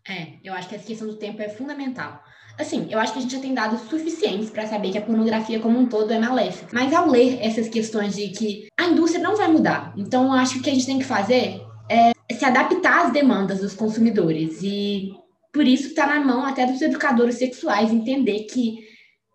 É, 0.09 0.39
eu 0.43 0.53
acho 0.55 0.69
que 0.69 0.75
essa 0.75 0.87
questão 0.87 1.07
do 1.07 1.17
tempo 1.17 1.41
é 1.41 1.49
fundamental. 1.49 2.23
Assim, 2.59 2.89
eu 2.91 2.99
acho 2.99 3.13
que 3.13 3.19
a 3.19 3.23
gente 3.23 3.35
já 3.35 3.41
tem 3.41 3.55
dados 3.55 3.83
suficientes 3.83 4.51
para 4.51 4.67
saber 4.67 4.91
que 4.93 4.99
a 4.99 5.03
pornografia 5.03 5.61
como 5.61 5.79
um 5.79 5.87
todo 5.87 6.13
é 6.13 6.19
maléfica. 6.19 6.69
Mas 6.73 6.93
ao 6.93 7.09
ler 7.09 7.39
essas 7.41 7.69
questões 7.69 8.17
de 8.17 8.29
que 8.29 8.69
a 8.79 8.87
indústria 8.87 9.23
não 9.23 9.37
vai 9.37 9.49
mudar, 9.49 9.95
então 9.97 10.25
eu 10.25 10.33
acho 10.33 10.55
que 10.55 10.59
o 10.59 10.63
que 10.63 10.71
a 10.71 10.75
gente 10.75 10.87
tem 10.87 10.99
que 10.99 11.05
fazer 11.05 11.61
é 11.89 12.13
se 12.35 12.45
adaptar 12.45 13.07
às 13.07 13.13
demandas 13.13 13.61
dos 13.61 13.75
consumidores. 13.75 14.63
E 14.63 15.13
por 15.53 15.67
isso 15.67 15.89
está 15.89 16.07
na 16.07 16.21
mão 16.21 16.45
até 16.45 16.67
dos 16.67 16.81
educadores 16.83 17.37
sexuais 17.37 17.93
entender 17.93 18.41
que, 18.45 18.79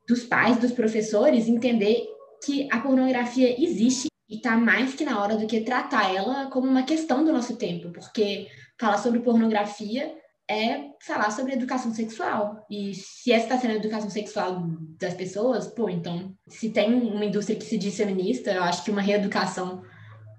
dos 0.07 0.23
pais, 0.23 0.57
dos 0.57 0.71
professores, 0.71 1.47
entender 1.47 2.03
que 2.43 2.67
a 2.71 2.79
pornografia 2.79 3.61
existe 3.61 4.07
e 4.29 4.35
está 4.37 4.57
mais 4.57 4.93
que 4.93 5.05
na 5.05 5.21
hora 5.21 5.35
do 5.35 5.47
que 5.47 5.61
tratar 5.61 6.13
ela 6.13 6.47
como 6.47 6.67
uma 6.67 6.83
questão 6.83 7.23
do 7.23 7.33
nosso 7.33 7.55
tempo, 7.57 7.91
porque 7.91 8.47
falar 8.79 8.97
sobre 8.97 9.19
pornografia 9.19 10.13
é 10.49 10.89
falar 11.01 11.31
sobre 11.31 11.53
educação 11.53 11.93
sexual. 11.93 12.65
E 12.69 12.93
se 12.93 13.31
essa 13.31 13.45
está 13.45 13.57
sendo 13.57 13.71
a 13.71 13.77
educação 13.77 14.09
sexual 14.09 14.63
das 14.99 15.13
pessoas, 15.13 15.67
pô, 15.67 15.89
então, 15.89 16.33
se 16.47 16.69
tem 16.69 16.93
uma 16.93 17.25
indústria 17.25 17.57
que 17.57 17.65
se 17.65 17.77
diz 17.77 17.97
feminista, 17.97 18.51
eu 18.51 18.63
acho 18.63 18.83
que 18.83 18.91
uma 18.91 19.01
reeducação 19.01 19.81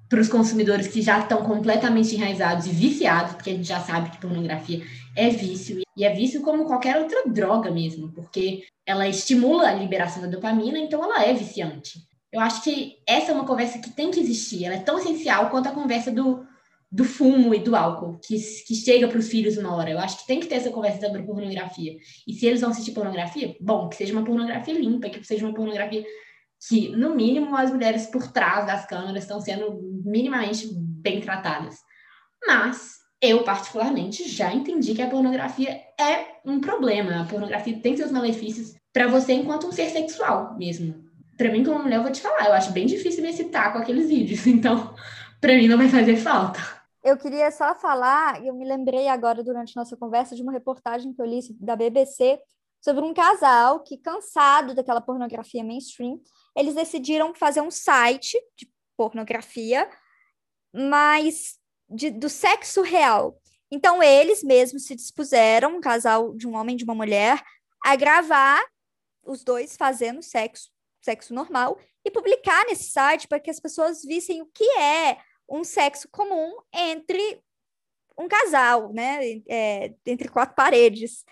para 0.09 0.21
os 0.21 0.29
consumidores 0.29 0.87
que 0.87 1.03
já 1.03 1.19
estão 1.19 1.42
completamente 1.42 2.14
enraizados 2.14 2.66
e 2.66 2.71
viciados, 2.71 3.35
porque 3.35 3.51
a 3.51 3.55
gente 3.55 3.66
já 3.66 3.81
sabe 3.81 4.11
que 4.11 4.21
pornografia 4.21 4.85
é 5.16 5.29
vício, 5.29 5.83
e 5.97 6.05
é 6.05 6.14
vício 6.14 6.42
como 6.42 6.66
qualquer 6.66 6.97
outra 6.97 7.25
droga 7.27 7.71
mesmo, 7.71 8.12
porque 8.12 8.64
ela 8.87 9.09
estimula 9.09 9.69
a 9.69 9.75
liberação 9.75 10.23
da 10.23 10.29
dopamina, 10.29 10.79
então 10.79 11.03
ela 11.03 11.25
é 11.25 11.35
viciante. 11.35 11.99
Eu 12.33 12.40
acho 12.40 12.62
que 12.62 12.99
essa 13.07 13.33
é 13.33 13.35
uma 13.35 13.47
conversa 13.47 13.79
que 13.79 13.90
tem 13.90 14.11
que 14.11 14.21
existir, 14.21 14.64
ela 14.64 14.77
é 14.77 14.81
tão 14.81 14.99
essencial 14.99 15.51
quanto 15.51 15.69
a 15.69 15.73
conversa 15.73 16.12
do 16.12 16.47
do 16.90 17.05
fumo 17.05 17.55
e 17.55 17.59
do 17.59 17.75
álcool 17.75 18.18
que, 18.25 18.37
que 18.66 18.75
chega 18.75 19.09
para 19.09 19.18
os 19.18 19.29
filhos 19.29 19.57
uma 19.57 19.75
hora. 19.75 19.90
Eu 19.90 19.99
acho 19.99 20.20
que 20.20 20.27
tem 20.27 20.40
que 20.40 20.46
ter 20.46 20.57
essa 20.57 20.70
conversa 20.70 21.07
sobre 21.07 21.22
pornografia. 21.22 21.96
E 22.27 22.33
se 22.33 22.46
eles 22.46 22.61
vão 22.61 22.70
assistir 22.70 22.92
pornografia, 22.92 23.57
bom, 23.61 23.88
que 23.88 23.96
seja 23.96 24.12
uma 24.12 24.25
pornografia 24.25 24.75
limpa, 24.75 25.09
que 25.09 25.25
seja 25.25 25.44
uma 25.44 25.55
pornografia 25.55 26.05
que, 26.68 26.88
no 26.90 27.14
mínimo, 27.14 27.55
as 27.57 27.70
mulheres 27.70 28.07
por 28.07 28.31
trás 28.33 28.66
das 28.66 28.87
câmeras 28.87 29.25
estão 29.25 29.40
sendo 29.40 29.79
minimamente 30.05 30.68
bem 30.72 31.20
tratadas. 31.20 31.77
Mas 32.46 32.96
eu, 33.20 33.42
particularmente, 33.42 34.29
já 34.29 34.53
entendi 34.53 34.94
que 34.94 35.03
a 35.03 35.09
pornografia 35.09 35.81
é 35.99 36.38
um 36.44 36.61
problema. 36.61 37.22
A 37.22 37.25
pornografia 37.25 37.79
tem 37.81 37.96
seus 37.96 38.12
malefícios 38.12 38.75
para 38.92 39.09
você 39.09 39.33
enquanto 39.33 39.66
um 39.66 39.72
ser 39.72 39.90
sexual 39.90 40.57
mesmo. 40.57 41.05
Para 41.37 41.51
mim, 41.51 41.64
como 41.64 41.83
mulher, 41.83 41.96
eu 41.96 42.03
vou 42.03 42.12
te 42.12 42.20
falar, 42.20 42.46
eu 42.46 42.55
acho 42.55 42.72
bem 42.72 42.87
difícil 42.87 43.22
me 43.22 43.31
excitar 43.31 43.72
com 43.72 43.79
aqueles 43.79 44.09
vídeos. 44.09 44.46
Então, 44.46 44.94
para 45.40 45.55
mim, 45.55 45.68
não 45.68 45.77
vai 45.77 45.88
fazer 45.88 46.16
falta. 46.16 46.76
Eu 47.07 47.16
queria 47.16 47.53
só 47.53 47.73
falar, 47.73 48.45
eu 48.45 48.53
me 48.53 48.64
lembrei 48.64 49.07
agora 49.07 49.40
durante 49.40 49.77
nossa 49.77 49.97
conversa 49.97 50.35
de 50.35 50.42
uma 50.42 50.51
reportagem 50.51 51.14
que 51.14 51.23
eu 51.23 51.25
li 51.25 51.38
da 51.61 51.77
BBC 51.77 52.37
sobre 52.81 53.05
um 53.05 53.14
casal 53.14 53.85
que, 53.85 53.97
cansado 53.97 54.75
daquela 54.75 55.01
pornografia 55.01 55.62
mainstream, 55.62 56.21
eles 56.57 56.75
decidiram 56.75 57.33
fazer 57.33 57.61
um 57.61 57.71
site 57.71 58.37
de 58.59 58.69
pornografia, 58.97 59.88
mas 60.75 61.61
de, 61.88 62.11
do 62.11 62.29
sexo 62.29 62.83
real. 62.83 63.40
Então, 63.71 64.03
eles 64.03 64.42
mesmos 64.42 64.87
se 64.87 64.97
dispuseram, 64.97 65.77
um 65.77 65.81
casal 65.81 66.35
de 66.35 66.49
um 66.49 66.57
homem 66.57 66.75
e 66.75 66.79
de 66.79 66.83
uma 66.83 66.95
mulher, 66.97 67.40
a 67.85 67.95
gravar 67.95 68.61
os 69.25 69.45
dois 69.45 69.77
fazendo 69.77 70.25
sexo, 70.25 70.73
sexo 71.01 71.33
normal, 71.33 71.79
e 72.05 72.11
publicar 72.11 72.64
nesse 72.64 72.90
site 72.90 73.29
para 73.29 73.38
que 73.38 73.51
as 73.51 73.61
pessoas 73.61 74.03
vissem 74.03 74.42
o 74.42 74.47
que 74.47 74.64
é 74.77 75.19
um 75.49 75.65
sexo 75.65 76.09
comum 76.11 76.57
entre 76.73 77.41
um 78.19 78.29
casal, 78.29 78.93
né? 78.93 79.43
É, 79.49 79.95
entre 80.07 80.29
quatro 80.29 80.55
paredes. 80.55 81.25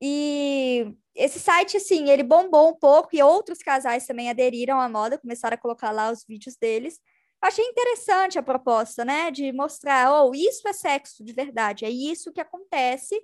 E 0.00 0.94
esse 1.14 1.38
site, 1.40 1.76
assim, 1.76 2.10
ele 2.10 2.22
bombou 2.22 2.70
um 2.70 2.74
pouco 2.74 3.10
e 3.12 3.22
outros 3.22 3.58
casais 3.58 4.06
também 4.06 4.30
aderiram 4.30 4.80
à 4.80 4.88
moda, 4.88 5.18
começaram 5.18 5.54
a 5.54 5.58
colocar 5.58 5.90
lá 5.90 6.10
os 6.10 6.24
vídeos 6.24 6.56
deles. 6.56 7.00
Achei 7.40 7.64
interessante 7.64 8.38
a 8.38 8.42
proposta, 8.42 9.04
né? 9.04 9.30
De 9.30 9.52
mostrar, 9.52 10.12
oh, 10.12 10.34
isso 10.34 10.66
é 10.68 10.72
sexo 10.72 11.24
de 11.24 11.32
verdade, 11.32 11.84
é 11.84 11.90
isso 11.90 12.32
que 12.32 12.40
acontece, 12.40 13.20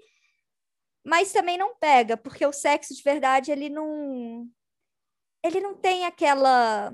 mas 1.05 1.33
também 1.33 1.57
não 1.57 1.75
pega, 1.77 2.17
porque 2.17 2.45
o 2.45 2.53
sexo 2.53 2.95
de 2.95 3.03
verdade, 3.03 3.51
ele 3.51 3.69
não. 3.69 4.47
Ele 5.43 5.61
não 5.61 5.75
tem 5.75 6.05
aquela 6.05 6.93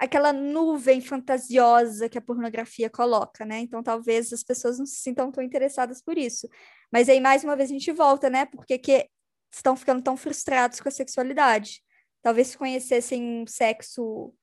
aquela 0.00 0.32
nuvem 0.32 1.00
fantasiosa 1.00 2.08
que 2.08 2.18
a 2.18 2.22
pornografia 2.22 2.88
coloca, 2.88 3.44
né? 3.44 3.60
Então 3.60 3.82
talvez 3.82 4.32
as 4.32 4.42
pessoas 4.42 4.78
não 4.78 4.86
se 4.86 4.96
sintam 4.96 5.30
tão 5.30 5.44
interessadas 5.44 6.02
por 6.02 6.16
isso. 6.16 6.48
Mas 6.90 7.08
aí 7.08 7.20
mais 7.20 7.44
uma 7.44 7.54
vez 7.54 7.70
a 7.70 7.74
gente 7.74 7.92
volta, 7.92 8.30
né? 8.30 8.46
Porque 8.46 8.78
que 8.78 9.08
estão 9.52 9.76
ficando 9.76 10.02
tão 10.02 10.16
frustrados 10.16 10.80
com 10.80 10.88
a 10.88 10.92
sexualidade. 10.92 11.82
Talvez 12.22 12.48
se 12.48 12.58
conhecessem 12.58 13.22
um 13.22 13.46
sexo 13.46 14.34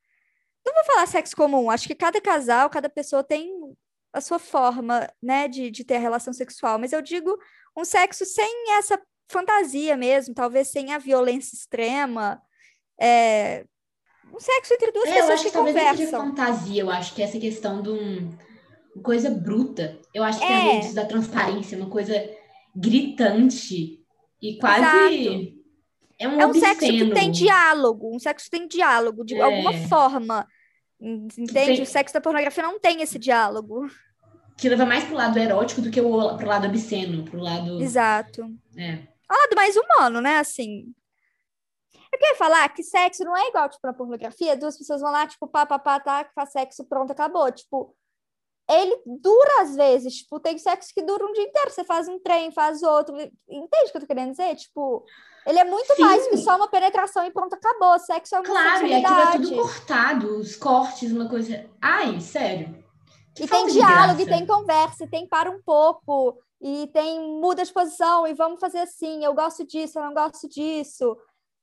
não 0.65 0.73
vou 0.73 0.83
falar 0.83 1.07
sexo 1.07 1.35
comum, 1.35 1.69
acho 1.69 1.87
que 1.87 1.95
cada 1.95 2.19
casal, 2.19 2.69
cada 2.69 2.89
pessoa 2.89 3.23
tem 3.23 3.49
a 4.11 4.19
sua 4.19 4.37
forma, 4.37 5.09
né, 5.21 5.47
de, 5.47 5.71
de 5.71 5.83
ter 5.85 5.95
a 5.95 5.99
relação 5.99 6.33
sexual, 6.33 6.77
mas 6.77 6.91
eu 6.91 7.01
digo 7.01 7.37
um 7.75 7.85
sexo 7.85 8.25
sem 8.25 8.73
essa 8.73 9.01
fantasia 9.29 9.95
mesmo, 9.95 10.33
talvez 10.33 10.69
sem 10.69 10.93
a 10.93 10.97
violência 10.97 11.55
extrema, 11.55 12.41
é, 12.99 13.65
um 14.33 14.39
sexo 14.39 14.73
entre 14.73 14.91
duas 14.91 15.07
é, 15.09 15.13
pessoas 15.13 15.27
eu 15.29 15.33
acho 15.33 15.43
que, 15.43 15.49
que 15.49 15.53
talvez 15.55 15.75
conversam. 15.77 16.25
fantasia, 16.27 16.81
eu 16.81 16.89
acho 16.89 17.13
que 17.15 17.21
essa 17.21 17.39
questão 17.39 17.81
de 17.81 17.89
um, 17.89 18.29
uma 18.95 19.03
coisa 19.03 19.29
bruta. 19.29 19.97
Eu 20.13 20.23
acho 20.23 20.39
que 20.39 20.45
É. 20.45 20.47
tem 20.47 20.57
a 20.57 20.71
ver 20.73 20.79
disso 20.81 20.95
da 20.95 21.05
transparência, 21.05 21.77
uma 21.77 21.89
coisa 21.89 22.13
gritante 22.75 23.99
e 24.41 24.57
quase 24.57 24.79
Exato. 24.81 25.57
é 26.19 26.27
um 26.27 26.41
É 26.41 26.45
um 26.47 26.53
sexo 26.53 26.79
que 26.79 27.11
tem 27.13 27.31
diálogo, 27.31 28.15
um 28.15 28.19
sexo 28.19 28.45
que 28.45 28.51
tem 28.57 28.67
diálogo, 28.67 29.23
de 29.25 29.35
É. 29.35 29.41
alguma 29.41 29.73
forma. 29.87 30.47
Entende? 30.99 31.53
tem- 31.53 31.81
O 31.81 31.85
sexo 31.85 32.13
da 32.13 32.21
pornografia 32.21 32.63
não 32.63 32.79
tem 32.79 33.01
esse 33.01 33.19
diálogo. 33.19 33.87
que 34.57 34.67
leva 34.69 34.87
mais 34.87 35.03
pro 35.03 35.13
lado 35.15 35.37
erótico 35.37 35.81
do 35.81 35.91
que 35.91 36.01
o, 36.01 36.35
pro 36.35 36.47
lado 36.47 36.65
obsceno, 36.67 37.23
pro 37.23 37.39
lado. 37.39 37.79
Exato. 37.79 38.41
É. 38.75 39.03
Ao 39.29 39.37
lado 39.37 39.55
mais 39.55 39.75
humano, 39.77 40.19
né? 40.19 40.39
Assim. 40.39 40.85
Eu 42.11 42.19
queria 42.19 42.35
falar 42.35 42.69
que 42.69 42.83
sexo 42.83 43.23
não 43.23 43.35
é 43.35 43.49
igual, 43.49 43.69
tipo, 43.69 43.85
na 43.85 43.93
pornografia, 43.93 44.55
duas 44.55 44.77
pessoas 44.77 45.01
vão 45.01 45.11
lá, 45.11 45.27
tipo, 45.27 45.47
pá, 45.47 45.65
pá, 45.65 45.77
pá, 45.77 45.99
tá, 45.99 46.29
faz 46.33 46.51
sexo, 46.51 46.85
pronto, 46.85 47.11
acabou. 47.11 47.51
Tipo, 47.51 47.95
ele 48.69 49.01
dura 49.05 49.61
às 49.61 49.75
vezes, 49.75 50.15
tipo, 50.15 50.39
tem 50.39 50.57
sexo 50.57 50.93
que 50.93 51.01
dura 51.01 51.25
um 51.25 51.33
dia 51.33 51.43
inteiro. 51.43 51.71
Você 51.71 51.83
faz 51.83 52.07
um 52.07 52.19
trem, 52.19 52.51
faz 52.51 52.83
outro. 52.83 53.15
Entende 53.17 53.85
o 53.87 53.91
que 53.91 53.97
eu 53.97 54.01
tô 54.01 54.07
querendo 54.07 54.31
dizer? 54.31 54.55
Tipo, 54.55 55.05
ele 55.45 55.59
é 55.59 55.63
muito 55.63 55.93
Sim. 55.95 56.01
mais 56.01 56.27
que 56.27 56.37
só 56.37 56.57
uma 56.57 56.67
penetração 56.67 57.25
e 57.25 57.31
pronto, 57.31 57.53
acabou. 57.53 57.97
Sexo 57.99 58.35
é 58.35 58.39
uma 58.39 58.45
Claro, 58.45 58.85
e 58.85 58.93
aquilo 58.93 59.19
é 59.19 59.31
tudo 59.31 59.55
cortado, 59.55 60.37
os 60.37 60.55
cortes, 60.57 61.11
uma 61.11 61.29
coisa. 61.29 61.65
Ai, 61.81 62.19
sério. 62.19 62.85
Que 63.33 63.45
E 63.45 63.47
tem 63.47 63.67
diálogo, 63.67 64.21
e 64.21 64.25
tem 64.25 64.45
conversa, 64.45 65.05
e 65.05 65.07
tem 65.07 65.27
para 65.27 65.49
um 65.49 65.61
pouco, 65.61 66.37
e 66.59 66.87
tem 66.87 67.21
muda 67.39 67.63
de 67.63 67.71
posição, 67.71 68.27
e 68.27 68.33
vamos 68.33 68.59
fazer 68.59 68.79
assim, 68.79 69.23
eu 69.23 69.33
gosto 69.33 69.65
disso, 69.65 69.99
eu 69.99 70.03
não 70.03 70.13
gosto 70.13 70.49
disso. 70.49 71.15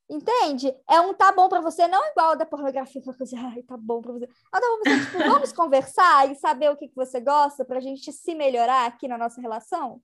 Entende? 0.09 0.75
É 0.89 1.01
um 1.01 1.15
tá 1.15 1.33
bom 1.33 1.49
pra 1.49 1.61
você, 1.61 1.89
não 1.89 2.05
igual 2.11 2.33
a 2.33 2.35
da 2.35 2.45
pornografia, 2.45 3.01
que 3.01 3.13
coisa, 3.15 3.37
ai, 3.39 3.63
tá 3.63 3.77
bom 3.77 4.03
pra 4.03 4.13
você. 4.13 4.27
Não, 4.53 4.61
tá 4.61 4.61
bom 4.61 4.81
pra 4.83 4.93
você, 4.93 5.05
tipo, 5.07 5.19
vamos 5.25 5.53
conversar 5.53 6.31
e 6.31 6.35
saber 6.35 6.71
o 6.71 6.77
que, 6.77 6.89
que 6.89 6.95
você 6.95 7.21
gosta 7.21 7.65
pra 7.65 7.81
gente 7.81 8.13
se 8.13 8.35
melhorar 8.35 8.87
aqui 8.87 9.09
na 9.09 9.17
nossa 9.17 9.41
relação? 9.41 10.01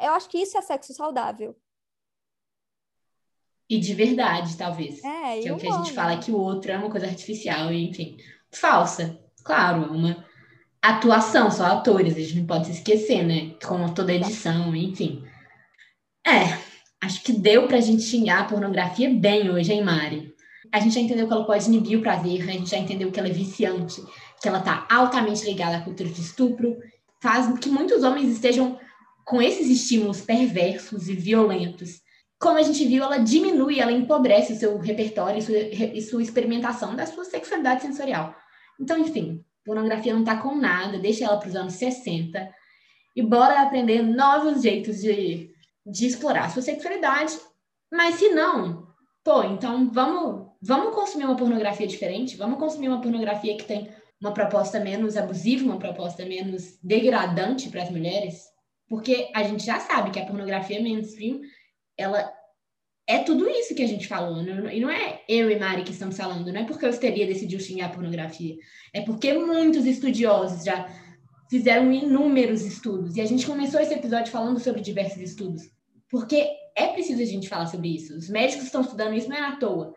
Eu 0.00 0.12
acho 0.12 0.28
que 0.28 0.38
isso 0.38 0.56
é 0.56 0.62
sexo 0.62 0.94
saudável. 0.94 1.56
E 3.68 3.78
de 3.78 3.94
verdade, 3.94 4.56
talvez. 4.56 5.02
É, 5.04 5.40
Que 5.40 5.48
é 5.48 5.52
o 5.52 5.56
que 5.56 5.68
a 5.68 5.72
gente 5.72 5.92
fala 5.92 6.18
que 6.18 6.30
o 6.30 6.38
outro 6.38 6.70
é 6.72 6.76
uma 6.76 6.90
coisa 6.90 7.06
artificial 7.06 7.72
e, 7.72 7.88
enfim, 7.88 8.16
falsa. 8.52 9.18
Claro, 9.44 9.84
é 9.84 9.86
uma 9.86 10.26
atuação, 10.82 11.50
só 11.50 11.66
atores, 11.66 12.16
a 12.16 12.20
gente 12.20 12.38
não 12.38 12.46
pode 12.46 12.66
se 12.66 12.72
esquecer, 12.72 13.24
né? 13.24 13.54
Com 13.64 13.92
toda 13.92 14.12
edição, 14.12 14.74
enfim. 14.74 15.24
É, 16.26 16.69
acho 17.10 17.22
que 17.22 17.32
deu 17.32 17.66
pra 17.66 17.80
gente 17.80 18.02
xingar 18.02 18.40
a 18.40 18.44
pornografia 18.44 19.10
bem 19.10 19.50
hoje, 19.50 19.72
hein, 19.72 19.82
Mari? 19.82 20.34
A 20.72 20.78
gente 20.78 20.94
já 20.94 21.00
entendeu 21.00 21.26
que 21.26 21.32
ela 21.32 21.44
pode 21.44 21.66
inibir 21.66 21.98
o 21.98 22.02
prazer, 22.02 22.48
a 22.48 22.52
gente 22.52 22.70
já 22.70 22.78
entendeu 22.78 23.10
que 23.10 23.18
ela 23.18 23.28
é 23.28 23.32
viciante, 23.32 24.00
que 24.40 24.48
ela 24.48 24.60
tá 24.60 24.86
altamente 24.88 25.44
ligada 25.44 25.76
à 25.76 25.80
cultura 25.80 26.08
de 26.08 26.20
estupro, 26.20 26.76
faz 27.20 27.52
que 27.58 27.68
muitos 27.68 28.04
homens 28.04 28.30
estejam 28.30 28.78
com 29.24 29.42
esses 29.42 29.68
estímulos 29.68 30.20
perversos 30.20 31.08
e 31.08 31.14
violentos 31.14 32.00
como 32.40 32.56
a 32.56 32.62
gente 32.62 32.86
viu, 32.86 33.04
ela 33.04 33.18
diminui, 33.18 33.80
ela 33.80 33.92
empobrece 33.92 34.54
o 34.54 34.56
seu 34.56 34.78
repertório 34.78 35.38
e 35.38 35.42
sua, 35.42 35.58
e 35.58 36.00
sua 36.00 36.22
experimentação 36.22 36.96
da 36.96 37.04
sua 37.04 37.22
sexualidade 37.26 37.82
sensorial. 37.82 38.34
Então, 38.80 38.98
enfim, 38.98 39.44
pornografia 39.62 40.14
não 40.14 40.24
tá 40.24 40.38
com 40.38 40.56
nada, 40.56 40.98
deixa 40.98 41.26
ela 41.26 41.36
para 41.36 41.50
os 41.50 41.54
anos 41.54 41.74
60 41.74 42.50
e 43.14 43.22
bora 43.22 43.60
aprender 43.60 44.00
novos 44.00 44.62
jeitos 44.62 45.02
de, 45.02 45.50
de 45.86 46.06
explorar 46.06 46.46
a 46.46 46.48
sua 46.50 46.62
sexualidade. 46.62 47.38
Mas 47.92 48.16
se 48.16 48.28
não, 48.30 48.86
pô, 49.24 49.42
então 49.44 49.90
vamos, 49.90 50.48
vamos 50.62 50.94
consumir 50.94 51.24
uma 51.24 51.36
pornografia 51.36 51.86
diferente, 51.86 52.36
vamos 52.36 52.58
consumir 52.58 52.88
uma 52.88 53.00
pornografia 53.00 53.56
que 53.56 53.64
tem 53.64 53.90
uma 54.20 54.32
proposta 54.32 54.78
menos 54.78 55.16
abusiva, 55.16 55.64
uma 55.64 55.78
proposta 55.78 56.24
menos 56.24 56.78
degradante 56.82 57.70
para 57.70 57.82
as 57.82 57.90
mulheres, 57.90 58.44
porque 58.88 59.30
a 59.34 59.42
gente 59.42 59.64
já 59.64 59.80
sabe 59.80 60.10
que 60.10 60.20
a 60.20 60.26
pornografia 60.26 60.82
mainstream 60.82 61.40
ela 61.96 62.32
é 63.06 63.18
tudo 63.18 63.48
isso 63.48 63.74
que 63.74 63.82
a 63.82 63.88
gente 63.88 64.06
falou. 64.06 64.42
né? 64.42 64.76
E 64.76 64.80
não 64.80 64.90
é 64.90 65.22
eu 65.28 65.50
e 65.50 65.58
Mari 65.58 65.82
que 65.82 65.90
estamos 65.90 66.16
falando, 66.16 66.52
não 66.52 66.60
é 66.60 66.64
porque 66.64 66.86
a 66.86 66.90
histeria 66.90 67.26
decidiu 67.26 67.58
xingar 67.58 67.86
a 67.86 67.90
pornografia. 67.90 68.56
É 68.92 69.00
porque 69.00 69.32
muitos 69.32 69.84
estudiosos 69.84 70.64
já 70.64 70.88
fizeram 71.50 71.92
inúmeros 71.92 72.62
estudos. 72.62 73.16
E 73.16 73.20
a 73.20 73.26
gente 73.26 73.44
começou 73.44 73.80
esse 73.80 73.92
episódio 73.92 74.30
falando 74.30 74.60
sobre 74.60 74.80
diversos 74.80 75.18
estudos. 75.18 75.62
Porque 76.08 76.48
é 76.76 76.86
preciso 76.88 77.20
a 77.20 77.24
gente 77.24 77.48
falar 77.48 77.66
sobre 77.66 77.94
isso. 77.94 78.16
Os 78.16 78.28
médicos 78.30 78.66
estão 78.66 78.80
estudando 78.80 79.14
isso, 79.14 79.28
não 79.28 79.36
é 79.36 79.40
à 79.40 79.56
toa. 79.56 79.92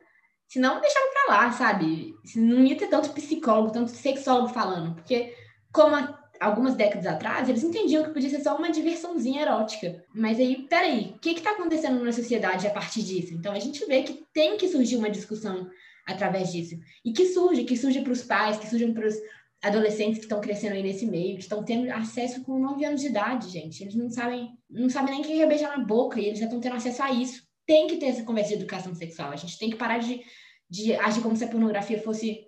Senão, 0.48 0.82
deixava 0.82 1.06
pra 1.14 1.36
lá, 1.36 1.52
sabe? 1.52 2.14
Não 2.36 2.64
ia 2.64 2.76
ter 2.76 2.88
tanto 2.88 3.12
psicólogo, 3.12 3.72
tanto 3.72 3.92
sexólogo 3.92 4.50
falando. 4.50 4.96
Porque, 4.96 5.34
como 5.72 5.96
a 5.96 6.24
algumas 6.40 6.76
décadas 6.76 7.06
atrás, 7.06 7.48
eles 7.48 7.64
entendiam 7.64 8.04
que 8.04 8.12
podia 8.12 8.30
ser 8.30 8.42
só 8.42 8.58
uma 8.58 8.72
diversãozinha 8.72 9.44
erótica. 9.44 10.04
Mas 10.14 10.40
aí, 10.40 10.68
peraí, 10.68 11.14
o 11.16 11.20
que 11.20 11.30
está 11.30 11.52
acontecendo 11.52 12.04
na 12.04 12.12
sociedade 12.12 12.68
a 12.68 12.72
partir 12.72 13.04
disso? 13.04 13.34
Então 13.34 13.54
a 13.54 13.60
gente 13.60 13.86
vê 13.86 14.04
que 14.04 14.26
tem 14.34 14.58
que 14.58 14.68
surgir 14.68 14.98
uma 14.98 15.10
discussão 15.10 15.70
através 16.06 16.52
disso. 16.52 16.76
E 17.06 17.14
que 17.14 17.28
surge, 17.28 17.64
que 17.64 17.78
surge 17.78 18.02
para 18.02 18.12
os 18.12 18.24
pais, 18.24 18.58
que 18.58 18.68
surge 18.68 18.92
para 18.92 19.08
os 19.08 19.16
adolescentes 19.64 20.20
que 20.20 20.26
estão 20.26 20.42
crescendo 20.42 20.74
aí 20.74 20.84
nesse 20.84 21.06
meio, 21.06 21.38
que 21.38 21.44
estão 21.44 21.64
tendo 21.64 21.90
acesso 21.90 22.44
com 22.44 22.60
9 22.60 22.84
anos 22.84 23.00
de 23.00 23.08
idade, 23.08 23.50
gente. 23.50 23.82
Eles 23.82 23.96
não 23.96 24.10
sabem, 24.10 24.50
não 24.70 24.90
sabem 24.90 25.14
nem 25.16 25.24
quem 25.24 25.48
beijar 25.48 25.78
na 25.78 25.86
boca, 25.86 26.20
e 26.20 26.26
eles 26.26 26.40
já 26.40 26.46
estão 26.46 26.60
tendo 26.60 26.76
acesso 26.76 27.02
a 27.02 27.12
isso. 27.12 27.42
Tem 27.66 27.88
que 27.88 27.96
ter 27.96 28.08
essa 28.08 28.24
conversa 28.24 28.50
de 28.50 28.56
educação 28.56 28.94
sexual. 28.94 29.32
A 29.32 29.38
gente 29.38 29.58
tem 29.58 29.70
que 29.70 29.78
parar 29.78 30.00
de, 30.00 30.22
de 30.70 30.94
agir 30.96 31.22
como 31.22 31.38
se 31.38 31.46
a 31.46 31.48
pornografia 31.48 32.02
fosse 32.02 32.46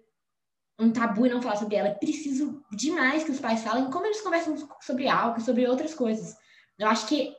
um 0.77 0.91
tabu 0.91 1.25
e 1.25 1.29
não 1.29 1.41
falar 1.41 1.55
sobre 1.55 1.77
ela. 1.77 1.87
É 1.87 1.93
preciso 1.93 2.61
demais 2.75 3.23
que 3.23 3.31
os 3.31 3.39
pais 3.39 3.61
falem 3.61 3.89
como 3.89 4.05
eles 4.05 4.19
conversam 4.19 4.57
sobre 4.81 5.07
álcool, 5.07 5.39
sobre 5.39 5.65
outras 5.65 5.93
coisas. 5.93 6.35
Eu 6.77 6.89
acho 6.89 7.07
que 7.07 7.33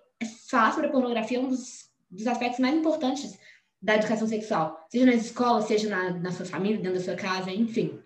falar 0.49 0.73
sobre 0.73 0.87
a 0.87 0.91
pornografia 0.91 1.37
é 1.37 1.41
um 1.43 1.49
dos, 1.49 1.91
dos 2.11 2.27
aspectos 2.27 2.61
mais 2.61 2.75
importantes 2.75 3.39
da 3.83 3.97
educação 3.97 4.27
sexual. 4.27 4.87
Seja 4.91 5.05
nas 5.05 5.27
escolas, 5.27 5.67
seja 5.67 5.91
na, 5.91 6.11
na 6.15 6.33
sua 6.33 6.47
família, 6.47 6.79
dentro 6.79 6.99
da 6.99 7.05
sua 7.05 7.15
casa, 7.15 7.51
enfim. 7.51 8.01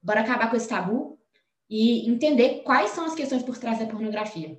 Bora 0.00 0.20
acabar 0.20 0.48
com 0.48 0.54
esse 0.54 0.68
tabu 0.68 1.15
e 1.68 2.08
entender 2.08 2.62
quais 2.64 2.90
são 2.90 3.04
as 3.04 3.14
questões 3.14 3.42
por 3.42 3.58
trás 3.58 3.78
da 3.78 3.86
pornografia. 3.86 4.58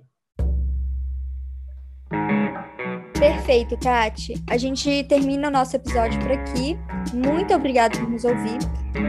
Perfeito, 3.18 3.76
Tati. 3.78 4.36
A 4.50 4.58
gente 4.58 5.04
termina 5.06 5.48
o 5.48 5.52
nosso 5.52 5.76
episódio 5.76 6.20
por 6.20 6.32
aqui. 6.32 6.78
Muito 7.14 7.54
obrigada 7.54 7.98
por 7.98 8.10
nos 8.10 8.24
ouvir. 8.24 8.60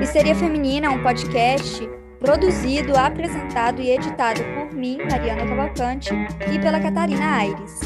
Histeria 0.01 0.35
Feminina 0.35 0.87
é 0.87 0.91
um 0.91 1.03
podcast 1.03 1.87
produzido, 2.19 2.97
apresentado 2.97 3.81
e 3.81 3.91
editado 3.91 4.41
por 4.55 4.75
mim, 4.75 4.99
Mariana 5.11 5.47
Cavalcante, 5.47 6.11
e 6.53 6.59
pela 6.59 6.81
Catarina 6.81 7.37
Aires. 7.37 7.81